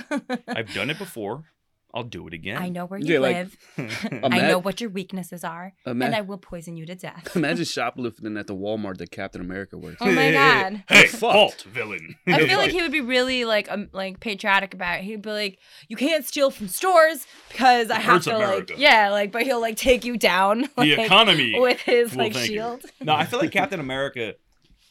I've 0.49 0.73
done 0.75 0.91
it 0.91 0.99
before. 0.99 1.45
I'll 1.95 2.03
do 2.03 2.27
it 2.27 2.35
again. 2.35 2.61
I 2.61 2.71
know 2.71 2.87
where 2.87 2.99
you 2.99 3.15
Yeah, 3.15 3.21
like, 3.21 3.37
live. 3.37 3.57
I 4.25 4.41
know 4.49 4.59
what 4.59 4.81
your 4.81 4.91
weaknesses 4.91 5.45
are. 5.45 5.73
Ima- 5.87 6.07
and 6.07 6.15
I 6.17 6.23
will 6.23 6.39
poison 6.39 6.77
you 6.77 6.85
to 6.87 6.95
death. 6.97 7.37
imagine 7.37 7.65
shoplifting 7.65 8.37
at 8.37 8.49
the 8.49 8.55
Walmart 8.55 8.97
that 8.99 9.13
Captain 9.13 9.41
America 9.41 9.79
works. 9.79 9.99
Oh 10.01 10.11
my 10.11 10.33
god. 10.33 10.83
Hey, 10.89 11.07
Fuck. 11.07 11.31
halt, 11.33 11.63
villain. 11.71 12.17
I 12.27 12.47
feel 12.47 12.59
like 12.59 12.73
he 12.73 12.83
would 12.83 12.91
be 12.91 13.01
really 13.01 13.45
like 13.45 13.71
um, 13.71 13.91
like 13.93 14.19
patriotic 14.19 14.75
about 14.75 14.99
it. 14.99 15.05
He'd 15.05 15.23
be 15.23 15.31
like, 15.31 15.59
"You 15.89 15.97
can't 15.97 16.25
steal 16.25 16.51
from 16.51 16.67
stores 16.67 17.27
because 17.49 17.91
I 17.91 18.01
have 18.01 18.25
to 18.25 18.35
America." 18.35 18.73
like 18.73 18.81
yeah 18.83 19.11
like." 19.11 19.31
But 19.31 19.43
he'll 19.45 19.61
like 19.61 19.77
take 19.77 20.05
you 20.05 20.17
down 20.19 20.69
the 20.77 21.01
economy. 21.05 21.59
with 21.61 21.81
his 21.81 22.11
Well, 22.17 22.27
like 22.27 22.33
thank 22.35 22.49
you. 22.51 22.57
shield. 22.57 22.83
No, 23.01 23.15
I 23.15 23.25
feel 23.25 23.39
like 23.39 23.53
Captain 23.53 23.79
America. 23.79 24.35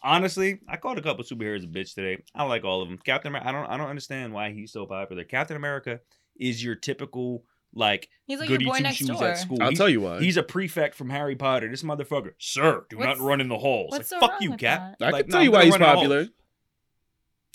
Honestly, 0.05 0.59
I 0.67 0.75
called 0.77 0.97
a 0.97 1.01
couple 1.01 1.23
superheroes 1.23 1.63
a 1.63 1.67
bitch 1.67 1.95
today. 1.95 2.21
I 2.35 2.43
like 2.43 2.63
all 2.65 2.81
of 2.81 2.89
them. 2.89 2.97
Captain 2.97 3.29
America. 3.29 3.47
I 3.49 3.51
don't. 3.51 3.65
I 3.65 3.77
don't 3.77 3.87
understand 3.89 4.33
why 4.33 4.51
he's 4.51 4.71
so 4.71 4.85
popular. 4.85 5.23
Captain 5.23 5.55
America 5.57 5.99
is 6.37 6.63
your 6.63 6.75
typical 6.75 7.43
like 7.75 8.07
He's 8.25 8.39
like 8.39 8.49
your 8.49 8.57
goody 8.59 8.69
boy 8.69 8.77
two 8.77 8.83
next 8.83 8.97
shoes 8.97 9.07
door. 9.09 9.23
at 9.27 9.37
school. 9.37 9.57
I'll 9.61 9.69
He's- 9.69 9.77
tell 9.77 9.89
you 9.89 10.01
why. 10.01 10.19
He's 10.19 10.37
a 10.37 10.43
prefect 10.43 10.95
from 10.95 11.09
Harry 11.09 11.35
Potter. 11.35 11.69
This 11.69 11.81
motherfucker, 11.83 12.33
sir, 12.37 12.85
do 12.89 12.97
What's- 12.97 13.19
not 13.19 13.25
run 13.25 13.41
in 13.41 13.47
the 13.49 13.57
halls. 13.57 13.91
what's 13.91 14.11
like, 14.11 14.19
so 14.19 14.19
fuck 14.19 14.31
wrong 14.33 14.41
you, 14.41 14.51
with 14.51 14.59
Cap. 14.59 14.95
I 15.01 15.09
like, 15.09 15.25
can 15.25 15.31
tell 15.31 15.39
I'm 15.39 15.45
you 15.45 15.51
why 15.51 15.63
he's 15.65 15.71
run 15.73 15.81
in 15.81 15.81
the 15.81 15.85
halls. 15.87 15.97
popular. 16.03 16.27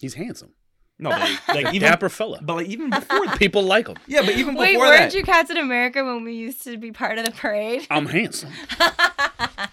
He's 0.00 0.14
handsome. 0.14 0.54
No, 1.00 1.10
but 1.10 1.20
like, 1.48 1.48
like 1.64 1.74
even 1.74 1.88
Dapper 1.88 2.08
fella. 2.08 2.40
but 2.42 2.54
like 2.56 2.66
even 2.66 2.90
before 2.90 3.26
that. 3.26 3.38
People 3.38 3.62
like 3.62 3.86
him. 3.86 3.96
Yeah, 4.08 4.22
but 4.22 4.30
even 4.34 4.54
before 4.54 4.62
Wait, 4.62 4.72
before 4.72 4.86
weren't 4.88 5.12
that. 5.12 5.50
you 5.50 5.56
in 5.56 5.56
America 5.64 6.04
when 6.04 6.24
we 6.24 6.34
used 6.34 6.62
to 6.64 6.76
be 6.76 6.90
part 6.90 7.18
of 7.18 7.24
the 7.24 7.30
parade? 7.30 7.86
I'm 7.90 8.06
handsome. 8.06 8.50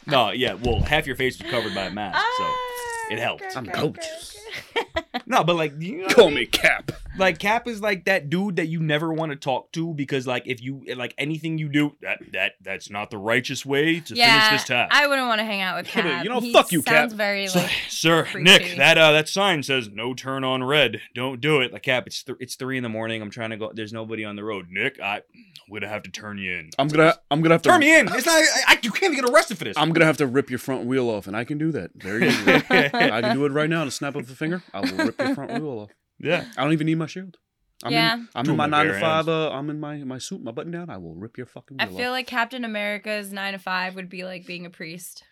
No, 0.07 0.29
yeah. 0.31 0.53
Well, 0.53 0.79
half 0.81 1.07
your 1.07 1.15
face 1.15 1.41
was 1.41 1.49
covered 1.49 1.73
by 1.73 1.85
a 1.85 1.91
mask, 1.91 2.17
so 2.37 2.43
Ah, 2.43 3.07
it 3.11 3.17
helped. 3.19 3.41
okay, 3.43 3.53
I'm 3.55 3.67
okay, 3.69 3.79
gorgeous. 3.81 4.37
Okay. 4.77 5.21
no. 5.25 5.43
But 5.43 5.55
like, 5.55 5.73
you 5.79 5.97
know, 5.97 6.03
what 6.03 6.11
I 6.11 6.15
Call 6.15 6.25
mean? 6.27 6.35
me 6.35 6.45
Cap. 6.45 6.91
like 7.17 7.39
Cap 7.39 7.67
is 7.67 7.81
like 7.81 8.05
that 8.05 8.29
dude 8.29 8.57
that 8.57 8.67
you 8.67 8.79
never 8.81 9.13
want 9.13 9.31
to 9.31 9.35
talk 9.35 9.71
to 9.73 9.93
because 9.93 10.25
like 10.27 10.43
if 10.47 10.61
you 10.61 10.83
like 10.95 11.13
anything 11.17 11.57
you 11.57 11.69
do 11.69 11.95
that 12.01 12.19
that 12.33 12.53
that's 12.61 12.89
not 12.89 13.09
the 13.11 13.17
righteous 13.17 13.65
way 13.65 13.99
to 14.01 14.15
yeah, 14.15 14.47
finish 14.49 14.61
this 14.61 14.67
task. 14.69 14.93
I 14.93 15.07
wouldn't 15.07 15.27
want 15.27 15.39
to 15.39 15.45
hang 15.45 15.61
out 15.61 15.77
with 15.77 15.87
Yeah, 15.95 16.01
Cap. 16.01 16.23
you 16.23 16.29
know, 16.29 16.39
he 16.39 16.51
fuck 16.53 16.71
you, 16.71 16.81
sounds 16.81 17.13
Cap. 17.13 17.17
very 17.17 17.47
So- 17.47 17.59
like 17.59 17.71
Sir 17.89 18.23
creepy. 18.25 18.43
Nick, 18.43 18.77
that 18.77 18.97
uh 18.97 19.11
that 19.13 19.27
sign 19.29 19.63
says 19.63 19.89
no 19.89 20.13
turn 20.13 20.43
on 20.43 20.63
red. 20.63 21.01
Don't 21.13 21.39
do 21.41 21.61
it. 21.61 21.71
Like 21.73 21.83
Cap, 21.83 22.07
it's 22.07 22.23
th- 22.23 22.37
it's 22.41 22.55
three 22.55 22.77
in 22.77 22.83
the 22.83 22.89
morning. 22.89 23.21
I'm 23.21 23.29
trying 23.31 23.49
to 23.51 23.57
go. 23.57 23.71
There's 23.73 23.93
nobody 23.93 24.25
on 24.25 24.35
the 24.35 24.43
road. 24.43 24.67
Nick, 24.69 24.99
I, 24.99 25.15
I'm 25.17 25.73
gonna 25.73 25.87
have 25.87 26.03
to 26.03 26.11
turn 26.11 26.37
you 26.37 26.53
in. 26.53 26.69
I'm 26.77 26.87
gonna 26.87 27.15
I'm 27.31 27.41
gonna 27.41 27.55
have 27.55 27.61
to 27.63 27.69
turn 27.69 27.79
me 27.79 27.97
in. 27.97 28.07
It's 28.13 28.25
not. 28.25 28.35
I, 28.35 28.43
I, 28.73 28.79
you 28.83 28.91
can't 28.91 29.13
even 29.13 29.25
get 29.25 29.33
arrested 29.33 29.57
for 29.57 29.63
this. 29.63 29.77
I'm 29.77 29.91
gonna 29.91 30.05
have 30.05 30.17
to 30.17 30.27
rip 30.27 30.49
your 30.49 30.59
front 30.59 30.85
wheel 30.85 31.09
off, 31.09 31.25
and 31.27 31.35
I 31.35 31.43
can 31.43 31.57
do 31.57 31.71
that 31.71 31.91
very 31.95 32.27
easily. 32.27 32.53
I 32.69 33.21
can 33.21 33.35
do 33.35 33.45
it 33.45 33.51
right 33.51 33.69
now. 33.69 33.83
to 33.83 33.91
snap 33.91 34.15
of 34.15 34.27
the 34.27 34.35
finger. 34.35 34.44
I 34.73 34.79
will 34.81 35.05
rip 35.05 35.19
your 35.19 35.35
front 35.35 35.51
wheel 35.61 35.79
off. 35.79 35.91
yeah. 36.19 36.45
I 36.57 36.63
don't 36.63 36.73
even 36.73 36.85
need 36.87 36.95
my 36.97 37.07
shield. 37.07 37.37
I'm 37.83 37.91
Yeah. 37.91 38.13
in, 38.15 38.29
I'm 38.33 38.45
Do 38.45 38.51
in 38.51 38.57
my 38.57 38.65
it 38.65 38.69
nine 38.69 38.87
to 38.87 38.99
five. 38.99 39.27
Uh, 39.27 39.51
I'm 39.51 39.69
in 39.69 39.79
my 39.79 39.97
my 39.97 40.17
suit, 40.17 40.41
my 40.41 40.51
button 40.51 40.71
down. 40.71 40.89
I 40.89 40.97
will 40.97 41.15
rip 41.15 41.37
your 41.37 41.45
fucking 41.45 41.77
I 41.79 41.87
feel 41.87 42.07
off. 42.07 42.11
like 42.11 42.27
Captain 42.27 42.63
America's 42.63 43.31
nine 43.33 43.53
to 43.53 43.59
five 43.59 43.95
would 43.95 44.09
be 44.09 44.23
like 44.23 44.45
being 44.45 44.65
a 44.65 44.69
priest. 44.69 45.23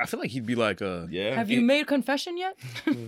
I 0.00 0.06
feel 0.06 0.20
like 0.20 0.30
he'd 0.30 0.46
be 0.46 0.54
like 0.54 0.80
a. 0.80 1.08
Yeah. 1.10 1.34
Have 1.34 1.50
you 1.50 1.60
made 1.60 1.86
confession 1.88 2.36
yet? 2.36 2.56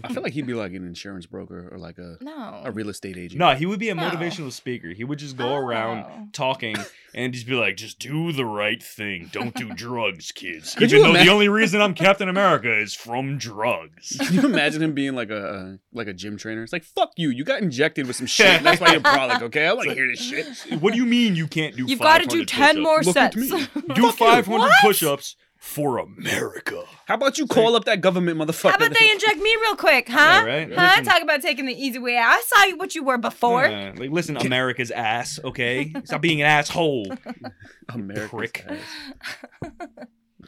I 0.03 0.12
feel 0.12 0.23
like 0.25 0.33
he'd 0.33 0.47
be 0.47 0.55
like 0.55 0.73
an 0.73 0.85
insurance 0.87 1.25
broker 1.27 1.69
or 1.71 1.79
like 1.79 1.99
a 1.99 2.16
No. 2.21 2.62
a 2.64 2.73
real 2.73 2.88
estate 2.88 3.16
agent. 3.16 3.38
No, 3.38 3.55
he 3.55 3.64
would 3.66 3.79
be 3.79 3.90
a 3.90 3.95
No. 3.95 4.03
motivational 4.11 4.51
speaker. 4.51 4.88
He 4.88 5.05
would 5.05 5.19
just 5.21 5.37
go 5.37 5.51
Oh. 5.51 5.57
around 5.57 6.33
talking 6.33 6.75
and 7.14 7.33
just 7.33 7.47
be 7.47 7.55
like, 7.55 7.77
just 7.77 7.99
do 8.01 8.33
the 8.33 8.45
right 8.45 8.83
thing. 8.83 9.29
Don't 9.31 9.55
do 9.55 9.73
drugs, 9.75 10.33
kids. 10.33 10.75
Could 10.75 10.85
Even 10.90 10.97
you 10.99 11.03
though 11.05 11.11
ima- 11.11 11.25
the 11.25 11.31
only 11.31 11.49
reason 11.49 11.81
I'm 11.81 11.95
Captain 11.95 12.29
America 12.29 12.77
is 12.77 12.93
from 12.93 13.38
drugs. 13.38 14.16
Can 14.19 14.35
you 14.35 14.45
imagine 14.47 14.83
him 14.83 14.93
being 14.95 15.14
like 15.14 15.31
a 15.31 15.47
uh, 15.47 15.77
like 15.93 16.09
a 16.09 16.12
gym 16.14 16.37
trainer? 16.38 16.62
It's 16.64 16.73
like 16.73 16.85
fuck 16.85 17.12
you. 17.16 17.31
You 17.31 17.45
got 17.45 17.62
injected 17.62 18.07
with 18.09 18.16
some 18.16 18.27
shit. 18.27 18.62
That's 18.64 18.81
why 18.81 18.93
you're 18.93 19.01
brolic. 19.01 19.43
Okay, 19.43 19.66
I 19.66 19.75
want 19.75 19.88
to 19.90 19.95
hear 19.95 20.09
this 20.09 20.21
shit. 20.21 20.81
What 20.81 20.93
do 20.93 20.99
you 20.99 21.07
mean 21.07 21.37
you 21.37 21.47
can't 21.47 21.77
do 21.77 21.85
You've 21.87 22.01
got 22.01 22.19
to 22.19 22.25
500 22.25 22.31
do 22.31 22.45
10 22.45 22.66
push-ups? 22.77 22.83
more 22.83 23.03
Look 23.03 23.16
at 23.16 23.35
sets. 23.35 23.51
me. 23.77 23.95
Do 23.95 24.11
500 24.12 24.59
What? 24.59 24.73
push-ups 24.83 25.37
for 25.61 25.99
America. 25.99 26.83
How 27.07 27.14
about 27.14 27.37
you 27.38 27.46
call 27.46 27.77
up 27.77 27.85
that 27.85 28.01
government 28.01 28.38
motherfucker? 28.38 28.70
How 28.70 28.77
about 28.77 28.94
they 28.99 29.11
inject 29.11 29.37
me 29.37 29.55
real 29.62 29.77
quick, 29.77 30.09
huh? 30.09 30.16
Yeah, 30.18 30.44
right? 30.44 30.73
Huh? 30.75 30.83
Listen- 30.88 31.05
Talk 31.05 31.23
about 31.23 31.42
taking 31.42 31.66
the 31.66 31.75
easy 31.75 31.99
way 31.99 32.16
out. 32.16 32.31
I 32.31 32.40
saw 32.46 32.64
you 32.64 32.77
what 32.79 32.94
you 32.94 33.05
were 33.05 33.18
before. 33.18 33.66
Yeah, 33.66 33.92
like, 33.96 34.11
listen, 34.11 34.37
America's 34.38 34.90
ass, 34.90 35.38
okay? 35.44 35.92
Stop 36.05 36.23
being 36.23 36.40
an 36.40 36.46
asshole. 36.46 37.12
America's 37.90 38.31
Prick. 38.31 38.66
ass. 38.68 39.68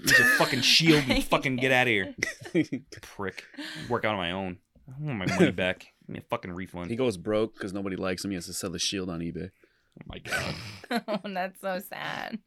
Use 0.01 0.19
a 0.19 0.25
fucking 0.39 0.63
shield 0.63 1.05
and 1.09 1.23
fucking 1.25 1.57
get 1.57 1.71
out 1.73 1.87
of 1.87 1.91
here. 1.91 2.15
Prick. 3.03 3.45
Work 3.89 4.05
out 4.05 4.13
on 4.13 4.19
my 4.19 4.31
own. 4.33 4.57
I 4.89 4.93
want 5.05 5.19
my 5.19 5.27
money 5.27 5.51
back. 5.53 5.93
Give 6.07 6.15
me 6.15 6.19
a 6.21 6.23
fucking 6.29 6.51
refund. 6.53 6.91
he 6.91 6.97
goes 6.97 7.17
broke 7.17 7.55
because 7.55 7.73
nobody 7.73 7.97
likes 7.97 8.25
him. 8.25 8.31
He 8.31 8.35
has 8.37 8.47
to 8.47 8.53
sell 8.53 8.73
his 8.73 8.83
shield 8.83 9.09
on 9.11 9.21
eBay. 9.21 9.51
Oh 10.01 10.05
my 10.07 10.19
god. 10.19 10.55
oh, 11.09 11.19
that's 11.35 11.61
so 11.61 11.79
sad. 11.81 12.39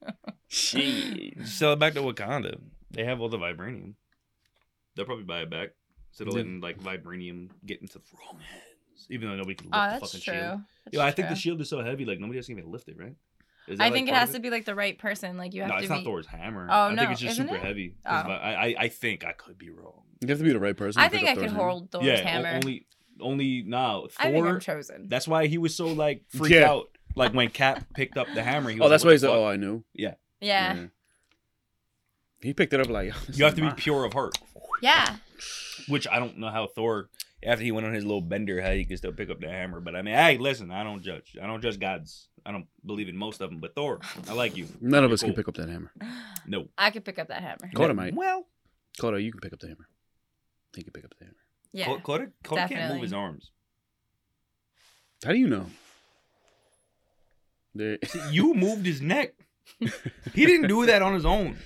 Shit. 0.48 1.46
Sell 1.48 1.74
it 1.74 1.80
back 1.80 1.94
to 1.94 2.02
Wakanda. 2.02 2.60
They 2.92 3.04
have 3.04 3.22
all 3.22 3.30
the 3.30 3.38
vibranium. 3.38 3.94
They'll 4.96 5.06
probably 5.06 5.26
buy 5.26 5.42
it 5.42 5.50
back. 5.50 5.70
instead 6.12 6.28
of 6.28 6.34
Yeah. 6.34 6.38
letting 6.40 6.62
like 6.62 6.80
vibranium 6.80 7.50
get 7.66 7.82
into 7.82 8.00
the 8.00 8.04
wrong 8.18 8.40
hands. 8.40 9.08
Even 9.10 9.30
though 9.30 9.36
nobody 9.36 9.56
can 9.56 9.70
oh, 9.74 9.78
lift 9.78 9.90
Oh, 9.92 10.00
the 10.00 10.06
fucking 10.06 10.22
true. 10.22 10.34
shield. 10.34 10.60
That's 10.86 10.94
Yo, 10.96 11.02
I 11.02 11.12
think 11.12 11.30
the 11.30 11.36
shield 11.36 11.62
is 11.62 11.70
so 11.70 11.84
heavy, 11.84 12.06
like 12.06 12.20
nobody 12.20 12.40
else 12.40 12.48
can 12.48 12.58
even 12.58 12.72
lift 12.72 12.88
it, 12.88 12.98
right? 12.98 13.16
Is 13.68 13.80
I 13.80 13.86
like, 13.86 13.94
think 13.94 14.10
it 14.10 14.16
has 14.16 14.30
of 14.30 14.36
to 14.36 14.42
be 14.42 14.50
like 14.52 14.66
the 14.66 14.76
right 14.76 14.98
person. 14.98 15.38
Like 15.38 15.54
you 15.54 15.62
have 15.62 15.70
no, 15.72 15.76
to 15.78 15.82
it's 15.84 15.90
be. 15.90 15.96
not 15.96 16.04
Thor's 16.04 16.28
hammer. 16.28 16.68
Oh, 16.70 16.74
I 16.88 16.94
no, 16.94 17.02
think 17.02 17.12
it's 17.14 17.22
just 17.22 17.34
isn't 17.34 17.48
super 17.48 17.58
it? 17.60 17.64
heavy. 17.66 17.96
Oh. 18.06 18.10
'Cause 18.10 18.26
Oh. 18.28 18.32
I, 18.32 18.52
I 18.68 18.76
I 18.80 18.88
think 18.90 19.26
I 19.26 19.32
could 19.34 19.58
be 19.58 19.70
wrong. 19.72 20.04
You 20.22 20.30
have 20.30 20.38
to 20.38 20.44
be 20.44 20.54
the 20.54 20.60
right 20.60 20.78
person. 20.78 21.02
I 21.02 21.08
to 21.08 21.12
think 21.18 21.24
up 21.28 21.32
I 21.32 21.36
could 21.42 21.50
hammer. 21.52 21.64
hold 21.64 21.92
Thor's 21.92 22.06
yeah, 22.06 22.20
o- 22.20 22.24
hammer. 22.24 22.50
only 22.56 22.86
only 23.20 23.64
now 23.64 24.06
I 24.20 24.32
think 24.32 24.46
I'm 24.46 24.60
chosen. 24.60 25.08
That's 25.10 25.28
why 25.28 25.48
he 25.48 25.58
was 25.58 25.76
so 25.76 25.88
like 25.88 26.24
freaked 26.30 26.54
Yeah. 26.56 26.70
out. 26.72 26.95
Like 27.16 27.34
when 27.34 27.50
Cap 27.50 27.86
picked 27.94 28.18
up 28.18 28.28
the 28.34 28.44
hammer. 28.44 28.70
He 28.70 28.80
oh, 28.80 28.84
was 28.84 28.88
Oh, 28.88 28.90
that's 28.90 29.04
like, 29.04 29.08
why 29.08 29.10
"What 29.10 29.14
he 29.14 29.20
said, 29.20 29.30
"Oh. 29.30 29.48
I 29.48 29.56
knew." 29.56 29.84
yeah. 29.94 30.16
Yeah. 30.42 30.88
He 32.42 32.54
picked 32.54 32.74
it 32.74 32.80
up 32.80 32.90
like. 32.90 33.14
You 33.34 33.46
have 33.46 33.56
to 33.56 33.62
be 33.62 33.72
pure 33.76 34.06
of 34.06 34.14
heart. 34.14 34.38
Yeah. 34.82 35.16
Which 35.88 36.08
I 36.08 36.20
don't 36.20 36.38
know 36.38 36.50
how 36.50 36.68
Thor, 36.68 37.10
after 37.44 37.64
he 37.64 37.72
went 37.72 37.88
on 37.88 37.94
his 37.94 38.04
little 38.04 38.22
bender, 38.22 38.62
how 38.62 38.72
he 38.72 38.86
could 38.86 38.98
still 38.98 39.14
pick 39.14 39.30
up 39.30 39.40
the 39.40 39.48
hammer. 39.48 39.80
But 39.80 39.96
I 39.96 40.02
mean, 40.02 40.14
hey, 40.16 40.38
listen, 40.38 40.72
I 40.72 40.84
don't 40.84 41.02
judge. 41.02 41.36
I 41.42 41.48
don't 41.48 41.62
judge 41.62 41.80
gods. 41.80 42.28
I 42.46 42.52
don't 42.52 42.68
believe 42.86 43.10
in 43.10 43.18
most 43.18 43.42
of 43.42 43.50
them. 43.50 43.60
But 43.60 43.74
Thor, 43.76 44.00
I 44.28 44.34
like 44.34 44.56
you. 44.56 44.68
None 44.82 45.04
of 45.04 45.10
You're 45.10 45.16
us 45.16 45.24
can 45.24 45.34
pick 45.34 45.48
up 45.48 45.56
that 45.56 45.70
hammer. 45.70 45.92
No. 46.46 46.68
I 46.78 46.92
could 46.92 47.04
pick 47.04 47.18
up 47.18 47.30
that 47.30 47.42
hammer. 47.42 47.72
Coda 47.76 47.94
might. 47.94 48.14
Well, 48.14 48.46
Coda, 49.00 49.22
you 49.22 49.32
can 49.32 49.42
pick 49.42 49.54
up 49.54 49.60
the 49.60 49.68
hammer. 49.68 49.88
He 50.76 50.84
can 50.84 50.92
pick 50.94 51.06
up 51.06 51.14
the 51.18 51.26
hammer. 51.26 51.38
Yeah. 51.74 51.86
Coda, 51.86 52.02
Coda, 52.04 52.28
Coda 52.44 52.68
can't 52.68 52.94
move 52.94 53.02
his 53.02 53.14
arms. 53.14 53.52
How 55.24 55.32
do 55.32 55.40
you 55.40 55.48
know? 55.48 55.66
You 58.32 58.54
moved 58.54 58.86
his 58.86 59.02
neck. 59.02 59.34
He 60.34 60.46
didn't 60.46 60.68
do 60.68 60.86
that 60.86 61.02
on 61.02 61.14
his 61.14 61.26
own. 61.26 61.58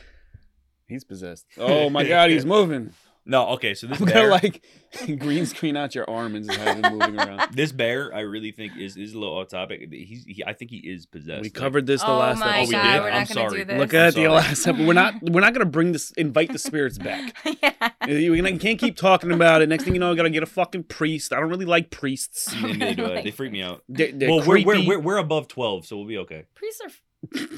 he's 0.87 1.03
possessed. 1.03 1.45
Oh 1.57 1.89
my 1.89 2.03
god, 2.03 2.29
he's 2.31 2.45
moving. 2.55 2.91
No, 3.29 3.49
okay, 3.49 3.75
so 3.75 3.85
this 3.85 3.99
I'm 3.99 4.07
gonna 4.07 4.19
bear, 4.21 4.29
like 4.31 4.65
green 5.19 5.45
screen 5.45 5.77
out 5.77 5.93
your 5.93 6.09
arm 6.09 6.35
and 6.35 6.47
just 6.47 6.57
have 6.59 6.83
him 6.83 6.97
moving 6.97 7.19
around. 7.19 7.51
this 7.53 7.71
bear, 7.71 8.11
I 8.13 8.21
really 8.21 8.51
think 8.51 8.75
is 8.75 8.97
is 8.97 9.13
a 9.13 9.19
little 9.19 9.37
off 9.37 9.49
topic. 9.49 9.87
He's, 9.91 10.25
he, 10.25 10.43
I 10.45 10.53
think 10.53 10.71
he 10.71 10.77
is 10.77 11.05
possessed. 11.05 11.43
We 11.43 11.51
covered 11.51 11.85
this 11.85 12.01
the 12.01 12.07
oh 12.09 12.17
last 12.17 12.39
my 12.39 12.45
Oh, 12.47 12.61
episode. 12.61 12.67
we 12.69 12.73
god, 12.73 12.83
did? 12.93 13.01
we're 13.01 13.07
I'm 13.09 13.13
not 13.13 13.27
gonna 13.27 13.27
sorry. 13.27 13.57
do 13.59 13.65
this. 13.65 13.77
Look 13.79 13.93
I'm 13.93 13.99
at 13.99 14.13
the 14.15 14.27
last 14.29 14.67
episode. 14.67 14.87
We're 14.87 14.93
not 14.93 15.13
we're 15.21 15.41
not 15.41 15.53
gonna 15.53 15.65
bring 15.65 15.91
this 15.91 16.09
invite 16.11 16.51
the 16.51 16.57
spirits 16.59 16.97
back. 16.97 17.35
yeah. 17.61 17.89
You 18.07 18.33
you 18.33 18.57
can't 18.57 18.79
keep 18.79 18.97
talking 18.97 19.31
about 19.31 19.61
it. 19.61 19.69
Next 19.69 19.83
thing 19.83 19.93
you 19.93 19.99
know, 19.99 20.11
I 20.11 20.15
gotta 20.15 20.31
get 20.31 20.41
a 20.41 20.47
fucking 20.47 20.85
priest. 20.85 21.31
I 21.31 21.39
don't 21.39 21.49
really 21.49 21.65
like 21.65 21.91
priests. 21.91 22.51
Neither 22.59 22.95
do 22.95 23.05
I. 23.05 23.09
Like 23.15 23.23
They 23.25 23.31
freak 23.31 23.51
me 23.51 23.61
out. 23.61 23.83
They, 23.87 24.11
they're 24.11 24.29
well, 24.29 24.43
we're, 24.45 24.65
we're, 24.65 24.87
we're 24.87 24.99
we're 24.99 25.17
above 25.17 25.47
twelve, 25.47 25.85
so 25.85 25.97
we'll 25.97 26.07
be 26.07 26.17
okay. 26.17 26.45
Priests 26.55 26.81
are. 26.83 26.89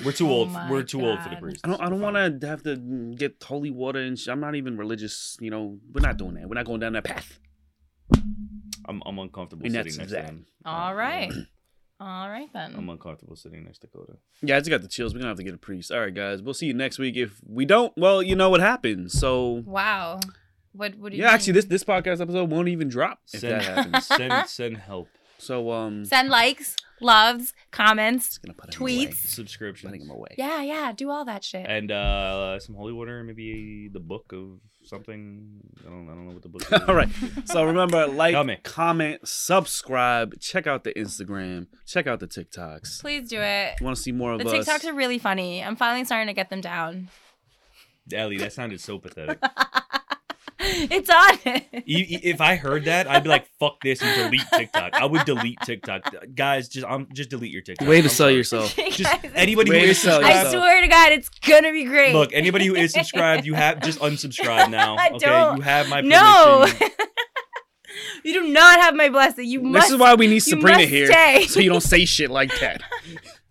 We're 0.03 0.11
too 0.11 0.27
Oh 0.27 0.31
old. 0.31 0.51
my 0.51 0.69
We're 0.71 0.83
too 0.83 1.05
old 1.05 1.19
for 1.21 1.29
the 1.29 1.35
God. 1.35 1.41
priest. 1.41 1.61
I 1.63 1.67
don't. 1.69 1.81
I 1.81 1.89
don't 1.89 2.01
want 2.01 2.41
to 2.41 2.47
have 2.47 2.63
to 2.63 2.75
get 3.15 3.41
holy 3.43 3.69
water 3.69 3.99
and. 3.99 4.17
Sh- 4.17 4.27
I'm 4.27 4.39
not 4.39 4.55
even 4.55 4.75
religious. 4.77 5.37
You 5.39 5.51
know, 5.51 5.77
we're 5.93 6.01
not 6.01 6.17
doing 6.17 6.33
that. 6.35 6.49
We're 6.49 6.55
not 6.55 6.65
going 6.65 6.79
down 6.79 6.93
that 6.93 7.03
path. 7.03 7.39
I'm 8.87 9.01
I'm 9.05 9.19
uncomfortable 9.19 9.65
And 9.65 9.73
sitting 9.73 9.97
next 9.97 10.11
that. 10.11 10.21
to 10.21 10.27
him. 10.27 10.45
All 10.65 10.95
right. 10.95 11.31
All 11.99 12.29
right 12.29 12.49
then. 12.51 12.73
I'm 12.75 12.89
uncomfortable 12.89 13.35
sitting 13.35 13.63
next 13.63 13.79
to 13.79 13.87
Coda. 13.87 14.13
Yeah, 14.41 14.55
I 14.55 14.59
just 14.59 14.71
got 14.71 14.81
the 14.81 14.87
chills. 14.87 15.13
We're 15.13 15.19
gonna 15.19 15.29
have 15.29 15.37
to 15.37 15.43
get 15.43 15.53
a 15.53 15.57
priest. 15.59 15.91
All 15.91 15.99
right, 15.99 16.13
guys. 16.13 16.41
We'll 16.41 16.55
see 16.55 16.65
you 16.65 16.73
next 16.73 16.97
week. 16.97 17.15
If 17.15 17.39
we 17.47 17.63
don't, 17.65 17.93
well, 17.95 18.23
you 18.23 18.35
know 18.35 18.49
what 18.49 18.59
happens. 18.61 19.13
So 19.13 19.61
Wow. 19.65 20.19
What? 20.73 20.95
What 20.95 21.11
do 21.11 21.17
you? 21.17 21.23
yeah, 21.23 21.31
actually, 21.31 21.53
this 21.53 21.65
this 21.65 21.83
podcast 21.83 22.21
episode 22.21 22.49
won't 22.49 22.69
even 22.69 22.87
drop 22.89 23.19
if 23.33 23.41
Send, 23.41 23.53
that 23.53 23.63
happens. 23.63 24.07
send 24.07 24.47
send 24.49 24.77
help. 24.77 25.09
So 25.41 25.71
um, 25.71 26.05
Send 26.05 26.29
likes, 26.29 26.75
loves, 27.01 27.53
comments. 27.71 28.27
just 28.27 28.41
gonna 28.43 28.53
put 28.53 28.73
him 28.75 28.81
away. 28.81 29.07
Tweets. 29.07 29.15
Subscription. 29.15 29.89
Letting 29.89 30.05
him 30.05 30.11
away. 30.11 30.35
Yeah, 30.37 30.61
yeah. 30.61 30.91
Do 30.91 31.09
all 31.09 31.25
that 31.25 31.43
shit. 31.43 31.65
And 31.67 31.91
uh 31.91 32.59
some 32.59 32.75
holy 32.75 32.93
water, 32.93 33.23
maybe 33.23 33.89
the 33.91 33.99
book 33.99 34.31
of 34.33 34.59
something. 34.83 35.61
I 35.85 35.89
don't 35.89 36.07
I 36.07 36.11
don't 36.13 36.27
know 36.27 36.33
what 36.33 36.43
the 36.43 36.49
book 36.49 36.61
is. 36.71 36.81
All 36.87 36.93
right. 36.95 37.09
So 37.45 37.63
remember, 37.63 38.05
like, 38.23 38.63
comment, 38.63 39.27
subscribe, 39.27 40.39
check 40.39 40.67
out 40.67 40.83
the 40.83 40.93
Instagram, 40.93 41.67
check 41.87 42.05
out 42.07 42.19
the 42.19 42.27
TikToks. 42.27 43.01
Please 43.01 43.27
do 43.29 43.39
it. 43.41 43.75
You 43.79 43.85
want 43.85 43.95
to 43.97 44.01
see 44.01 44.11
more 44.11 44.33
of 44.33 44.39
The 44.39 44.49
us? 44.49 44.67
TikToks 44.67 44.85
are 44.85 44.93
really 44.93 45.17
funny. 45.17 45.63
I'm 45.63 45.75
finally 45.75 46.05
starting 46.05 46.27
to 46.27 46.33
get 46.33 46.49
them 46.51 46.61
down. 46.61 47.09
Allie, 48.13 48.37
that 48.37 48.53
sounded 48.53 48.81
so 48.81 48.97
pathetic. 48.99 49.39
it's 50.91 51.09
on 51.09 51.39
it. 51.45 51.65
If 51.87 52.39
I 52.41 52.55
heard 52.55 52.85
that, 52.85 53.07
I'd 53.09 53.23
be 53.23 53.29
like, 53.29 53.47
"Fuck 53.59 53.81
this" 53.81 54.01
and 54.01 54.15
delete 54.15 54.47
TikTok. 54.53 54.93
I 54.93 55.05
would 55.05 55.25
delete 55.25 55.59
TikTok, 55.61 56.13
guys. 56.35 56.67
Just 56.69 56.85
um, 56.85 57.07
just 57.13 57.29
delete 57.31 57.51
your 57.51 57.61
TikTok. 57.63 57.87
Way 57.87 57.97
I'm 57.97 58.03
to 58.03 58.09
sell 58.09 58.25
sorry. 58.25 58.35
yourself. 58.35 58.75
Just 58.91 59.03
Guys, 59.03 59.31
anybody 59.33 59.71
who 59.71 59.77
Way 59.77 59.85
to 59.85 59.89
is 59.91 60.01
sell 60.01 60.23
I 60.23 60.43
swear 60.51 60.81
to 60.81 60.87
God, 60.87 61.11
it's 61.13 61.29
gonna 61.29 61.71
be 61.71 61.85
great. 61.85 62.13
Look, 62.13 62.31
anybody 62.33 62.67
who 62.67 62.75
is 62.75 62.93
subscribed, 62.93 63.45
you 63.45 63.53
have 63.55 63.81
just 63.81 63.99
unsubscribe 63.99 64.69
now. 64.69 64.95
Okay, 65.05 65.17
don't- 65.17 65.57
you 65.57 65.61
have 65.63 65.89
my 65.89 66.01
permission. 66.01 66.09
no. 66.09 66.67
you 68.23 68.33
do 68.33 68.47
not 68.49 68.79
have 68.81 68.95
my 68.95 69.09
blessing. 69.09 69.45
You 69.47 69.61
must. 69.61 69.87
This 69.87 69.93
is 69.93 69.99
why 69.99 70.13
we 70.15 70.27
need 70.27 70.39
Sabrina 70.39 70.85
here, 70.85 71.07
stay. 71.07 71.45
so 71.47 71.59
you 71.59 71.69
don't 71.71 71.81
say 71.81 72.05
shit 72.05 72.29
like 72.29 72.51
that. 72.59 72.81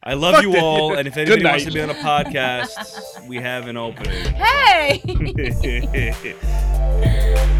I 0.03 0.15
love 0.15 0.37
Fuck 0.37 0.45
you 0.45 0.53
this. 0.53 0.63
all, 0.63 0.95
and 0.95 1.07
if 1.07 1.17
anybody 1.17 1.45
wants 1.45 1.65
to 1.67 1.73
be 1.73 1.81
on 1.81 1.91
a 1.91 1.95
podcast, 1.95 3.29
we 3.29 3.37
have 3.37 3.69
an 3.69 3.77
opening. 3.77 4.35
Hey. 4.35 5.03